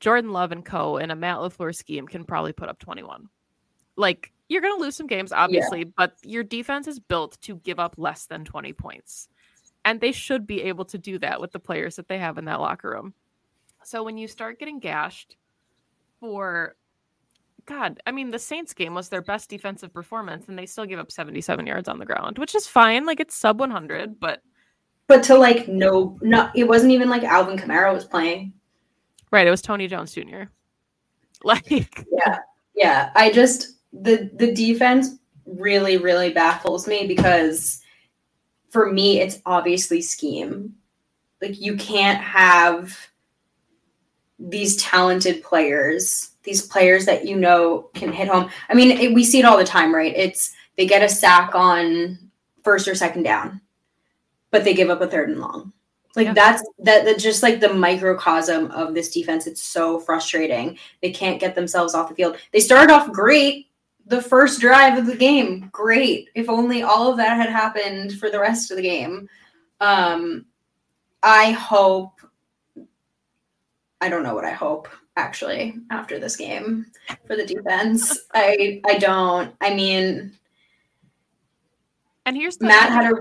Jordan 0.00 0.32
Love 0.32 0.52
and 0.52 0.64
co 0.64 0.98
in 0.98 1.10
a 1.10 1.16
Matt 1.16 1.38
LaFleur 1.38 1.74
scheme 1.74 2.06
can 2.06 2.24
probably 2.24 2.52
put 2.52 2.68
up 2.68 2.78
21. 2.80 3.28
Like 3.96 4.32
you're 4.52 4.60
going 4.60 4.76
to 4.76 4.82
lose 4.82 4.96
some 4.96 5.06
games, 5.06 5.32
obviously, 5.32 5.80
yeah. 5.80 5.92
but 5.96 6.16
your 6.22 6.44
defense 6.44 6.86
is 6.86 7.00
built 7.00 7.38
to 7.42 7.56
give 7.56 7.80
up 7.80 7.94
less 7.96 8.26
than 8.26 8.44
20 8.44 8.72
points. 8.74 9.28
And 9.84 10.00
they 10.00 10.12
should 10.12 10.46
be 10.46 10.62
able 10.62 10.84
to 10.86 10.98
do 10.98 11.18
that 11.18 11.40
with 11.40 11.52
the 11.52 11.58
players 11.58 11.96
that 11.96 12.06
they 12.06 12.18
have 12.18 12.38
in 12.38 12.44
that 12.44 12.60
locker 12.60 12.90
room. 12.90 13.14
So 13.82 14.02
when 14.02 14.18
you 14.18 14.28
start 14.28 14.58
getting 14.58 14.78
gashed 14.78 15.36
for 16.20 16.76
God, 17.64 18.00
I 18.06 18.12
mean, 18.12 18.30
the 18.30 18.38
Saints 18.38 18.74
game 18.74 18.94
was 18.94 19.08
their 19.08 19.22
best 19.22 19.48
defensive 19.48 19.92
performance, 19.92 20.48
and 20.48 20.58
they 20.58 20.66
still 20.66 20.86
gave 20.86 20.98
up 20.98 21.10
77 21.10 21.66
yards 21.66 21.88
on 21.88 21.98
the 21.98 22.06
ground, 22.06 22.38
which 22.38 22.54
is 22.54 22.66
fine. 22.66 23.06
Like 23.06 23.20
it's 23.20 23.34
sub 23.34 23.58
100, 23.58 24.20
but 24.20 24.42
but 25.08 25.22
to 25.24 25.36
like 25.36 25.66
no, 25.68 26.18
no, 26.22 26.50
it 26.54 26.64
wasn't 26.64 26.92
even 26.92 27.08
like 27.08 27.24
Alvin 27.24 27.56
Kamara 27.56 27.92
was 27.92 28.04
playing. 28.04 28.52
Right, 29.30 29.46
it 29.46 29.50
was 29.50 29.62
Tony 29.62 29.88
Jones 29.88 30.12
Jr. 30.12 30.44
Like 31.44 31.68
yeah, 31.68 32.38
yeah. 32.76 33.10
I 33.16 33.32
just 33.32 33.81
the 33.92 34.30
the 34.34 34.52
defense 34.52 35.18
really 35.44 35.96
really 35.98 36.32
baffles 36.32 36.86
me 36.86 37.06
because 37.06 37.82
for 38.70 38.90
me 38.90 39.20
it's 39.20 39.40
obviously 39.44 40.00
scheme. 40.00 40.74
Like 41.40 41.60
you 41.60 41.76
can't 41.76 42.20
have 42.20 42.96
these 44.38 44.76
talented 44.76 45.42
players, 45.42 46.30
these 46.42 46.66
players 46.66 47.04
that 47.06 47.26
you 47.26 47.36
know 47.36 47.90
can 47.94 48.12
hit 48.12 48.28
home. 48.28 48.50
I 48.68 48.74
mean, 48.74 48.90
it, 48.92 49.14
we 49.14 49.24
see 49.24 49.40
it 49.40 49.44
all 49.44 49.58
the 49.58 49.64
time, 49.64 49.94
right? 49.94 50.14
It's 50.16 50.52
they 50.76 50.86
get 50.86 51.02
a 51.02 51.08
sack 51.08 51.54
on 51.54 52.18
first 52.62 52.88
or 52.88 52.94
second 52.94 53.24
down, 53.24 53.60
but 54.50 54.64
they 54.64 54.74
give 54.74 54.90
up 54.90 55.00
a 55.00 55.06
third 55.06 55.30
and 55.30 55.40
long. 55.40 55.72
Like 56.14 56.28
yeah. 56.28 56.34
that's 56.34 56.62
that 56.80 57.04
that's 57.04 57.22
just 57.22 57.42
like 57.42 57.60
the 57.60 57.72
microcosm 57.72 58.70
of 58.70 58.94
this 58.94 59.10
defense. 59.10 59.46
It's 59.46 59.62
so 59.62 59.98
frustrating. 59.98 60.78
They 61.00 61.10
can't 61.10 61.40
get 61.40 61.54
themselves 61.54 61.94
off 61.94 62.08
the 62.08 62.14
field. 62.14 62.36
They 62.52 62.60
started 62.60 62.92
off 62.92 63.10
great 63.12 63.68
the 64.06 64.22
first 64.22 64.60
drive 64.60 64.98
of 64.98 65.06
the 65.06 65.16
game. 65.16 65.68
Great. 65.72 66.28
If 66.34 66.48
only 66.48 66.82
all 66.82 67.10
of 67.10 67.16
that 67.16 67.36
had 67.36 67.50
happened 67.50 68.18
for 68.18 68.30
the 68.30 68.40
rest 68.40 68.70
of 68.70 68.76
the 68.76 68.82
game. 68.82 69.28
Um 69.80 70.46
I 71.22 71.52
hope 71.52 72.20
I 74.00 74.08
don't 74.08 74.22
know 74.22 74.34
what 74.34 74.44
I 74.44 74.50
hope 74.50 74.88
actually 75.16 75.76
after 75.90 76.18
this 76.18 76.36
game 76.36 76.86
for 77.26 77.36
the 77.36 77.46
defense. 77.46 78.26
I 78.34 78.80
I 78.86 78.98
don't. 78.98 79.54
I 79.60 79.74
mean 79.74 80.32
and 82.24 82.36
here's 82.36 82.60
Matt 82.60 82.90
had 82.90 83.12
a 83.12 83.16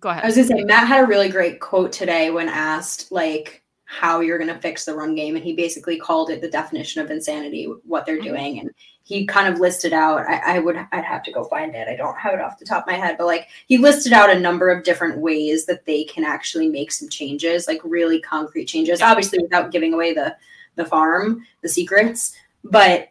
Go 0.00 0.08
ahead. 0.08 0.24
I 0.24 0.26
was 0.26 0.36
gonna 0.36 0.48
say 0.48 0.64
Matt 0.64 0.86
had 0.86 1.04
a 1.04 1.06
really 1.06 1.28
great 1.28 1.60
quote 1.60 1.92
today 1.92 2.30
when 2.30 2.48
asked 2.48 3.12
like 3.12 3.62
how 3.84 4.20
you're 4.20 4.38
gonna 4.38 4.60
fix 4.60 4.84
the 4.84 4.94
run 4.94 5.14
game, 5.14 5.36
and 5.36 5.44
he 5.44 5.54
basically 5.54 5.98
called 5.98 6.30
it 6.30 6.40
the 6.40 6.50
definition 6.50 7.00
of 7.00 7.10
insanity, 7.10 7.72
what 7.84 8.04
they're 8.04 8.16
mm-hmm. 8.16 8.34
doing, 8.34 8.60
and 8.60 8.70
he 9.04 9.26
kind 9.26 9.52
of 9.52 9.60
listed 9.60 9.92
out. 9.92 10.26
I, 10.26 10.56
I 10.56 10.58
would 10.58 10.76
I'd 10.90 11.04
have 11.04 11.22
to 11.24 11.32
go 11.32 11.44
find 11.44 11.74
it. 11.74 11.88
I 11.88 11.94
don't 11.94 12.18
have 12.18 12.34
it 12.34 12.40
off 12.40 12.58
the 12.58 12.64
top 12.64 12.84
of 12.84 12.92
my 12.92 12.98
head, 12.98 13.16
but 13.16 13.26
like 13.26 13.48
he 13.66 13.78
listed 13.78 14.12
out 14.12 14.30
a 14.30 14.40
number 14.40 14.70
of 14.70 14.82
different 14.82 15.18
ways 15.18 15.66
that 15.66 15.84
they 15.84 16.04
can 16.04 16.24
actually 16.24 16.68
make 16.68 16.90
some 16.90 17.08
changes, 17.08 17.68
like 17.68 17.80
really 17.84 18.20
concrete 18.20 18.64
changes, 18.64 19.02
obviously 19.02 19.38
without 19.40 19.70
giving 19.70 19.94
away 19.94 20.12
the 20.12 20.36
the 20.76 20.84
farm, 20.84 21.46
the 21.62 21.68
secrets, 21.68 22.34
but 22.64 23.08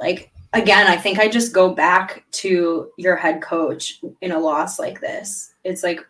like 0.00 0.30
again, 0.52 0.86
I 0.86 0.96
think 0.96 1.18
I 1.18 1.28
just 1.28 1.52
go 1.52 1.74
back 1.74 2.24
to 2.32 2.90
your 2.96 3.16
head 3.16 3.42
coach 3.42 4.00
in 4.20 4.32
a 4.32 4.38
loss 4.38 4.78
like 4.78 5.00
this. 5.00 5.52
It's 5.64 5.82
like, 5.82 6.00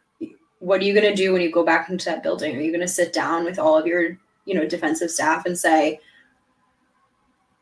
what 0.61 0.81
are 0.81 0.85
you 0.85 0.95
going 0.95 1.09
to 1.09 1.15
do 1.15 1.33
when 1.33 1.43
you 1.43 1.51
go 1.51 1.65
back 1.65 1.89
into 1.89 2.07
that 2.07 2.23
building? 2.23 2.57
Are 2.57 2.61
you 2.61 2.71
going 2.71 2.81
to 2.81 2.89
sit 2.89 3.13
down 3.13 3.45
with 3.45 3.59
all 3.59 3.77
of 3.77 3.87
your, 3.87 4.17
you 4.45 4.55
know, 4.55 4.67
defensive 4.67 5.11
staff 5.11 5.47
and 5.47 5.59
say, 5.59 6.01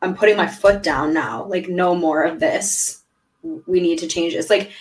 I'm 0.01 0.15
putting 0.15 0.37
my 0.37 0.47
foot 0.47 0.83
down 0.83 1.13
now. 1.13 1.45
Like, 1.45 1.69
no 1.69 1.95
more 1.95 2.23
of 2.23 2.39
this. 2.39 3.03
We 3.43 3.79
need 3.79 3.99
to 3.99 4.07
change 4.07 4.33
this. 4.33 4.49
Like, 4.49 4.71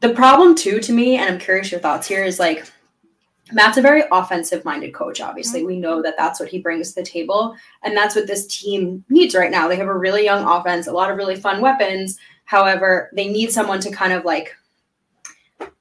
the 0.00 0.14
problem, 0.14 0.54
too, 0.54 0.80
to 0.80 0.92
me, 0.92 1.16
and 1.16 1.34
I'm 1.34 1.40
curious 1.40 1.70
your 1.70 1.80
thoughts 1.80 2.06
here, 2.06 2.24
is 2.24 2.38
like, 2.38 2.70
Matt's 3.52 3.78
a 3.78 3.82
very 3.82 4.04
offensive 4.12 4.64
minded 4.64 4.94
coach, 4.94 5.20
obviously. 5.20 5.60
Mm-hmm. 5.60 5.68
We 5.68 5.78
know 5.80 6.02
that 6.02 6.16
that's 6.16 6.38
what 6.38 6.48
he 6.48 6.60
brings 6.60 6.90
to 6.90 7.00
the 7.00 7.06
table. 7.06 7.56
And 7.82 7.96
that's 7.96 8.14
what 8.14 8.26
this 8.26 8.46
team 8.46 9.04
needs 9.08 9.34
right 9.34 9.50
now. 9.50 9.66
They 9.66 9.76
have 9.76 9.88
a 9.88 9.98
really 9.98 10.24
young 10.24 10.44
offense, 10.44 10.86
a 10.86 10.92
lot 10.92 11.10
of 11.10 11.16
really 11.16 11.36
fun 11.36 11.60
weapons. 11.60 12.18
However, 12.44 13.10
they 13.14 13.28
need 13.28 13.50
someone 13.50 13.80
to 13.80 13.90
kind 13.90 14.12
of 14.12 14.24
like, 14.24 14.54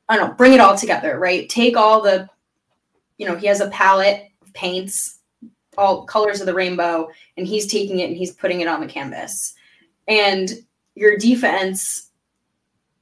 I 0.07 0.17
don't 0.17 0.29
know, 0.29 0.35
bring 0.35 0.53
it 0.53 0.59
all 0.59 0.75
together, 0.75 1.19
right? 1.19 1.47
Take 1.47 1.77
all 1.77 2.01
the, 2.01 2.27
you 3.17 3.27
know, 3.27 3.35
he 3.35 3.47
has 3.47 3.61
a 3.61 3.69
palette 3.69 4.29
of 4.41 4.51
paints, 4.53 5.18
all 5.79 6.03
colors 6.03 6.41
of 6.41 6.45
the 6.45 6.53
rainbow, 6.53 7.09
and 7.37 7.47
he's 7.47 7.65
taking 7.65 7.99
it 7.99 8.09
and 8.09 8.17
he's 8.17 8.33
putting 8.33 8.61
it 8.61 8.67
on 8.67 8.81
the 8.81 8.87
canvas. 8.87 9.55
And 10.07 10.49
your 10.95 11.17
defense 11.17 12.11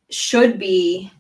should 0.10 0.60
be 0.60 1.12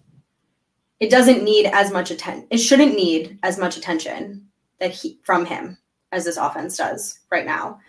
it 0.99 1.09
doesn't 1.11 1.43
need 1.43 1.67
as 1.67 1.91
much 1.91 2.09
attention. 2.09 2.47
It 2.49 2.57
shouldn't 2.57 2.95
need 2.95 3.37
as 3.43 3.59
much 3.59 3.77
attention 3.77 4.47
that 4.79 4.91
he 4.91 5.19
from 5.23 5.45
him 5.45 5.77
as 6.11 6.25
this 6.25 6.37
offense 6.37 6.77
does 6.77 7.19
right 7.31 7.45
now. 7.45 7.79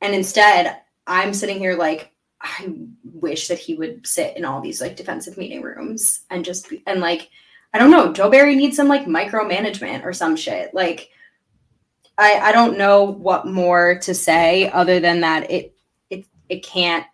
And 0.00 0.14
instead, 0.14 0.80
I'm 1.06 1.32
sitting 1.32 1.58
here 1.58 1.76
like 1.76 2.12
I 2.40 2.72
wish 3.04 3.48
that 3.48 3.58
he 3.58 3.74
would 3.74 4.06
sit 4.06 4.36
in 4.36 4.44
all 4.44 4.60
these 4.60 4.80
like 4.80 4.96
defensive 4.96 5.36
meeting 5.36 5.62
rooms 5.62 6.20
and 6.30 6.44
just 6.44 6.68
be, 6.70 6.82
and 6.86 7.00
like 7.00 7.30
I 7.72 7.78
don't 7.78 7.90
know, 7.90 8.12
Joe 8.12 8.30
Barry 8.30 8.56
needs 8.56 8.76
some 8.76 8.88
like 8.88 9.06
micromanagement 9.06 10.04
or 10.04 10.12
some 10.12 10.36
shit. 10.36 10.74
Like 10.74 11.10
I 12.20 12.38
I 12.38 12.52
don't 12.52 12.76
know 12.76 13.02
what 13.04 13.46
more 13.46 13.98
to 14.00 14.14
say 14.14 14.70
other 14.70 15.00
than 15.00 15.20
that 15.20 15.50
it 15.50 15.74
it 16.10 16.26
it 16.48 16.62
can't 16.62 17.06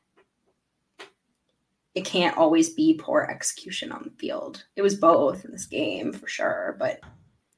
it 1.95 2.05
can't 2.05 2.37
always 2.37 2.71
be 2.71 2.99
poor 3.01 3.23
execution 3.23 3.93
on 3.93 4.03
the 4.03 4.11
field. 4.11 4.65
It 4.75 4.83
was 4.83 4.97
both 4.97 5.45
in 5.45 5.53
this 5.53 5.67
game 5.67 6.13
for 6.13 6.27
sure, 6.27 6.77
but 6.79 7.01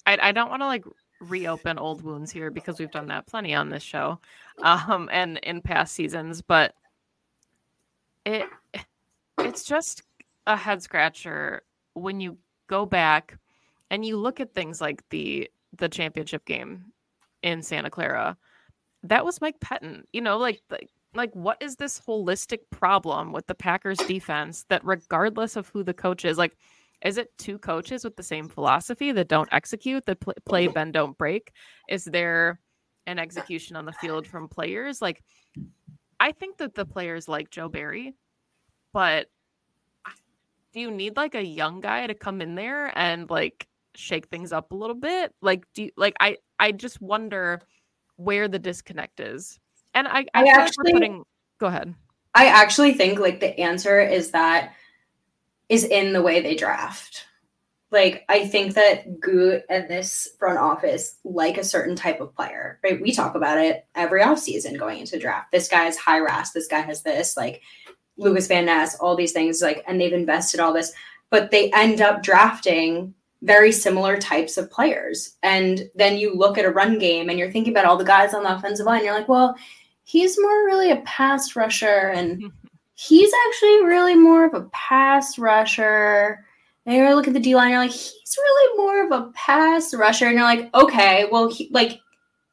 I, 0.07 0.19
I 0.21 0.33
don't 0.33 0.51
want 0.51 0.63
to 0.63 0.67
like 0.67 0.85
reopen 1.21 1.79
old 1.79 2.03
wounds 2.03 2.31
here 2.31 2.51
because 2.51 2.79
we've 2.79 2.93
done 2.93 3.09
that 3.09 3.27
plenty 3.27 3.53
on 3.53 3.71
this 3.71 3.83
show 3.83 4.21
um 4.63 5.09
and 5.11 5.39
in 5.39 5.63
past 5.63 5.95
seasons, 5.95 6.43
but 6.43 6.75
it 8.27 8.47
it's 9.39 9.65
just 9.65 10.03
a 10.47 10.57
head 10.57 10.83
scratcher 10.83 11.63
when 11.95 12.21
you 12.21 12.37
go 12.67 12.85
back 12.85 13.39
and 13.91 14.05
you 14.05 14.19
look 14.19 14.39
at 14.39 14.55
things 14.55 14.83
like 14.83 15.03
the 15.09 15.51
the 15.79 15.89
championship 15.89 16.45
game 16.45 16.93
in 17.43 17.63
Santa 17.63 17.91
Clara. 17.91 18.37
That 19.03 19.25
was 19.25 19.41
Mike 19.41 19.61
Pettine. 19.61 20.03
You 20.13 20.21
know, 20.21 20.39
like, 20.39 20.61
like 20.71 20.91
like 21.15 21.35
what 21.35 21.61
is 21.63 21.77
this 21.77 22.01
holistic 22.01 22.61
problem 22.71 23.33
with 23.33 23.47
the 23.47 23.55
Packers 23.55 23.99
defense 23.99 24.65
that 24.69 24.85
regardless 24.85 25.57
of 25.57 25.69
who 25.69 25.83
the 25.83 25.95
coach 25.95 26.25
is, 26.25 26.39
like 26.39 26.57
is 27.03 27.17
it 27.17 27.31
two 27.39 27.59
coaches 27.59 28.03
with 28.03 28.17
the 28.17 28.23
same 28.23 28.49
philosophy 28.49 29.13
that 29.13 29.29
don't 29.29 29.49
execute, 29.53 30.05
that 30.07 30.21
pl- 30.21 30.35
play 30.45 30.65
mm-hmm. 30.65 30.75
bend 30.75 30.93
don't 30.95 31.17
break? 31.17 31.53
Is 31.89 32.05
there 32.05 32.61
an 33.07 33.19
execution 33.19 33.77
on 33.77 33.85
the 33.85 33.93
field 33.93 34.27
from 34.27 34.49
players? 34.49 35.01
Like 35.01 35.23
I 36.21 36.33
think 36.33 36.59
that 36.59 36.75
the 36.75 36.85
players 36.85 37.29
like 37.29 37.51
Joe 37.51 37.69
Barry, 37.69 38.15
but 38.93 39.29
do 40.73 40.81
you 40.81 40.91
need 40.91 41.17
like 41.17 41.35
a 41.35 41.45
young 41.45 41.81
guy 41.81 42.07
to 42.07 42.15
come 42.15 42.41
in 42.41 42.55
there 42.55 42.97
and 42.99 43.31
like 43.31 43.67
shake 43.95 44.29
things 44.29 44.53
up 44.53 44.73
a 44.73 44.77
little 44.77 44.97
bit? 44.97 45.33
Like, 45.41 45.65
do 45.75 45.85
you, 45.85 45.91
like 45.97 46.15
I 46.21 46.39
I 46.59 46.73
just 46.73 47.01
wonder 47.01 47.61
where 48.17 48.49
the 48.49 48.59
disconnect 48.59 49.21
is. 49.21 49.59
And 49.95 50.09
I 50.09 50.27
I, 50.35 50.45
I 50.45 50.49
actually 50.49 50.93
putting. 50.93 51.25
Go 51.59 51.67
ahead. 51.67 51.95
I 52.35 52.47
actually 52.47 52.95
think 52.95 53.19
like 53.19 53.41
the 53.41 53.59
answer 53.59 54.01
is 54.01 54.31
that 54.31 54.73
is 55.69 55.85
in 55.85 56.13
the 56.13 56.23
way 56.23 56.41
they 56.41 56.55
draft. 56.55 57.25
Like 57.91 58.25
I 58.29 58.47
think 58.47 58.75
that 58.75 59.21
Gute 59.21 59.63
and 59.71 59.89
this 59.89 60.29
front 60.39 60.59
office 60.59 61.17
like 61.25 61.57
a 61.57 61.65
certain 61.65 61.97
type 61.97 62.21
of 62.21 62.35
player, 62.35 62.79
right? 62.85 63.01
We 63.01 63.13
talk 63.13 63.35
about 63.35 63.59
it 63.59 63.87
every 63.95 64.21
offseason 64.21 64.79
going 64.79 65.01
into 65.01 65.19
draft. 65.19 65.53
This 65.53 65.69
guy 65.69 65.87
is 65.87 65.97
high 65.97 66.21
RAS, 66.21 66.53
this 66.53 66.69
guy 66.69 66.81
has 66.81 67.03
this, 67.03 67.37
like 67.37 67.63
Lukas 68.19 68.47
Van 68.47 68.67
Ness, 68.67 68.97
all 68.97 69.17
these 69.17 69.33
things, 69.33 69.63
like, 69.63 69.83
and 69.87 70.01
they've 70.01 70.13
invested 70.13 70.61
all 70.61 70.73
this, 70.73 70.93
but 71.31 71.51
they 71.51 71.71
end 71.73 72.01
up 72.01 72.23
drafting 72.23 73.15
very 73.43 73.71
similar 73.71 74.19
types 74.19 74.57
of 74.57 74.71
players. 74.71 75.37
And 75.43 75.89
then 75.95 76.17
you 76.17 76.35
look 76.35 76.59
at 76.59 76.65
a 76.65 76.71
run 76.71 76.99
game 76.99 77.29
and 77.29 77.39
you're 77.39 77.51
thinking 77.51 77.73
about 77.73 77.85
all 77.85 77.97
the 77.97 78.05
guys 78.05 78.35
on 78.35 78.43
the 78.43 78.55
offensive 78.55 78.87
line, 78.87 79.05
you're 79.05 79.15
like, 79.15 79.29
well, 79.29 79.57
he's 80.05 80.41
more 80.41 80.65
really 80.65 80.91
a 80.91 81.03
pass 81.03 81.55
rusher 81.55 82.11
and 82.15 82.51
he's 82.95 83.33
actually 83.47 83.85
really 83.85 84.17
more 84.17 84.45
of 84.45 84.55
a 84.55 84.69
pass 84.73 85.39
rusher. 85.39 86.45
And 86.85 86.97
you 86.97 87.15
look 87.15 87.29
at 87.29 87.35
the 87.35 87.41
D 87.41 87.55
line, 87.55 87.71
you're 87.71 87.79
like, 87.79 87.91
he's 87.91 88.37
really 88.37 88.79
more 88.79 89.05
of 89.05 89.13
a 89.13 89.31
pass 89.33 89.95
rusher. 89.95 90.27
And 90.27 90.35
you're 90.35 90.45
like, 90.45 90.75
okay, 90.75 91.27
well, 91.31 91.49
he, 91.49 91.69
like, 91.71 92.01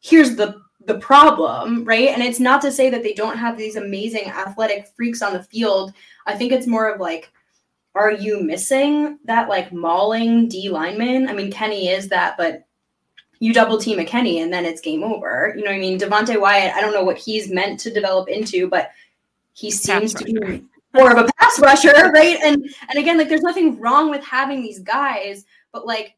here's 0.02 0.36
the 0.36 0.62
the 0.86 1.00
problem, 1.00 1.84
right? 1.84 2.10
And 2.10 2.22
it's 2.22 2.40
not 2.40 2.62
to 2.62 2.72
say 2.72 2.92
that 2.92 3.02
they 3.02 3.14
don't 3.14 3.38
have 3.38 3.58
these 3.58 3.76
amazing 3.76 4.26
athletic 4.26 4.88
freaks 4.96 5.24
on 5.24 5.34
the 5.34 5.42
field. 5.42 5.94
I 6.28 6.36
think 6.36 6.52
it's 6.52 6.68
more 6.68 6.90
of 6.90 7.02
like, 7.02 7.32
are 7.96 8.12
you 8.12 8.42
missing 8.42 9.18
that 9.24 9.50
like 9.50 9.72
mauling 9.72 10.48
D 10.50 10.70
lineman? 10.70 11.28
I 11.30 11.34
mean, 11.34 11.52
Kenny 11.52 11.88
is 11.88 12.10
that, 12.10 12.36
but 12.38 12.66
you 13.40 13.54
double 13.54 13.78
team 13.78 14.00
a 14.00 14.06
Kenny 14.06 14.42
and 14.42 14.52
then 14.52 14.66
it's 14.66 14.82
game 14.82 15.04
over. 15.04 15.54
You 15.56 15.64
know 15.64 15.72
what 15.72 15.78
I 15.78 15.80
mean? 15.80 16.00
Devonte 16.00 16.40
Wyatt, 16.40 16.76
I 16.76 16.82
don't 16.82 16.94
know 16.94 17.04
what 17.04 17.18
he's 17.18 17.50
meant 17.50 17.80
to 17.82 17.94
develop 17.94 18.30
into, 18.30 18.68
but 18.68 18.92
he 19.54 19.72
seems 19.72 20.14
to 20.14 20.26
be 20.26 20.64
more 20.94 21.12
of 21.12 21.18
a 21.18 21.32
pass 21.34 21.60
rusher, 21.60 21.94
right? 22.14 22.38
And 22.44 22.74
and 22.90 23.00
again, 23.00 23.18
like 23.18 23.30
there's 23.30 23.42
nothing 23.42 23.80
wrong 23.80 24.10
with 24.10 24.24
having 24.24 24.62
these 24.62 24.80
guys, 24.80 25.46
but 25.72 25.88
like 25.88 26.16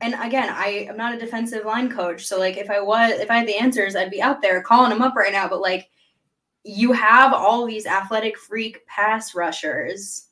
and 0.00 0.14
again, 0.14 0.48
I 0.48 0.86
am 0.88 0.96
not 0.96 1.14
a 1.14 1.18
defensive 1.18 1.64
line 1.64 1.90
coach, 1.90 2.24
so 2.26 2.38
like 2.38 2.56
if 2.56 2.70
I 2.70 2.80
was 2.80 3.12
if 3.12 3.30
I 3.30 3.38
had 3.38 3.48
the 3.48 3.58
answers, 3.58 3.96
I'd 3.96 4.10
be 4.10 4.22
out 4.22 4.40
there 4.40 4.62
calling 4.62 4.90
them 4.90 5.02
up 5.02 5.16
right 5.16 5.32
now, 5.32 5.48
but 5.48 5.60
like 5.60 5.90
you 6.64 6.92
have 6.92 7.32
all 7.32 7.66
these 7.66 7.86
athletic 7.86 8.38
freak 8.38 8.86
pass 8.86 9.34
rushers 9.34 10.27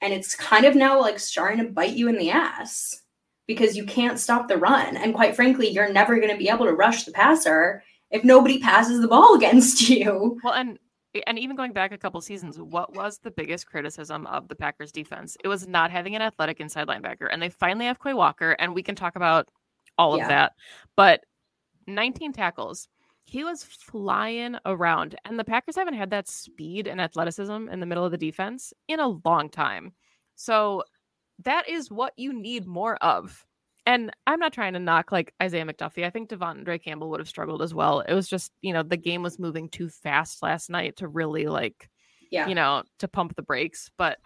and 0.00 0.12
it's 0.12 0.34
kind 0.34 0.64
of 0.64 0.74
now 0.74 1.00
like 1.00 1.18
starting 1.18 1.58
to 1.64 1.72
bite 1.72 1.96
you 1.96 2.08
in 2.08 2.18
the 2.18 2.30
ass 2.30 3.02
because 3.46 3.76
you 3.76 3.84
can't 3.84 4.18
stop 4.18 4.46
the 4.48 4.56
run 4.56 4.96
and 4.96 5.14
quite 5.14 5.34
frankly, 5.34 5.68
you're 5.68 5.92
never 5.92 6.16
going 6.16 6.30
to 6.30 6.36
be 6.36 6.48
able 6.48 6.66
to 6.66 6.72
rush 6.74 7.04
the 7.04 7.12
passer 7.12 7.82
if 8.10 8.24
nobody 8.24 8.58
passes 8.58 9.00
the 9.00 9.08
ball 9.08 9.34
against 9.36 9.88
you. 9.88 10.38
Well, 10.44 10.54
and 10.54 10.78
and 11.26 11.38
even 11.38 11.56
going 11.56 11.72
back 11.72 11.92
a 11.92 11.98
couple 11.98 12.20
seasons, 12.20 12.60
what 12.60 12.94
was 12.94 13.18
the 13.18 13.30
biggest 13.30 13.66
criticism 13.66 14.26
of 14.26 14.46
the 14.48 14.54
Packers 14.54 14.92
defense? 14.92 15.36
It 15.42 15.48
was 15.48 15.66
not 15.66 15.90
having 15.90 16.14
an 16.14 16.22
athletic 16.22 16.60
inside 16.60 16.86
linebacker. 16.86 17.28
And 17.30 17.40
they 17.40 17.48
finally 17.48 17.86
have 17.86 17.98
Quay 17.98 18.12
Walker, 18.14 18.52
and 18.52 18.74
we 18.74 18.82
can 18.82 18.94
talk 18.94 19.16
about 19.16 19.48
all 19.96 20.12
of 20.12 20.18
Yeah. 20.18 20.28
that. 20.28 20.52
But 20.96 21.24
19 21.86 22.32
tackles. 22.32 22.88
He 23.28 23.44
was 23.44 23.62
flying 23.62 24.56
around. 24.64 25.14
And 25.26 25.38
the 25.38 25.44
Packers 25.44 25.76
haven't 25.76 25.92
had 25.98 26.08
that 26.10 26.28
speed 26.28 26.86
and 26.86 26.98
athleticism 26.98 27.68
in 27.68 27.78
the 27.78 27.84
middle 27.84 28.02
of 28.06 28.10
the 28.10 28.16
defense 28.16 28.72
in 28.88 29.00
a 29.00 29.18
long 29.22 29.50
time. 29.50 29.92
So 30.34 30.82
that 31.44 31.68
is 31.68 31.90
what 31.90 32.14
you 32.16 32.32
need 32.32 32.66
more 32.66 32.96
of. 33.04 33.44
And 33.84 34.10
I'm 34.26 34.40
not 34.40 34.54
trying 34.54 34.72
to 34.72 34.78
knock 34.78 35.12
like 35.12 35.34
Isaiah 35.42 35.66
McDuffie. 35.66 36.06
I 36.06 36.10
think 36.10 36.30
De'Vondre 36.30 36.82
Campbell 36.82 37.10
would 37.10 37.20
have 37.20 37.28
struggled 37.28 37.60
as 37.60 37.74
well. 37.74 38.00
It 38.00 38.14
was 38.14 38.28
just, 38.28 38.50
you 38.62 38.72
know, 38.72 38.82
the 38.82 38.96
game 38.96 39.22
was 39.22 39.38
moving 39.38 39.68
too 39.68 39.90
fast 39.90 40.42
last 40.42 40.70
night 40.70 40.96
to 40.96 41.06
really 41.06 41.48
like, 41.48 41.90
Yeah. 42.30 42.48
you 42.48 42.54
know, 42.54 42.82
to 43.00 43.08
pump 43.08 43.36
the 43.36 43.42
brakes. 43.42 43.90
But 43.98 44.16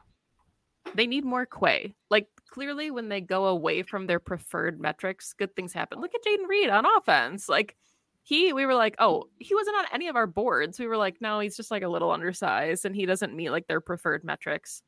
they 0.95 1.09
need 1.09 1.25
more 1.25 1.45
Quay. 1.45 1.97
Like 2.09 2.29
clearly, 2.51 2.93
when 2.93 3.09
they 3.09 3.21
go 3.21 3.47
away 3.47 3.83
from 3.83 4.07
their 4.07 4.21
preferred 4.21 4.81
metrics, 4.81 5.33
good 5.33 5.57
things 5.57 5.73
happen. 5.73 6.01
Look 6.01 6.15
at 6.15 6.25
Jayden 6.25 6.47
Reed 6.49 6.69
on 6.71 6.87
offense. 6.99 7.49
Like 7.49 7.77
he, 8.25 8.53
we 8.53 8.67
were 8.67 8.75
like, 8.75 8.95
oh, 8.99 9.25
he 9.39 9.55
wasn't 9.55 9.77
on 9.77 9.85
any 9.93 10.09
of 10.09 10.17
our 10.17 10.27
boards. 10.27 10.79
We 10.79 10.87
were 10.87 10.97
like, 10.97 11.21
no, 11.21 11.41
he's 11.41 11.57
just 11.57 11.71
like 11.71 11.83
a 11.83 11.89
little 11.89 12.11
undersized, 12.13 12.85
and 12.85 12.95
he 12.95 13.07
doesn't 13.07 13.35
meet 13.35 13.51
like 13.51 13.67
their 13.67 13.81
preferred 13.81 14.25
metrics. 14.25 14.83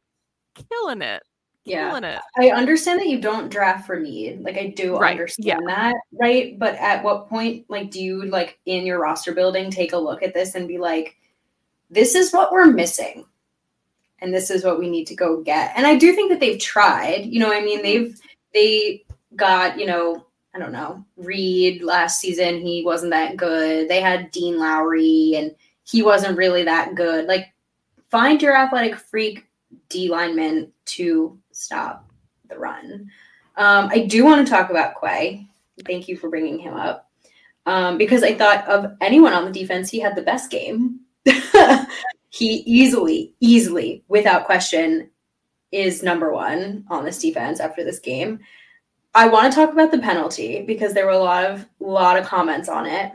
Killing 0.71 1.03
it, 1.03 1.23
Yeah. 1.65 1.97
it. 1.99 2.21
I 2.39 2.51
understand 2.51 3.01
that 3.01 3.09
you 3.09 3.21
don't 3.21 3.51
draft 3.51 3.87
for 3.87 3.99
need. 3.99 4.43
Like 4.43 4.57
I 4.57 4.69
do 4.69 4.97
Right, 4.97 5.11
understand 5.11 5.67
that, 5.67 5.97
right? 6.13 6.57
But 6.59 6.77
at 6.77 7.03
what 7.03 7.29
point, 7.29 7.67
like, 7.69 7.91
do 7.91 8.01
you 8.01 8.23
like 8.27 8.59
in 8.67 8.87
your 8.87 9.01
roster 9.01 9.33
building 9.35 9.71
take 9.71 9.93
a 9.93 9.99
look 9.99 10.23
at 10.23 10.33
this 10.33 10.55
and 10.55 10.69
be 10.69 10.79
like, 10.79 11.17
this 11.91 12.15
is 12.15 12.33
what 12.33 12.53
we're 12.53 12.67
missing, 12.67 13.25
and 14.21 14.33
this 14.33 14.49
is 14.51 14.65
what 14.65 14.79
we 14.79 14.89
need 14.89 15.07
to 15.09 15.17
go 15.17 15.43
get? 15.43 15.73
And 15.77 15.87
I 15.89 15.97
do 15.97 16.13
think 16.15 16.31
that 16.31 16.39
they've 16.39 16.61
tried. 16.61 17.27
You 17.27 17.41
know, 17.41 17.53
I 17.53 17.63
mean, 17.63 17.79
mm-hmm. 17.79 17.85
they've 17.85 18.21
they 18.55 19.05
got 19.35 19.79
you 19.79 19.87
know, 19.87 20.25
I 20.55 20.59
don't 20.59 20.73
know, 20.73 21.05
Reed 21.17 21.83
last 21.83 22.21
season. 22.21 22.61
He 22.61 22.85
wasn't 22.85 23.11
that 23.11 23.37
good. 23.37 23.89
They 23.89 24.01
had 24.01 24.31
Dean 24.31 24.59
Lowry, 24.59 25.33
and 25.37 25.55
he 25.83 26.03
wasn't 26.03 26.39
really 26.39 26.63
that 26.63 26.95
good. 26.95 27.27
Like, 27.27 27.53
find 28.09 28.41
your 28.41 28.57
athletic 28.57 28.95
freak 28.95 29.47
D 29.89 30.09
lineman 30.09 30.73
to 30.87 31.39
stop 31.51 32.09
the 32.49 32.59
run. 32.59 33.11
Um, 33.57 33.89
I 33.91 34.07
do 34.07 34.25
want 34.25 34.47
to 34.47 34.53
talk 34.53 34.71
about 34.71 35.01
Quay. 35.01 35.47
Thank 35.87 36.07
you 36.07 36.17
for 36.17 36.29
bringing 36.29 36.59
him 36.59 36.75
up 36.75 37.11
um, 37.67 37.99
because 37.99 38.23
I 38.23 38.35
thought 38.35 38.67
of 38.69 38.97
anyone 39.01 39.33
on 39.33 39.45
the 39.45 39.59
defense, 39.59 39.91
he 39.91 40.01
had 40.01 40.17
the 40.17 40.23
best 40.23 40.51
game. 40.51 41.01
he 42.31 42.47
easily, 42.67 43.35
easily, 43.41 44.05
without 44.09 44.45
question, 44.45 45.11
is 45.73 46.03
number 46.03 46.33
one 46.33 46.85
on 46.89 47.05
this 47.05 47.19
defense 47.19 47.61
after 47.61 47.83
this 47.83 47.99
game. 47.99 48.41
I 49.15 49.29
want 49.29 49.53
to 49.53 49.57
talk 49.57 49.73
about 49.73 49.93
the 49.93 49.99
penalty 49.99 50.63
because 50.63 50.93
there 50.93 51.07
were 51.07 51.13
a 51.13 51.19
lot 51.19 51.45
of 51.45 51.67
lot 51.81 52.19
of 52.19 52.27
comments 52.27 52.69
on 52.69 52.87
it. 52.87 53.13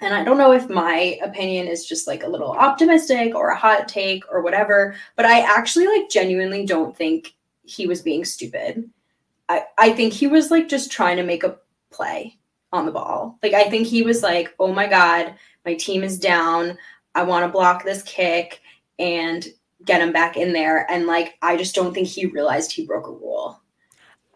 And 0.00 0.14
I 0.14 0.24
don't 0.24 0.38
know 0.38 0.52
if 0.52 0.70
my 0.70 1.18
opinion 1.22 1.66
is 1.66 1.84
just 1.84 2.06
like 2.06 2.22
a 2.22 2.28
little 2.28 2.52
optimistic 2.52 3.34
or 3.34 3.50
a 3.50 3.56
hot 3.56 3.86
take 3.86 4.24
or 4.30 4.40
whatever, 4.40 4.94
but 5.16 5.26
I 5.26 5.40
actually 5.40 5.86
like 5.88 6.08
genuinely 6.08 6.64
don't 6.64 6.96
think 6.96 7.34
he 7.64 7.86
was 7.86 8.00
being 8.00 8.24
stupid. 8.24 8.88
I, 9.48 9.64
I 9.76 9.92
think 9.92 10.12
he 10.12 10.26
was 10.26 10.50
like 10.50 10.68
just 10.68 10.90
trying 10.90 11.16
to 11.16 11.22
make 11.22 11.44
a 11.44 11.58
play 11.90 12.38
on 12.72 12.86
the 12.86 12.92
ball. 12.92 13.38
Like 13.42 13.52
I 13.52 13.68
think 13.68 13.86
he 13.86 14.02
was 14.02 14.22
like, 14.22 14.54
oh 14.58 14.72
my 14.72 14.86
God, 14.86 15.34
my 15.66 15.74
team 15.74 16.02
is 16.02 16.18
down. 16.18 16.78
I 17.14 17.24
want 17.24 17.44
to 17.44 17.52
block 17.52 17.84
this 17.84 18.02
kick 18.04 18.60
and 18.98 19.46
get 19.84 20.00
him 20.00 20.12
back 20.12 20.36
in 20.36 20.52
there. 20.52 20.90
And 20.90 21.06
like 21.06 21.34
I 21.42 21.56
just 21.56 21.74
don't 21.74 21.92
think 21.92 22.06
he 22.06 22.26
realized 22.26 22.72
he 22.72 22.86
broke 22.86 23.06
a 23.08 23.10
rule. 23.12 23.60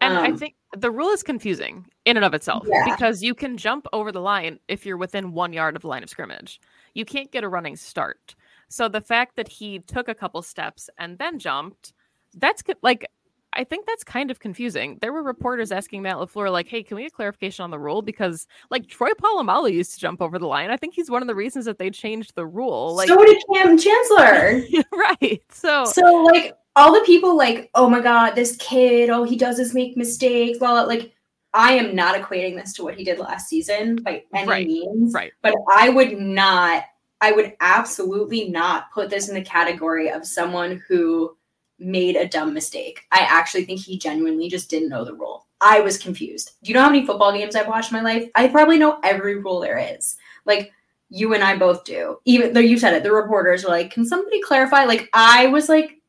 And 0.01 0.17
I 0.17 0.27
Um, 0.27 0.37
think 0.37 0.55
the 0.75 0.91
rule 0.91 1.09
is 1.09 1.23
confusing 1.23 1.85
in 2.05 2.17
and 2.17 2.25
of 2.25 2.33
itself 2.33 2.65
Yeah. 2.67 2.85
because 2.95 3.21
you 3.21 3.33
can 3.35 3.57
jump 3.57 3.87
over 3.93 4.11
the 4.11 4.21
line 4.21 4.59
if 4.67 4.85
you're 4.85 4.97
within 4.97 5.33
one 5.33 5.53
yard 5.53 5.75
of 5.75 5.81
the 5.81 5.87
line 5.87 6.03
of 6.03 6.09
scrimmage. 6.09 6.59
You 6.93 7.05
can't 7.05 7.31
get 7.31 7.43
a 7.43 7.49
running 7.49 7.75
start. 7.75 8.35
So 8.67 8.87
the 8.87 9.01
fact 9.01 9.35
that 9.35 9.47
he 9.47 9.79
took 9.79 10.07
a 10.07 10.15
couple 10.15 10.41
steps 10.41 10.89
and 10.97 11.17
then 11.17 11.39
jumped, 11.39 11.93
that's 12.35 12.63
like, 12.81 13.05
I 13.53 13.63
think 13.63 13.85
that's 13.85 14.03
kind 14.03 14.31
of 14.31 14.39
confusing. 14.39 14.97
There 15.01 15.13
were 15.13 15.23
reporters 15.23 15.71
asking 15.71 16.01
Matt 16.01 16.17
LaFleur, 16.17 16.51
like, 16.51 16.67
hey, 16.67 16.83
can 16.83 16.97
we 16.97 17.03
get 17.03 17.13
clarification 17.13 17.63
on 17.63 17.71
the 17.71 17.79
rule? 17.79 18.01
Because, 18.01 18.47
like, 18.69 18.87
Troy 18.87 19.11
Polamalu 19.11 19.71
used 19.71 19.93
to 19.93 19.99
jump 19.99 20.21
over 20.21 20.37
the 20.37 20.47
line. 20.47 20.71
I 20.71 20.77
think 20.77 20.93
he's 20.93 21.09
one 21.09 21.21
of 21.21 21.27
the 21.29 21.35
reasons 21.35 21.63
that 21.65 21.77
they 21.77 21.89
changed 21.89 22.35
the 22.35 22.45
rule. 22.45 22.95
Like, 22.95 23.07
so 23.07 23.15
did 23.23 23.41
Kam 23.53 23.77
Chancellor. 23.77 24.61
right. 24.91 25.41
So, 25.49 25.85
So 25.85 26.23
like 26.23 26.53
all 26.75 26.93
the 26.93 27.05
people 27.05 27.37
like, 27.37 27.69
oh 27.75 27.89
my 27.89 28.01
god, 28.01 28.31
this 28.35 28.55
kid, 28.57 29.09
oh 29.09 29.23
he 29.23 29.35
does 29.37 29.57
this 29.57 29.73
make 29.73 29.95
mistakes, 29.97 30.59
blah, 30.59 30.71
blah. 30.71 30.83
like 30.83 31.13
I 31.53 31.71
am 31.73 31.95
not 31.95 32.19
equating 32.21 32.55
this 32.55 32.73
to 32.73 32.83
what 32.83 32.95
he 32.95 33.03
did 33.05 33.17
last 33.17 33.47
season 33.47 33.95
by 33.97 34.23
any 34.33 34.47
Right, 34.47 34.67
means. 34.67 35.13
right. 35.13 35.31
But 35.41 35.55
I 35.73 35.87
would 35.89 36.17
not, 36.19 36.83
I 37.21 37.31
would 37.31 37.53
absolutely 37.61 38.49
not 38.49 38.91
put 38.91 39.09
this 39.09 39.29
in 39.29 39.35
the 39.35 39.41
category 39.41 40.09
of 40.11 40.25
someone 40.27 40.83
who 40.85 41.37
made 41.79 42.17
a 42.17 42.27
dumb 42.27 42.53
mistake. 42.53 43.01
I 43.11 43.19
actually 43.21 43.63
think 43.63 43.79
he 43.79 43.97
genuinely 43.97 44.49
just 44.49 44.69
didn't 44.69 44.89
know 44.89 45.05
the 45.05 45.13
rule. 45.13 45.47
I 45.61 45.79
was 45.79 45.97
confused. 45.97 46.51
Do 46.61 46.69
you 46.69 46.75
know 46.75 46.81
how 46.83 46.89
many 46.89 47.05
football 47.05 47.31
games 47.31 47.55
I've 47.55 47.67
watched 47.69 47.91
in 47.91 47.97
my 47.97 48.03
life? 48.03 48.29
I 48.35 48.49
probably 48.49 48.77
know 48.77 48.99
every 49.03 49.37
rule 49.37 49.61
there 49.61 49.77
is. 49.77 50.17
Like 50.43 50.73
you 51.09 51.33
and 51.33 51.43
I 51.43 51.55
both 51.55 51.85
do. 51.85 52.17
Even 52.25 52.51
though 52.51 52.59
you 52.59 52.77
said 52.77 52.93
it, 52.93 53.03
the 53.03 53.11
reporters 53.13 53.63
were 53.63 53.69
like, 53.69 53.91
"Can 53.91 54.05
somebody 54.05 54.41
clarify?" 54.41 54.83
Like 54.83 55.09
I 55.13 55.47
was 55.47 55.69
like, 55.69 56.01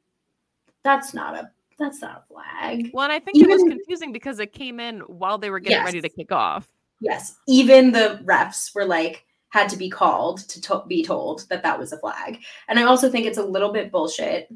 "That's 0.86 1.12
not 1.12 1.34
a 1.34 1.50
that's 1.78 2.00
not 2.00 2.24
a 2.24 2.32
flag." 2.32 2.90
well, 2.94 3.04
and 3.04 3.12
I 3.12 3.18
think 3.18 3.38
it 3.38 3.48
was 3.48 3.62
confusing 3.62 4.12
because 4.12 4.38
it 4.38 4.52
came 4.52 4.78
in 4.78 5.00
while 5.00 5.36
they 5.36 5.50
were 5.50 5.58
getting 5.58 5.84
ready 5.84 6.00
to 6.00 6.08
kick 6.08 6.30
off. 6.30 6.68
Yes, 7.00 7.36
even 7.48 7.90
the 7.90 8.20
refs 8.24 8.74
were 8.74 8.84
like 8.84 9.26
had 9.50 9.68
to 9.70 9.76
be 9.76 9.88
called 9.88 10.46
to, 10.48 10.60
to 10.60 10.82
be 10.86 11.02
told 11.02 11.48
that 11.48 11.62
that 11.62 11.78
was 11.78 11.92
a 11.92 11.98
flag. 11.98 12.42
And 12.68 12.78
I 12.78 12.82
also 12.82 13.10
think 13.10 13.26
it's 13.26 13.38
a 13.38 13.44
little 13.44 13.72
bit 13.72 13.90
bullshit 13.90 14.48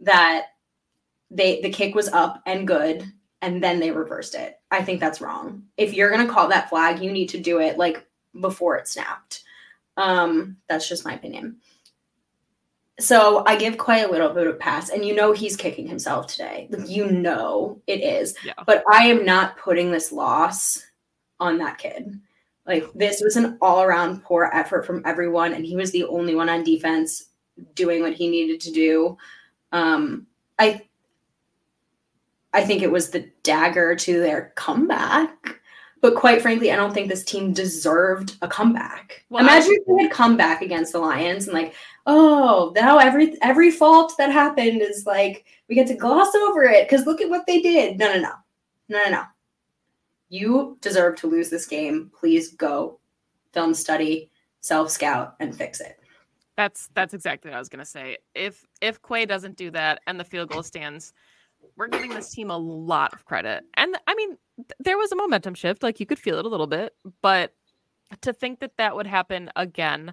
that 0.00 0.46
they 1.30 1.60
the 1.60 1.70
kick 1.70 1.94
was 1.94 2.08
up 2.08 2.42
and 2.46 2.66
good 2.66 3.04
and 3.42 3.62
then 3.62 3.80
they 3.80 3.90
reversed 3.90 4.34
it. 4.34 4.60
I 4.70 4.82
think 4.82 5.00
that's 5.00 5.20
wrong. 5.20 5.64
If 5.76 5.92
you're 5.92 6.10
going 6.10 6.26
to 6.26 6.32
call 6.32 6.48
that 6.48 6.70
flag, 6.70 7.00
you 7.00 7.10
need 7.12 7.28
to 7.30 7.40
do 7.40 7.58
it 7.58 7.78
like 7.78 8.06
before 8.40 8.76
it 8.76 8.88
snapped. 8.88 9.42
Um 9.96 10.56
that's 10.68 10.88
just 10.88 11.04
my 11.04 11.14
opinion. 11.14 11.56
So 13.00 13.42
I 13.46 13.56
give 13.56 13.76
Quay 13.76 14.02
a 14.02 14.08
little 14.08 14.30
bit 14.30 14.46
of 14.46 14.58
pass, 14.58 14.90
and 14.90 15.04
you 15.04 15.14
know 15.14 15.32
he's 15.32 15.56
kicking 15.56 15.88
himself 15.88 16.28
today. 16.28 16.68
Like 16.70 16.88
you 16.88 17.10
know 17.10 17.80
it 17.86 18.00
is. 18.02 18.34
Yeah. 18.44 18.52
But 18.66 18.84
I 18.90 19.06
am 19.06 19.24
not 19.24 19.56
putting 19.58 19.90
this 19.90 20.12
loss 20.12 20.80
on 21.40 21.58
that 21.58 21.78
kid. 21.78 22.20
Like 22.66 22.90
this 22.94 23.20
was 23.20 23.36
an 23.36 23.58
all-around 23.60 24.22
poor 24.22 24.50
effort 24.52 24.86
from 24.86 25.02
everyone, 25.04 25.52
and 25.52 25.66
he 25.66 25.76
was 25.76 25.90
the 25.90 26.04
only 26.04 26.34
one 26.34 26.48
on 26.48 26.62
defense 26.62 27.26
doing 27.74 28.00
what 28.00 28.14
he 28.14 28.28
needed 28.28 28.60
to 28.60 28.72
do. 28.72 29.18
Um, 29.72 30.26
I 30.58 30.82
I 32.52 32.64
think 32.64 32.82
it 32.82 32.90
was 32.90 33.10
the 33.10 33.28
dagger 33.42 33.96
to 33.96 34.20
their 34.20 34.52
comeback. 34.54 35.60
But 36.04 36.16
quite 36.16 36.42
frankly, 36.42 36.70
I 36.70 36.76
don't 36.76 36.92
think 36.92 37.08
this 37.08 37.24
team 37.24 37.54
deserved 37.54 38.36
a 38.42 38.46
comeback. 38.46 39.24
Well, 39.30 39.42
Imagine 39.42 39.70
I- 39.70 39.76
if 39.80 39.86
they 39.86 40.02
had 40.02 40.12
come 40.12 40.36
back 40.36 40.60
against 40.60 40.92
the 40.92 40.98
Lions 40.98 41.46
and 41.46 41.54
like, 41.54 41.74
oh, 42.04 42.74
now 42.76 42.98
every 42.98 43.40
every 43.40 43.70
fault 43.70 44.12
that 44.18 44.30
happened 44.30 44.82
is 44.82 45.06
like 45.06 45.46
we 45.66 45.74
get 45.74 45.86
to 45.86 45.94
gloss 45.94 46.34
over 46.34 46.62
it 46.64 46.86
because 46.86 47.06
look 47.06 47.22
at 47.22 47.30
what 47.30 47.46
they 47.46 47.62
did. 47.62 47.96
No, 47.98 48.12
no, 48.12 48.20
no, 48.20 48.32
no, 48.90 49.04
no, 49.04 49.10
no. 49.12 49.22
You 50.28 50.76
deserve 50.82 51.16
to 51.20 51.26
lose 51.26 51.48
this 51.48 51.64
game. 51.64 52.10
Please 52.14 52.52
go, 52.52 53.00
film 53.54 53.72
study, 53.72 54.30
self 54.60 54.90
scout, 54.90 55.36
and 55.40 55.56
fix 55.56 55.80
it. 55.80 55.98
That's 56.58 56.90
that's 56.92 57.14
exactly 57.14 57.50
what 57.50 57.56
I 57.56 57.60
was 57.60 57.70
gonna 57.70 57.86
say. 57.86 58.18
If 58.34 58.66
if 58.82 59.00
Quay 59.00 59.24
doesn't 59.24 59.56
do 59.56 59.70
that 59.70 60.02
and 60.06 60.20
the 60.20 60.24
field 60.24 60.50
goal 60.50 60.62
stands, 60.62 61.14
we're 61.76 61.88
giving 61.88 62.10
this 62.10 62.30
team 62.30 62.50
a 62.50 62.56
lot 62.56 63.12
of 63.12 63.24
credit. 63.24 63.64
And 63.74 63.96
I 64.06 64.14
mean, 64.14 64.36
th- 64.56 64.70
there 64.78 64.98
was 64.98 65.12
a 65.12 65.16
momentum 65.16 65.54
shift, 65.54 65.82
like 65.82 66.00
you 66.00 66.06
could 66.06 66.18
feel 66.18 66.38
it 66.38 66.44
a 66.44 66.48
little 66.48 66.66
bit, 66.66 66.94
but 67.22 67.54
to 68.20 68.32
think 68.32 68.60
that 68.60 68.76
that 68.76 68.94
would 68.94 69.06
happen 69.06 69.50
again, 69.56 70.12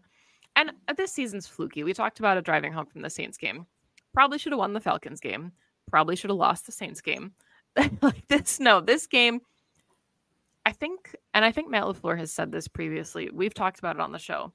and 0.55 0.71
this 0.97 1.11
season's 1.11 1.47
fluky. 1.47 1.83
We 1.83 1.93
talked 1.93 2.19
about 2.19 2.37
it 2.37 2.45
driving 2.45 2.73
home 2.73 2.85
from 2.85 3.01
the 3.01 3.09
Saints 3.09 3.37
game. 3.37 3.65
Probably 4.13 4.37
should 4.37 4.51
have 4.51 4.59
won 4.59 4.73
the 4.73 4.81
Falcons 4.81 5.21
game. 5.21 5.51
Probably 5.89 6.15
should 6.15 6.29
have 6.29 6.37
lost 6.37 6.65
the 6.65 6.71
Saints 6.71 7.01
game. 7.01 7.33
like 8.01 8.27
this, 8.27 8.59
no, 8.59 8.81
this 8.81 9.07
game. 9.07 9.41
I 10.65 10.71
think, 10.71 11.15
and 11.33 11.45
I 11.45 11.51
think 11.51 11.69
Matt 11.69 11.83
LaFleur 11.83 12.17
has 12.17 12.31
said 12.31 12.51
this 12.51 12.67
previously. 12.67 13.29
We've 13.31 13.53
talked 13.53 13.79
about 13.79 13.95
it 13.95 14.01
on 14.01 14.11
the 14.11 14.19
show 14.19 14.51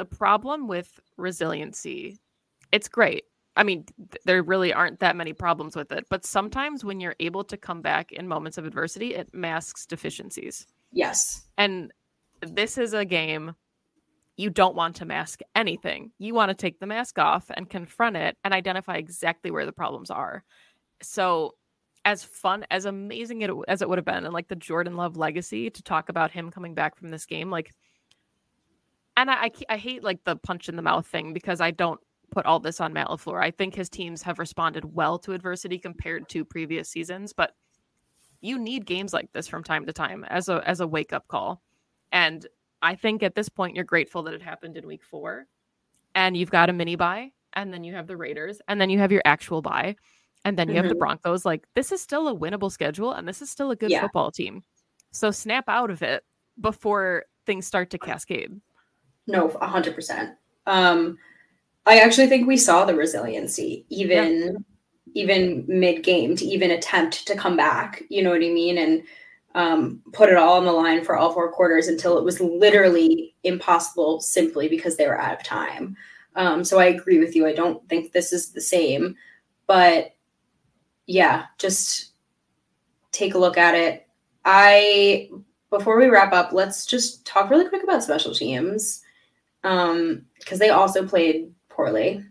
the 0.00 0.04
problem 0.06 0.66
with 0.66 0.98
resiliency 1.18 2.18
it's 2.72 2.88
great 2.88 3.24
i 3.56 3.62
mean 3.62 3.84
th- 3.84 4.22
there 4.24 4.42
really 4.42 4.72
aren't 4.72 5.00
that 5.00 5.16
many 5.16 5.32
problems 5.32 5.76
with 5.76 5.90
it 5.92 6.06
but 6.08 6.24
sometimes 6.24 6.84
when 6.84 7.00
you're 7.00 7.16
able 7.20 7.44
to 7.44 7.56
come 7.56 7.82
back 7.82 8.12
in 8.12 8.28
moments 8.28 8.58
of 8.58 8.64
adversity 8.64 9.14
it 9.14 9.32
masks 9.34 9.86
deficiencies. 9.86 10.66
Yes. 10.92 11.46
and 11.56 11.92
this 12.40 12.78
is 12.78 12.94
a 12.94 13.04
game 13.04 13.54
you 14.40 14.48
don't 14.48 14.74
want 14.74 14.96
to 14.96 15.04
mask 15.04 15.40
anything. 15.54 16.12
You 16.18 16.32
want 16.32 16.48
to 16.48 16.54
take 16.54 16.80
the 16.80 16.86
mask 16.86 17.18
off 17.18 17.50
and 17.54 17.68
confront 17.68 18.16
it 18.16 18.38
and 18.42 18.54
identify 18.54 18.96
exactly 18.96 19.50
where 19.50 19.66
the 19.66 19.72
problems 19.72 20.10
are. 20.10 20.44
So 21.02 21.56
as 22.06 22.24
fun 22.24 22.64
as 22.70 22.86
amazing 22.86 23.42
it, 23.42 23.50
as 23.68 23.82
it 23.82 23.88
would 23.88 23.98
have 23.98 24.06
been 24.06 24.24
and 24.24 24.32
like 24.32 24.48
the 24.48 24.56
Jordan 24.56 24.96
Love 24.96 25.18
legacy 25.18 25.68
to 25.68 25.82
talk 25.82 26.08
about 26.08 26.30
him 26.30 26.50
coming 26.50 26.74
back 26.74 26.96
from 26.96 27.10
this 27.10 27.26
game 27.26 27.50
like 27.50 27.72
and 29.18 29.30
I, 29.30 29.34
I, 29.34 29.50
I 29.68 29.76
hate 29.76 30.02
like 30.02 30.24
the 30.24 30.36
punch 30.36 30.70
in 30.70 30.76
the 30.76 30.82
mouth 30.82 31.06
thing 31.06 31.34
because 31.34 31.60
I 31.60 31.72
don't 31.72 32.00
put 32.30 32.46
all 32.46 32.60
this 32.60 32.80
on 32.80 32.92
Matt 32.92 33.08
LaFleur. 33.08 33.42
I 33.42 33.50
think 33.50 33.74
his 33.74 33.88
teams 33.88 34.22
have 34.22 34.38
responded 34.38 34.94
well 34.94 35.18
to 35.20 35.32
adversity 35.32 35.78
compared 35.78 36.28
to 36.30 36.44
previous 36.44 36.88
seasons, 36.88 37.32
but 37.32 37.54
you 38.40 38.58
need 38.58 38.86
games 38.86 39.12
like 39.12 39.30
this 39.32 39.46
from 39.48 39.62
time 39.62 39.84
to 39.86 39.92
time 39.92 40.24
as 40.24 40.48
a 40.48 40.62
as 40.66 40.80
a 40.80 40.86
wake 40.86 41.12
up 41.12 41.28
call. 41.28 41.62
And 42.12 42.46
I 42.82 42.94
think 42.94 43.22
at 43.22 43.34
this 43.34 43.48
point 43.48 43.74
you're 43.76 43.84
grateful 43.84 44.22
that 44.22 44.34
it 44.34 44.42
happened 44.42 44.76
in 44.76 44.86
week 44.86 45.04
4 45.04 45.46
and 46.14 46.36
you've 46.36 46.50
got 46.50 46.70
a 46.70 46.72
mini 46.72 46.96
bye 46.96 47.32
and 47.52 47.72
then 47.72 47.84
you 47.84 47.92
have 47.94 48.06
the 48.06 48.16
Raiders 48.16 48.60
and 48.68 48.80
then 48.80 48.88
you 48.88 48.98
have 48.98 49.12
your 49.12 49.20
actual 49.26 49.60
bye 49.60 49.96
and 50.46 50.58
then 50.58 50.70
you 50.70 50.76
have 50.76 50.88
the 50.88 50.94
Mhm. 50.94 51.00
Broncos 51.00 51.44
like 51.44 51.66
this 51.74 51.92
is 51.92 52.00
still 52.00 52.28
a 52.28 52.34
winnable 52.34 52.72
schedule 52.72 53.12
and 53.12 53.28
this 53.28 53.42
is 53.42 53.50
still 53.50 53.70
a 53.70 53.76
good 53.76 53.90
Yeah. 53.90 54.00
football 54.00 54.30
team. 54.30 54.64
So 55.12 55.30
snap 55.30 55.64
out 55.68 55.90
of 55.90 56.02
it 56.02 56.24
before 56.60 57.26
things 57.44 57.66
start 57.66 57.90
to 57.90 57.98
cascade. 57.98 58.58
No, 59.26 59.48
a 59.60 59.66
hundred 59.66 59.94
percent. 59.94 60.36
Um, 60.66 61.18
I 61.86 61.98
actually 61.98 62.28
think 62.28 62.46
we 62.46 62.56
saw 62.56 62.84
the 62.84 62.94
resiliency 62.94 63.84
even 63.88 64.64
even 65.14 65.64
mid 65.66 66.02
game 66.02 66.36
to 66.36 66.44
even 66.44 66.70
attempt 66.70 67.26
to 67.26 67.36
come 67.36 67.56
back. 67.56 68.02
You 68.08 68.22
know 68.22 68.30
what 68.30 68.36
I 68.36 68.50
mean? 68.50 68.78
And 68.78 69.02
um, 69.54 70.00
put 70.12 70.28
it 70.28 70.36
all 70.36 70.58
on 70.58 70.64
the 70.64 70.72
line 70.72 71.04
for 71.04 71.16
all 71.16 71.32
four 71.32 71.50
quarters 71.50 71.88
until 71.88 72.16
it 72.16 72.24
was 72.24 72.40
literally 72.40 73.34
impossible 73.42 74.20
simply 74.20 74.68
because 74.68 74.96
they 74.96 75.08
were 75.08 75.20
out 75.20 75.34
of 75.34 75.42
time. 75.42 75.96
Um, 76.36 76.62
so 76.62 76.78
I 76.78 76.86
agree 76.86 77.18
with 77.18 77.34
you. 77.34 77.46
I 77.46 77.54
don't 77.54 77.86
think 77.88 78.12
this 78.12 78.32
is 78.32 78.52
the 78.52 78.60
same, 78.60 79.16
but 79.66 80.14
yeah, 81.06 81.46
just 81.58 82.12
take 83.10 83.34
a 83.34 83.38
look 83.38 83.58
at 83.58 83.74
it. 83.74 84.06
I 84.44 85.28
before 85.70 85.98
we 85.98 86.06
wrap 86.06 86.32
up, 86.32 86.52
let's 86.52 86.86
just 86.86 87.24
talk 87.26 87.50
really 87.50 87.68
quick 87.68 87.82
about 87.82 88.02
special 88.02 88.34
teams 88.34 89.02
um 89.62 90.22
because 90.38 90.58
they 90.58 90.70
also 90.70 91.06
played 91.06 91.52
poorly. 91.80 92.22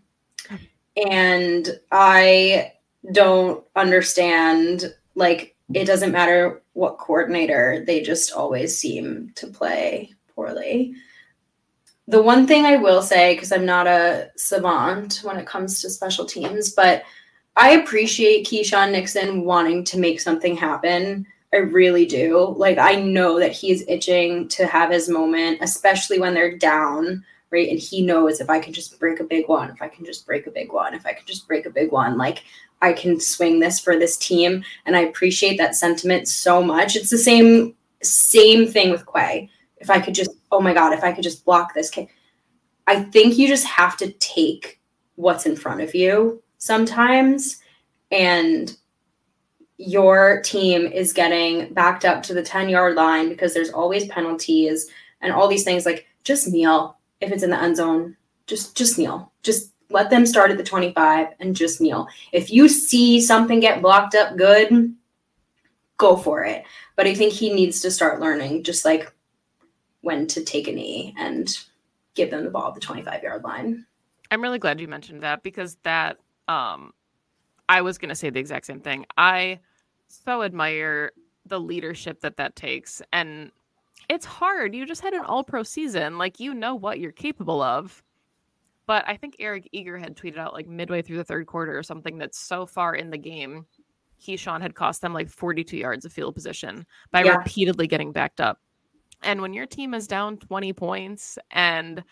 And 0.96 1.68
i 1.90 2.72
don't 3.12 3.64
understand 3.74 4.94
like 5.16 5.56
it 5.74 5.86
doesn't 5.86 6.12
matter 6.12 6.62
what 6.74 6.98
coordinator 6.98 7.82
they 7.84 8.00
just 8.00 8.32
always 8.32 8.76
seem 8.76 9.32
to 9.34 9.46
play 9.46 10.12
poorly. 10.34 10.94
The 12.06 12.22
one 12.22 12.46
thing 12.46 12.64
i 12.64 12.76
will 12.76 13.02
say 13.02 13.34
because 13.34 13.50
i'm 13.50 13.66
not 13.66 13.88
a 13.88 14.30
savant 14.36 15.20
when 15.24 15.36
it 15.36 15.46
comes 15.46 15.80
to 15.80 15.90
special 15.90 16.24
teams 16.24 16.72
but 16.72 17.02
i 17.56 17.70
appreciate 17.70 18.46
Keisean 18.46 18.92
Nixon 18.92 19.44
wanting 19.44 19.82
to 19.84 19.98
make 19.98 20.20
something 20.20 20.56
happen. 20.56 21.26
I 21.52 21.58
really 21.58 22.06
do. 22.06 22.54
Like 22.56 22.78
I 22.78 22.94
know 22.94 23.40
that 23.40 23.50
he's 23.50 23.86
itching 23.88 24.46
to 24.48 24.66
have 24.66 24.92
his 24.92 25.08
moment, 25.08 25.58
especially 25.60 26.20
when 26.20 26.34
they're 26.34 26.56
down, 26.56 27.24
right? 27.50 27.68
And 27.68 27.78
he 27.78 28.02
knows 28.02 28.40
if 28.40 28.50
I 28.50 28.58
can 28.60 28.72
just 28.72 28.98
break 28.98 29.20
a 29.20 29.24
big 29.24 29.48
one, 29.48 29.70
if 29.70 29.82
I 29.82 29.88
can 29.88 30.04
just 30.04 30.26
break 30.26 30.46
a 30.46 30.50
big 30.50 30.72
one, 30.72 30.94
if 30.94 31.06
I 31.06 31.12
can 31.12 31.26
just 31.26 31.48
break 31.48 31.66
a 31.66 31.70
big 31.70 31.92
one, 31.92 32.16
like 32.16 32.44
I 32.82 32.92
can 32.92 33.20
swing 33.20 33.60
this 33.60 33.80
for 33.80 33.98
this 33.98 34.16
team. 34.16 34.62
And 34.86 34.96
I 34.96 35.00
appreciate 35.00 35.56
that 35.58 35.74
sentiment 35.74 36.28
so 36.28 36.62
much. 36.62 36.96
It's 36.96 37.10
the 37.10 37.18
same 37.18 37.74
same 38.02 38.66
thing 38.66 38.90
with 38.90 39.04
Quay. 39.06 39.50
If 39.76 39.90
I 39.90 40.00
could 40.00 40.14
just, 40.14 40.30
oh 40.50 40.60
my 40.60 40.72
God, 40.72 40.92
if 40.92 41.04
I 41.04 41.12
could 41.12 41.24
just 41.24 41.44
block 41.44 41.74
this 41.74 41.90
kick. 41.90 42.10
I 42.86 43.02
think 43.02 43.38
you 43.38 43.46
just 43.46 43.66
have 43.66 43.96
to 43.98 44.10
take 44.12 44.80
what's 45.16 45.46
in 45.46 45.56
front 45.56 45.80
of 45.80 45.94
you 45.94 46.42
sometimes. 46.58 47.58
And 48.10 48.74
your 49.76 50.42
team 50.42 50.86
is 50.86 51.12
getting 51.12 51.72
backed 51.72 52.04
up 52.04 52.22
to 52.22 52.34
the 52.34 52.42
10 52.42 52.68
yard 52.68 52.96
line 52.96 53.28
because 53.28 53.54
there's 53.54 53.70
always 53.70 54.06
penalties 54.08 54.90
and 55.22 55.32
all 55.32 55.48
these 55.48 55.64
things 55.64 55.86
like 55.86 56.06
just 56.24 56.48
kneel 56.48 56.98
if 57.20 57.30
it's 57.32 57.42
in 57.42 57.50
the 57.50 57.60
end 57.60 57.76
zone 57.76 58.16
just 58.46 58.76
just 58.76 58.98
kneel. 58.98 59.32
Just 59.42 59.72
let 59.90 60.10
them 60.10 60.26
start 60.26 60.50
at 60.50 60.56
the 60.56 60.64
25 60.64 61.28
and 61.40 61.56
just 61.56 61.80
kneel. 61.80 62.06
If 62.32 62.52
you 62.52 62.68
see 62.68 63.20
something 63.20 63.60
get 63.60 63.80
blocked 63.80 64.14
up 64.14 64.36
good 64.36 64.94
go 65.96 66.16
for 66.16 66.44
it. 66.44 66.64
But 66.96 67.06
i 67.06 67.14
think 67.14 67.32
he 67.32 67.52
needs 67.52 67.80
to 67.80 67.90
start 67.90 68.20
learning 68.20 68.64
just 68.64 68.84
like 68.84 69.12
when 70.00 70.26
to 70.28 70.42
take 70.42 70.66
a 70.66 70.72
knee 70.72 71.14
and 71.18 71.56
give 72.14 72.30
them 72.30 72.44
the 72.44 72.50
ball 72.50 72.68
at 72.68 72.74
the 72.74 72.80
25 72.80 73.22
yard 73.22 73.44
line. 73.44 73.86
I'm 74.30 74.42
really 74.42 74.58
glad 74.58 74.80
you 74.80 74.88
mentioned 74.88 75.22
that 75.22 75.42
because 75.42 75.76
that 75.82 76.18
um 76.48 76.92
I 77.68 77.82
was 77.82 77.98
going 77.98 78.08
to 78.08 78.16
say 78.16 78.30
the 78.30 78.40
exact 78.40 78.66
same 78.66 78.80
thing. 78.80 79.06
I 79.16 79.60
so 80.08 80.42
admire 80.42 81.12
the 81.46 81.60
leadership 81.60 82.20
that 82.22 82.36
that 82.38 82.56
takes 82.56 83.00
and 83.12 83.52
it's 84.10 84.26
hard. 84.26 84.74
You 84.74 84.84
just 84.84 85.00
had 85.00 85.14
an 85.14 85.24
all-pro 85.24 85.62
season. 85.62 86.18
Like 86.18 86.40
you 86.40 86.52
know 86.52 86.74
what 86.74 86.98
you're 86.98 87.12
capable 87.12 87.62
of. 87.62 88.02
But 88.86 89.04
I 89.06 89.16
think 89.16 89.36
Eric 89.38 89.68
Eager 89.70 89.96
had 89.96 90.16
tweeted 90.16 90.36
out 90.36 90.52
like 90.52 90.66
midway 90.66 91.00
through 91.00 91.18
the 91.18 91.24
third 91.24 91.46
quarter 91.46 91.78
or 91.78 91.82
something 91.84 92.18
that 92.18 92.34
so 92.34 92.66
far 92.66 92.94
in 92.96 93.10
the 93.10 93.18
game 93.18 93.64
Keisean 94.20 94.60
had 94.60 94.74
cost 94.74 95.00
them 95.00 95.14
like 95.14 95.30
42 95.30 95.76
yards 95.76 96.04
of 96.04 96.12
field 96.12 96.34
position 96.34 96.84
by 97.12 97.22
Yeah. 97.22 97.36
repeatedly 97.36 97.86
getting 97.86 98.10
backed 98.12 98.40
up. 98.40 98.58
And 99.22 99.40
when 99.40 99.54
your 99.54 99.66
team 99.66 99.94
is 99.94 100.06
down 100.06 100.38
20 100.38 100.72
points 100.72 101.38
and 101.52 102.02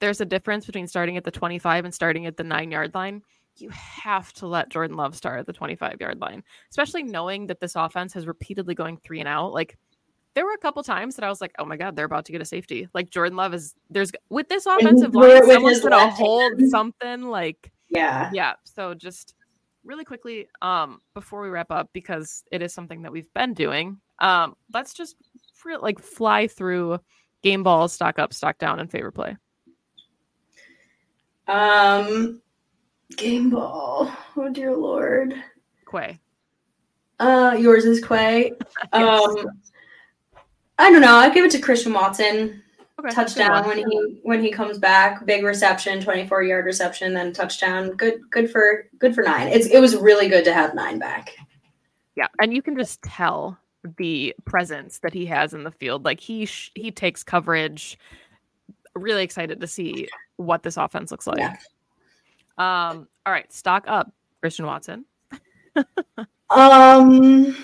there's 0.00 0.20
a 0.20 0.24
difference 0.24 0.66
between 0.66 0.88
starting 0.88 1.16
at 1.16 1.24
the 1.24 1.30
25 1.30 1.84
and 1.84 1.94
starting 1.94 2.26
at 2.26 2.36
the 2.36 2.42
nine 2.44 2.70
yard 2.72 2.94
line. 2.94 3.22
You 3.56 3.68
have 3.68 4.32
to 4.34 4.46
let 4.46 4.70
Jordan 4.70 4.96
Love 4.96 5.14
start 5.14 5.38
at 5.38 5.46
the 5.46 5.52
25 5.52 6.00
yard 6.00 6.18
line, 6.18 6.42
especially 6.70 7.02
knowing 7.02 7.46
that 7.48 7.60
this 7.60 7.76
offense 7.76 8.14
has 8.14 8.26
repeatedly 8.26 8.74
going 8.74 8.96
three 8.96 9.20
and 9.20 9.28
out. 9.28 9.52
Like, 9.52 9.76
there 10.34 10.44
were 10.44 10.52
a 10.52 10.58
couple 10.58 10.82
times 10.82 11.16
that 11.16 11.24
I 11.24 11.28
was 11.28 11.40
like, 11.40 11.52
oh 11.58 11.64
my 11.64 11.76
God, 11.76 11.96
they're 11.96 12.06
about 12.06 12.24
to 12.26 12.32
get 12.32 12.40
a 12.40 12.44
safety. 12.44 12.88
Like, 12.94 13.10
Jordan 13.10 13.36
Love 13.36 13.52
is, 13.54 13.74
there's, 13.90 14.10
with 14.30 14.48
this 14.48 14.66
offensive 14.66 15.14
line, 15.14 15.46
someone's 15.46 15.80
to 15.80 16.10
hold 16.10 16.58
hand. 16.58 16.70
something. 16.70 17.22
Like, 17.24 17.70
yeah 17.92 18.30
yeah. 18.32 18.54
So 18.64 18.94
just 18.94 19.34
really 19.84 20.04
quickly, 20.04 20.48
um, 20.60 21.00
before 21.14 21.42
we 21.42 21.50
wrap 21.50 21.70
up, 21.70 21.90
because 21.92 22.44
it 22.50 22.62
is 22.62 22.72
something 22.72 23.02
that 23.02 23.12
we've 23.12 23.32
been 23.34 23.54
doing, 23.54 23.98
um, 24.18 24.54
let's 24.72 24.94
just 24.94 25.16
like 25.80 26.00
fly 26.00 26.46
through 26.46 26.98
game 27.42 27.62
balls, 27.62 27.92
stock 27.92 28.18
up, 28.18 28.32
stock 28.32 28.58
down, 28.58 28.80
and 28.80 28.90
favorite 28.90 29.12
play. 29.12 29.36
Um, 31.48 32.40
game 33.16 33.50
ball. 33.50 34.10
Oh 34.36 34.48
dear 34.48 34.74
lord. 34.74 35.34
Quay. 35.90 36.18
Uh, 37.20 37.56
yours 37.58 37.84
is 37.84 38.04
Quay. 38.04 38.52
Um, 38.92 39.36
I 40.78 40.90
don't 40.90 41.00
know. 41.00 41.16
I 41.16 41.30
give 41.30 41.44
it 41.44 41.50
to 41.52 41.58
Christian 41.58 41.92
Watson. 41.92 42.62
Okay, 42.98 43.10
touchdown 43.10 43.66
when 43.66 43.78
he 43.78 44.20
when 44.22 44.42
he 44.42 44.50
comes 44.50 44.78
back. 44.78 45.24
Big 45.26 45.44
reception, 45.44 46.00
twenty 46.00 46.26
four 46.26 46.42
yard 46.42 46.64
reception, 46.64 47.14
then 47.14 47.32
touchdown. 47.32 47.90
Good, 47.92 48.20
good 48.30 48.50
for 48.50 48.86
good 48.98 49.14
for 49.14 49.22
nine. 49.22 49.48
It's 49.48 49.66
it 49.66 49.80
was 49.80 49.96
really 49.96 50.28
good 50.28 50.44
to 50.44 50.52
have 50.52 50.74
nine 50.74 50.98
back. 50.98 51.34
Yeah, 52.14 52.28
and 52.40 52.52
you 52.52 52.62
can 52.62 52.76
just 52.76 53.02
tell 53.02 53.58
the 53.98 54.34
presence 54.44 54.98
that 55.00 55.14
he 55.14 55.26
has 55.26 55.54
in 55.54 55.64
the 55.64 55.70
field. 55.70 56.04
Like 56.04 56.20
he 56.20 56.46
sh- 56.46 56.70
he 56.74 56.90
takes 56.90 57.22
coverage. 57.22 57.98
Really 58.94 59.24
excited 59.24 59.60
to 59.60 59.66
see 59.66 60.08
what 60.36 60.62
this 60.62 60.76
offense 60.76 61.10
looks 61.10 61.26
like. 61.26 61.38
Yeah. 61.38 61.56
Um. 62.58 63.08
All 63.24 63.32
right, 63.32 63.50
stock 63.52 63.84
up, 63.86 64.12
Christian 64.40 64.66
Watson. 64.66 65.04
Um, 66.52 67.56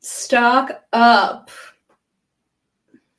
stock 0.00 0.84
up. 0.92 1.50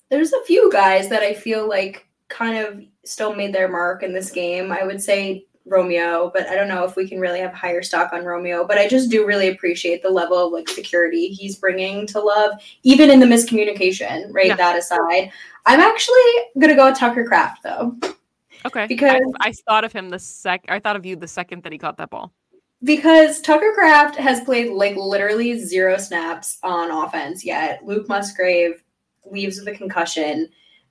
There's 0.10 0.34
a 0.34 0.44
few 0.44 0.72
guys 0.72 1.10
that 1.10 1.22
I 1.24 1.34
feel 1.34 1.68
like 1.68 2.08
kind 2.30 2.58
of 2.58 2.82
still 3.06 3.36
made 3.36 3.54
their 3.54 3.68
mark 3.68 4.04
in 4.04 4.14
this 4.14 4.32
game. 4.32 4.72
I 4.72 4.84
would 4.84 5.02
say 5.02 5.46
Romeo, 5.66 6.32
but 6.34 6.48
I 6.48 6.56
don't 6.56 6.70
know 6.70 6.86
if 6.86 6.96
we 6.96 7.08
can 7.10 7.20
really 7.20 7.40
have 7.40 7.54
higher 7.54 7.84
stock 7.84 8.14
on 8.14 8.24
Romeo. 8.24 8.66
But 8.66 8.78
I 8.78 8.88
just 8.88 9.10
do 9.10 9.26
really 9.26 9.50
appreciate 9.50 10.02
the 10.02 10.10
level 10.10 10.38
of 10.48 10.54
like 10.54 10.70
security 10.70 11.28
he's 11.28 11.58
bringing 11.58 12.08
to 12.08 12.20
Love, 12.22 12.54
even 12.84 13.10
in 13.12 13.20
the 13.20 13.26
miscommunication. 13.26 14.28
Right, 14.32 14.48
Yeah. 14.48 14.56
that 14.56 14.78
aside, 14.78 15.30
I'm 15.66 15.82
actually 15.82 16.16
gonna 16.60 16.76
go 16.76 16.90
with 16.90 16.98
Tucker 16.98 17.26
Kraft 17.26 17.64
though, 17.64 17.96
Okay, 18.66 18.88
Because- 18.88 19.22
I, 19.42 19.50
I 19.50 19.52
thought 19.68 19.84
of 19.84 19.92
him 19.92 20.10
the 20.10 20.20
sec. 20.20 20.64
I 20.70 20.80
thought 20.80 20.96
of 20.96 21.06
you 21.06 21.16
the 21.18 21.28
second 21.28 21.64
that 21.64 21.72
he 21.74 21.78
caught 21.78 21.98
that 21.98 22.10
ball. 22.10 22.32
because 22.84 23.42
Tucker 23.42 23.74
Kraft 23.74 24.16
has 24.16 24.40
played 24.42 24.72
like 24.72 24.96
literally 24.96 25.58
zero 25.60 25.98
snaps 25.98 26.58
on 26.64 26.92
offense 26.92 27.44
yet. 27.44 27.84
Luke 27.86 28.08
Musgrave 28.08 28.84
leaves 29.32 29.60
with 29.60 29.68
a 29.68 29.78
concussion, 29.78 30.50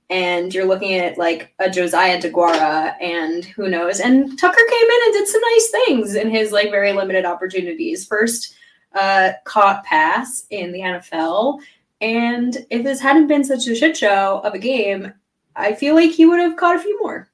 and 0.09 0.55
you're 0.55 0.67
looking 0.67 0.95
at 0.95 1.19
like 1.19 1.53
a 1.59 1.69
Josiah 1.69 2.21
DeGuara, 2.21 2.95
and 3.01 3.45
who 3.45 3.69
knows? 3.69 4.01
And 4.01 4.39
Tucker 4.39 4.57
came 4.69 4.89
in 4.89 5.01
and 5.05 5.13
did 5.13 5.29
some 5.29 5.41
nice 5.41 5.71
things 5.71 6.15
in 6.15 6.31
his 6.31 6.53
like 6.53 6.71
very 6.71 6.93
limited 6.93 7.25
opportunities. 7.25 8.07
First, 8.07 8.55
uh, 8.95 9.33
caught 9.45 9.85
pass 9.85 10.47
in 10.51 10.73
the 10.73 10.81
NFL, 10.81 11.61
and 12.01 12.57
if 12.71 12.85
this 12.85 13.01
hadn't 13.01 13.27
been 13.27 13.45
such 13.45 13.67
a 13.67 13.75
shit 13.75 13.97
show 13.97 14.41
of 14.45 14.55
a 14.55 14.59
game, 14.59 15.13
I 15.57 15.75
feel 15.75 15.95
like 15.95 16.11
he 16.11 16.27
would 16.27 16.41
have 16.41 16.57
caught 16.57 16.77
a 16.77 16.81
few 16.81 17.01
more. 17.03 17.29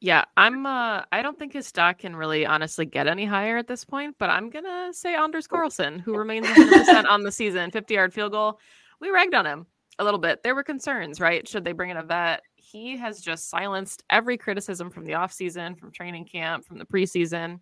Yeah, 0.00 0.24
I'm. 0.36 0.66
Uh, 0.66 1.02
I 1.12 1.22
don't 1.22 1.38
think 1.38 1.52
his 1.52 1.66
stock 1.66 1.98
can 1.98 2.16
really 2.16 2.44
honestly 2.44 2.84
get 2.84 3.06
any 3.06 3.24
higher 3.24 3.56
at 3.56 3.66
this 3.66 3.84
point, 3.84 4.16
but 4.18 4.28
I'm 4.28 4.50
gonna 4.50 4.92
say 4.92 5.14
Anders 5.14 5.46
Carlson, 5.46 6.00
who 6.00 6.16
remains 6.16 6.46
100 6.48 6.78
percent 6.78 7.06
on 7.06 7.22
the 7.22 7.32
season, 7.32 7.70
50 7.70 7.94
yard 7.94 8.12
field 8.12 8.32
goal. 8.32 8.58
We 9.00 9.10
ragged 9.10 9.34
on 9.34 9.46
him 9.46 9.66
a 9.98 10.04
little 10.04 10.20
bit. 10.20 10.42
There 10.42 10.54
were 10.54 10.62
concerns, 10.62 11.20
right? 11.20 11.46
Should 11.46 11.64
they 11.64 11.72
bring 11.72 11.90
in 11.90 11.96
a 11.96 12.02
vet? 12.02 12.42
He 12.56 12.96
has 12.96 13.20
just 13.20 13.48
silenced 13.48 14.02
every 14.10 14.36
criticism 14.36 14.90
from 14.90 15.04
the 15.04 15.12
offseason, 15.12 15.78
from 15.78 15.92
training 15.92 16.26
camp, 16.26 16.66
from 16.66 16.78
the 16.78 16.84
preseason. 16.84 17.60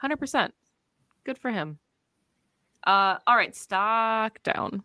100 0.00 0.16
percent. 0.16 0.54
Good 1.24 1.38
for 1.38 1.50
him. 1.50 1.78
Uh, 2.86 3.16
all 3.26 3.36
right, 3.36 3.54
stock 3.54 4.42
down. 4.42 4.82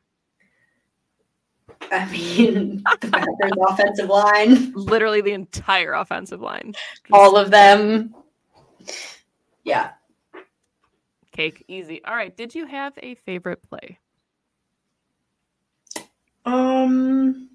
I 1.91 2.09
mean, 2.11 2.83
the 3.01 3.07
Packers 3.07 3.51
offensive 3.69 4.09
line. 4.09 4.73
Literally 4.73 5.21
the 5.21 5.31
entire 5.31 5.93
offensive 5.93 6.41
line. 6.41 6.73
all 7.11 7.37
of 7.37 7.51
them. 7.51 8.13
Yeah. 9.63 9.91
Cake, 11.31 11.65
easy. 11.67 12.03
All 12.05 12.15
right. 12.15 12.35
Did 12.35 12.55
you 12.55 12.65
have 12.65 12.93
a 13.01 13.15
favorite 13.15 13.61
play? 13.63 13.99
Um 16.45 17.49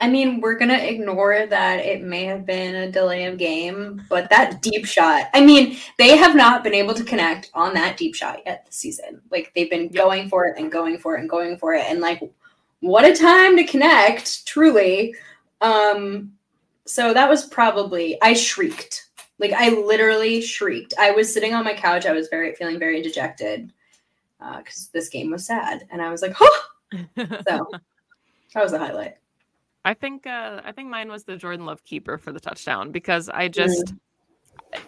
I 0.00 0.08
mean, 0.08 0.42
we're 0.42 0.58
gonna 0.58 0.74
ignore 0.74 1.46
that 1.46 1.78
it 1.78 2.02
may 2.02 2.24
have 2.24 2.44
been 2.44 2.74
a 2.74 2.90
delay 2.90 3.24
of 3.24 3.38
game, 3.38 4.02
but 4.10 4.28
that 4.28 4.60
deep 4.60 4.84
shot. 4.84 5.28
I 5.32 5.42
mean, 5.42 5.78
they 5.98 6.16
have 6.16 6.36
not 6.36 6.62
been 6.62 6.74
able 6.74 6.92
to 6.92 7.04
connect 7.04 7.50
on 7.54 7.72
that 7.72 7.96
deep 7.96 8.14
shot 8.14 8.40
yet 8.44 8.66
this 8.66 8.74
season. 8.74 9.22
Like 9.30 9.52
they've 9.54 9.70
been 9.70 9.88
going 9.88 10.28
for 10.28 10.46
it 10.46 10.58
and 10.58 10.70
going 10.70 10.98
for 10.98 11.16
it 11.16 11.20
and 11.20 11.30
going 11.30 11.56
for 11.56 11.72
it, 11.72 11.86
and 11.88 12.00
like, 12.00 12.20
what 12.80 13.06
a 13.06 13.14
time 13.14 13.56
to 13.56 13.64
connect! 13.64 14.46
Truly. 14.46 15.14
Um, 15.62 16.32
so 16.84 17.14
that 17.14 17.30
was 17.30 17.46
probably 17.46 18.20
I 18.20 18.34
shrieked. 18.34 19.08
Like 19.38 19.52
I 19.52 19.70
literally 19.70 20.42
shrieked. 20.42 20.92
I 20.98 21.12
was 21.12 21.32
sitting 21.32 21.54
on 21.54 21.64
my 21.64 21.72
couch. 21.72 22.04
I 22.04 22.12
was 22.12 22.28
very 22.28 22.54
feeling 22.54 22.78
very 22.78 23.00
dejected 23.00 23.72
because 24.58 24.90
this 24.92 25.08
game 25.08 25.30
was 25.30 25.46
sad, 25.46 25.86
and 25.90 26.02
I 26.02 26.10
was 26.10 26.20
like, 26.20 26.36
"Oh!" 26.40 26.64
So 27.16 27.68
that 28.54 28.62
was 28.62 28.72
the 28.72 28.78
highlight. 28.78 29.16
I 29.84 29.94
think 29.94 30.26
uh, 30.26 30.60
I 30.64 30.72
think 30.72 30.88
mine 30.88 31.10
was 31.10 31.24
the 31.24 31.36
Jordan 31.36 31.66
Love 31.66 31.84
keeper 31.84 32.18
for 32.18 32.32
the 32.32 32.40
touchdown 32.40 32.90
because 32.92 33.28
I 33.28 33.48
just 33.48 33.92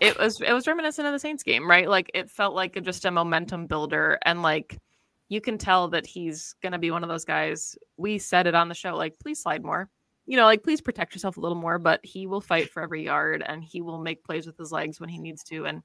it 0.01 0.19
was 0.19 0.41
it 0.41 0.53
was 0.53 0.67
reminiscent 0.67 1.07
of 1.07 1.13
the 1.13 1.19
Saints 1.19 1.43
game, 1.43 1.69
right? 1.69 1.89
Like 1.89 2.11
it 2.15 2.31
felt 2.31 2.55
like 2.55 2.77
a, 2.77 2.81
just 2.81 3.05
a 3.05 3.11
momentum 3.11 3.67
builder, 3.67 4.19
and 4.23 4.43
like 4.43 4.79
you 5.29 5.41
can 5.41 5.59
tell 5.59 5.89
that 5.89 6.07
he's 6.07 6.55
gonna 6.63 6.79
be 6.79 6.91
one 6.91 7.03
of 7.03 7.09
those 7.09 7.25
guys. 7.25 7.77
We 7.97 8.19
said 8.19 8.47
it 8.47 8.55
on 8.55 8.69
the 8.69 8.75
show, 8.75 8.97
like 8.97 9.19
please 9.19 9.41
slide 9.41 9.65
more, 9.65 9.91
you 10.27 10.37
know, 10.37 10.45
like 10.45 10.63
please 10.63 10.81
protect 10.81 11.15
yourself 11.15 11.37
a 11.37 11.41
little 11.41 11.59
more. 11.59 11.79
But 11.79 12.01
he 12.05 12.27
will 12.27 12.41
fight 12.41 12.71
for 12.71 12.83
every 12.83 13.05
yard, 13.05 13.43
and 13.47 13.63
he 13.63 13.83
will 13.83 13.99
make 13.99 14.25
plays 14.25 14.47
with 14.47 14.57
his 14.57 14.73
legs 14.73 15.01
when 15.01 15.09
he 15.09 15.19
needs 15.19 15.43
to, 15.45 15.67
and 15.67 15.83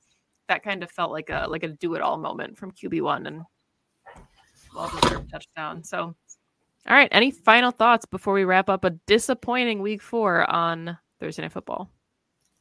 that 0.48 0.64
kind 0.64 0.84
of 0.84 0.92
felt 0.92 1.12
like 1.12 1.30
a 1.30 1.48
like 1.50 1.64
a 1.64 1.70
do 1.70 1.96
it 1.96 2.02
all 2.02 2.18
moment 2.18 2.58
from 2.58 2.72
QB 2.72 3.02
one 3.02 3.26
and 3.28 3.42
well 4.76 4.92
deserved 5.02 5.30
touchdown. 5.32 5.84
So. 5.84 6.16
All 6.88 6.96
right. 6.96 7.10
Any 7.12 7.32
final 7.32 7.72
thoughts 7.72 8.06
before 8.06 8.34
we 8.34 8.44
wrap 8.44 8.70
up 8.70 8.84
a 8.84 8.90
disappointing 8.90 9.82
week 9.82 10.02
four 10.02 10.50
on 10.50 10.98
Thursday 11.20 11.44
Night 11.44 11.52
Football? 11.52 11.90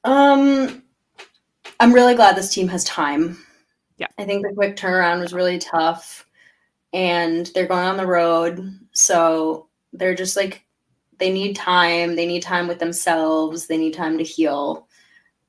Um, 0.04 0.82
I'm 1.78 1.92
really 1.92 2.14
glad 2.14 2.36
this 2.36 2.52
team 2.52 2.68
has 2.68 2.84
time. 2.84 3.38
Yeah. 3.96 4.08
I 4.18 4.24
think 4.24 4.46
the 4.46 4.54
quick 4.54 4.76
turnaround 4.76 5.20
was 5.20 5.32
really 5.32 5.58
tough, 5.58 6.26
and 6.92 7.50
they're 7.54 7.66
going 7.66 7.86
on 7.86 7.96
the 7.96 8.06
road, 8.06 8.78
so 8.92 9.68
they're 9.92 10.14
just 10.14 10.36
like 10.36 10.64
they 11.18 11.30
need 11.30 11.54
time. 11.54 12.16
They 12.16 12.26
need 12.26 12.42
time 12.42 12.66
with 12.66 12.78
themselves. 12.78 13.66
They 13.66 13.76
need 13.76 13.94
time 13.94 14.18
to 14.18 14.24
heal. 14.24 14.88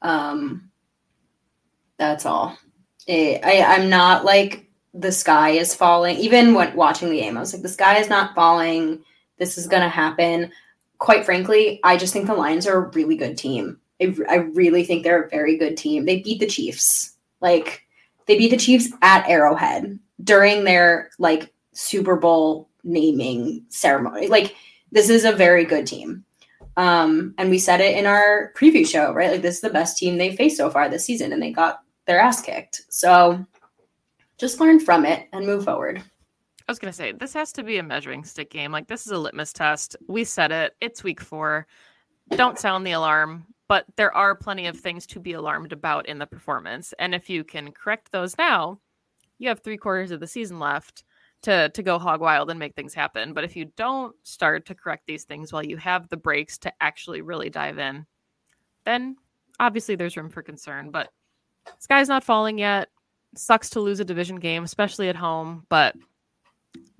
Um, 0.02 0.70
that's 1.98 2.26
all. 2.26 2.58
Eh, 3.08 3.40
I, 3.44 3.76
I'm 3.76 3.90
not 3.90 4.26
like 4.26 4.70
the 4.94 5.12
sky 5.12 5.52
is 5.52 5.74
falling. 5.74 6.18
Even 6.18 6.54
when 6.54 6.76
watching 6.76 7.10
the 7.10 7.20
game, 7.20 7.38
I 7.38 7.42
was 7.42 7.54
like, 7.54 7.62
the 7.62 7.70
sky 7.70 7.98
is 7.98 8.10
not 8.10 8.36
falling. 8.36 9.04
This 9.38 9.58
is 9.58 9.68
gonna 9.68 9.90
happen. 9.90 10.52
Quite 10.98 11.26
frankly, 11.26 11.80
I 11.84 11.98
just 11.98 12.14
think 12.14 12.28
the 12.28 12.34
Lions 12.34 12.68
are 12.68 12.86
a 12.86 12.90
really 12.90 13.16
good 13.16 13.38
team. 13.38 13.80
I, 14.02 14.16
I 14.30 14.36
really 14.36 14.84
think 14.84 15.04
they're 15.04 15.24
a 15.24 15.30
very 15.30 15.58
good 15.58 15.78
team. 15.78 16.06
They 16.06 16.20
beat 16.20 16.40
the 16.40 16.48
Chiefs. 16.48 17.16
Like 17.40 17.86
they 18.28 18.38
beat 18.38 18.52
the 18.52 18.58
Chiefs 18.58 18.90
at 19.02 19.28
Arrowhead 19.28 19.98
during 20.24 20.64
their 20.64 21.10
like 21.18 21.54
Super 21.74 22.16
Bowl 22.16 22.70
naming 22.84 23.66
ceremony. 23.70 24.28
Like 24.28 24.56
this 24.92 25.10
is 25.10 25.26
a 25.26 25.32
very 25.32 25.66
good 25.66 25.88
team. 25.88 26.26
Um, 26.78 27.34
and 27.38 27.50
we 27.50 27.60
said 27.60 27.82
it 27.82 27.98
in 27.98 28.06
our 28.06 28.54
preview 28.56 28.88
show, 28.88 29.14
right? 29.14 29.32
Like 29.32 29.42
this 29.42 29.56
is 29.56 29.62
the 29.62 29.70
best 29.70 29.98
team 29.98 30.18
they've 30.18 30.36
faced 30.36 30.58
so 30.58 30.70
far 30.70 30.88
this 30.90 31.06
season, 31.06 31.34
and 31.34 31.42
they 31.42 31.52
got 31.52 31.82
their 32.06 32.20
ass 32.20 32.42
kicked. 32.42 32.84
So 32.90 33.46
just 34.42 34.60
learn 34.60 34.80
from 34.80 35.06
it 35.06 35.30
and 35.34 35.46
move 35.46 35.64
forward. 35.64 36.00
I 36.00 36.72
was 36.72 36.80
going 36.80 36.92
to 36.92 36.98
say, 36.98 37.12
this 37.12 37.34
has 37.34 37.54
to 37.54 37.64
be 37.64 37.78
a 37.78 37.84
measuring 37.84 38.24
stick 38.24 38.50
game. 38.50 38.72
Like, 38.72 38.88
this 38.88 39.06
is 39.06 39.12
a 39.12 39.18
litmus 39.18 39.54
test. 39.54 39.96
We 40.08 40.24
said 40.24 40.52
it. 40.52 40.76
It's 40.82 41.04
week 41.04 41.22
four. 41.22 41.68
Don't 42.32 42.58
sound 42.58 42.86
the 42.86 42.94
alarm, 42.94 43.46
but 43.68 43.86
there 43.98 44.14
are 44.16 44.34
plenty 44.34 44.66
of 44.66 44.80
things 44.80 45.06
to 45.08 45.20
be 45.20 45.34
alarmed 45.34 45.74
about 45.74 46.08
in 46.08 46.18
the 46.18 46.26
performance. 46.26 46.92
And 46.98 47.14
if 47.14 47.30
you 47.30 47.44
can 47.44 47.72
correct 47.72 48.12
those 48.12 48.36
now, 48.40 48.80
you 49.38 49.48
have 49.48 49.60
three 49.60 49.78
quarters 49.78 50.10
of 50.10 50.20
the 50.20 50.28
season 50.28 50.58
left 50.60 51.04
to, 51.44 51.70
to 51.70 51.84
go 51.84 52.00
hog 52.00 52.20
wild 52.20 52.50
and 52.50 52.58
make 52.58 52.74
things 52.74 52.96
happen. 52.96 53.34
But 53.34 53.44
if 53.44 53.56
you 53.56 53.66
don't 53.76 54.16
start 54.24 54.66
to 54.66 54.76
correct 54.76 55.06
these 55.06 55.24
things 55.24 55.54
while 55.54 55.66
you 55.66 55.78
have 55.78 56.10
the 56.10 56.18
breaks 56.18 56.58
to 56.60 56.74
actually 56.82 57.22
really 57.22 57.52
dive 57.52 57.78
in, 57.78 58.08
then 58.86 59.18
obviously 59.60 59.96
there's 59.96 60.18
room 60.18 60.30
for 60.30 60.42
concern. 60.42 60.90
But 60.90 61.10
sky's 61.78 62.08
not 62.08 62.24
falling 62.24 62.58
yet. 62.58 62.90
Sucks 63.36 63.70
to 63.72 63.80
lose 63.80 64.00
a 64.00 64.06
division 64.06 64.38
game, 64.38 64.64
especially 64.64 65.10
at 65.10 65.16
home, 65.16 65.66
but 65.70 65.96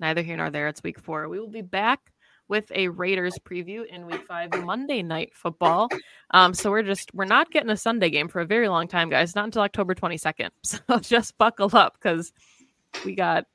neither 0.00 0.22
here 0.22 0.36
nor 0.36 0.50
there. 0.50 0.68
It's 0.68 0.82
week 0.82 0.98
four. 0.98 1.28
We 1.28 1.38
will 1.38 1.48
be 1.48 1.62
back 1.62 2.12
with 2.48 2.70
a 2.74 2.88
Raiders 2.88 3.34
preview 3.44 3.86
in 3.86 4.06
week 4.06 4.26
five, 4.26 4.50
Monday 4.64 5.02
night 5.02 5.32
football. 5.34 5.88
Um, 6.32 6.52
so 6.54 6.70
we're 6.70 6.82
just 6.82 7.14
we're 7.14 7.24
not 7.24 7.50
getting 7.50 7.70
a 7.70 7.76
Sunday 7.76 8.10
game 8.10 8.28
for 8.28 8.40
a 8.40 8.46
very 8.46 8.68
long 8.68 8.88
time, 8.88 9.08
guys. 9.08 9.34
Not 9.34 9.46
until 9.46 9.62
October 9.62 9.94
22nd. 9.94 10.50
So 10.62 10.98
just 10.98 11.38
buckle 11.38 11.74
up 11.76 11.94
because 11.94 12.32
we 13.04 13.14
got 13.14 13.46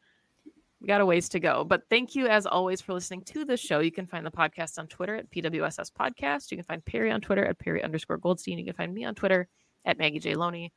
we 0.81 0.87
got 0.87 1.01
a 1.01 1.05
ways 1.05 1.29
to 1.29 1.39
go. 1.39 1.63
But 1.63 1.83
thank 1.89 2.15
you 2.15 2.27
as 2.27 2.45
always 2.45 2.81
for 2.81 2.93
listening 2.93 3.21
to 3.25 3.45
the 3.45 3.57
show. 3.57 3.79
You 3.79 3.91
can 3.91 4.05
find 4.07 4.25
the 4.25 4.31
podcast 4.31 4.77
on 4.77 4.87
Twitter 4.87 5.15
at 5.15 5.29
PWSS 5.31 5.91
Podcast. 5.91 6.51
You 6.51 6.57
can 6.57 6.65
find 6.65 6.85
Perri 6.85 7.11
on 7.11 7.21
Twitter 7.21 7.45
at 7.45 7.59
Perri 7.59 7.83
underscore 7.83 8.17
Goldstein. 8.17 8.59
You 8.59 8.65
can 8.65 8.75
find 8.75 8.93
me 8.93 9.03
on 9.05 9.15
Twitter 9.15 9.47
at 9.85 9.97
Maggie 9.97 10.19
J. 10.19 10.35
Loney. 10.35 10.73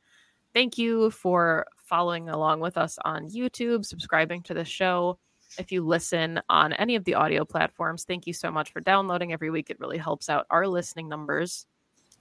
Thank 0.53 0.77
you 0.77 1.11
for 1.11 1.65
following 1.77 2.29
along 2.29 2.59
with 2.59 2.77
us 2.77 2.97
on 3.05 3.29
YouTube, 3.29 3.85
subscribing 3.85 4.41
to 4.43 4.53
the 4.53 4.65
show. 4.65 5.17
If 5.57 5.71
you 5.71 5.85
listen 5.85 6.41
on 6.49 6.73
any 6.73 6.95
of 6.95 7.03
the 7.03 7.15
audio 7.15 7.43
platforms, 7.45 8.03
thank 8.03 8.25
you 8.25 8.33
so 8.33 8.51
much 8.51 8.71
for 8.71 8.79
downloading 8.79 9.33
every 9.33 9.49
week. 9.49 9.69
It 9.69 9.79
really 9.79 9.97
helps 9.97 10.29
out 10.29 10.45
our 10.49 10.67
listening 10.67 11.09
numbers. 11.09 11.65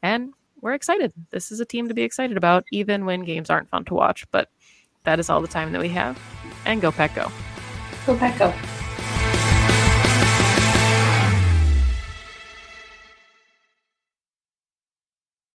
And 0.03 0.33
we're 0.61 0.75
excited. 0.75 1.13
This 1.31 1.53
is 1.53 1.61
a 1.61 1.65
team 1.65 1.89
to 1.89 1.95
be 1.95 2.03
excited 2.03 2.37
about, 2.37 2.65
even 2.73 3.05
when 3.05 3.25
games 3.25 3.51
aren't 3.51 3.71
fun 3.71 3.85
to 3.87 3.95
watch. 3.95 4.27
But 4.31 4.49
that 5.05 5.19
is 5.19 5.31
all 5.31 5.41
the 5.41 5.49
time 5.49 5.73
that 5.73 5.81
we 5.81 5.89
have. 5.91 6.19
And 6.67 6.81
go, 6.81 6.93
Pack, 6.93 7.15
go. 7.15 7.31
Go. 8.07 8.53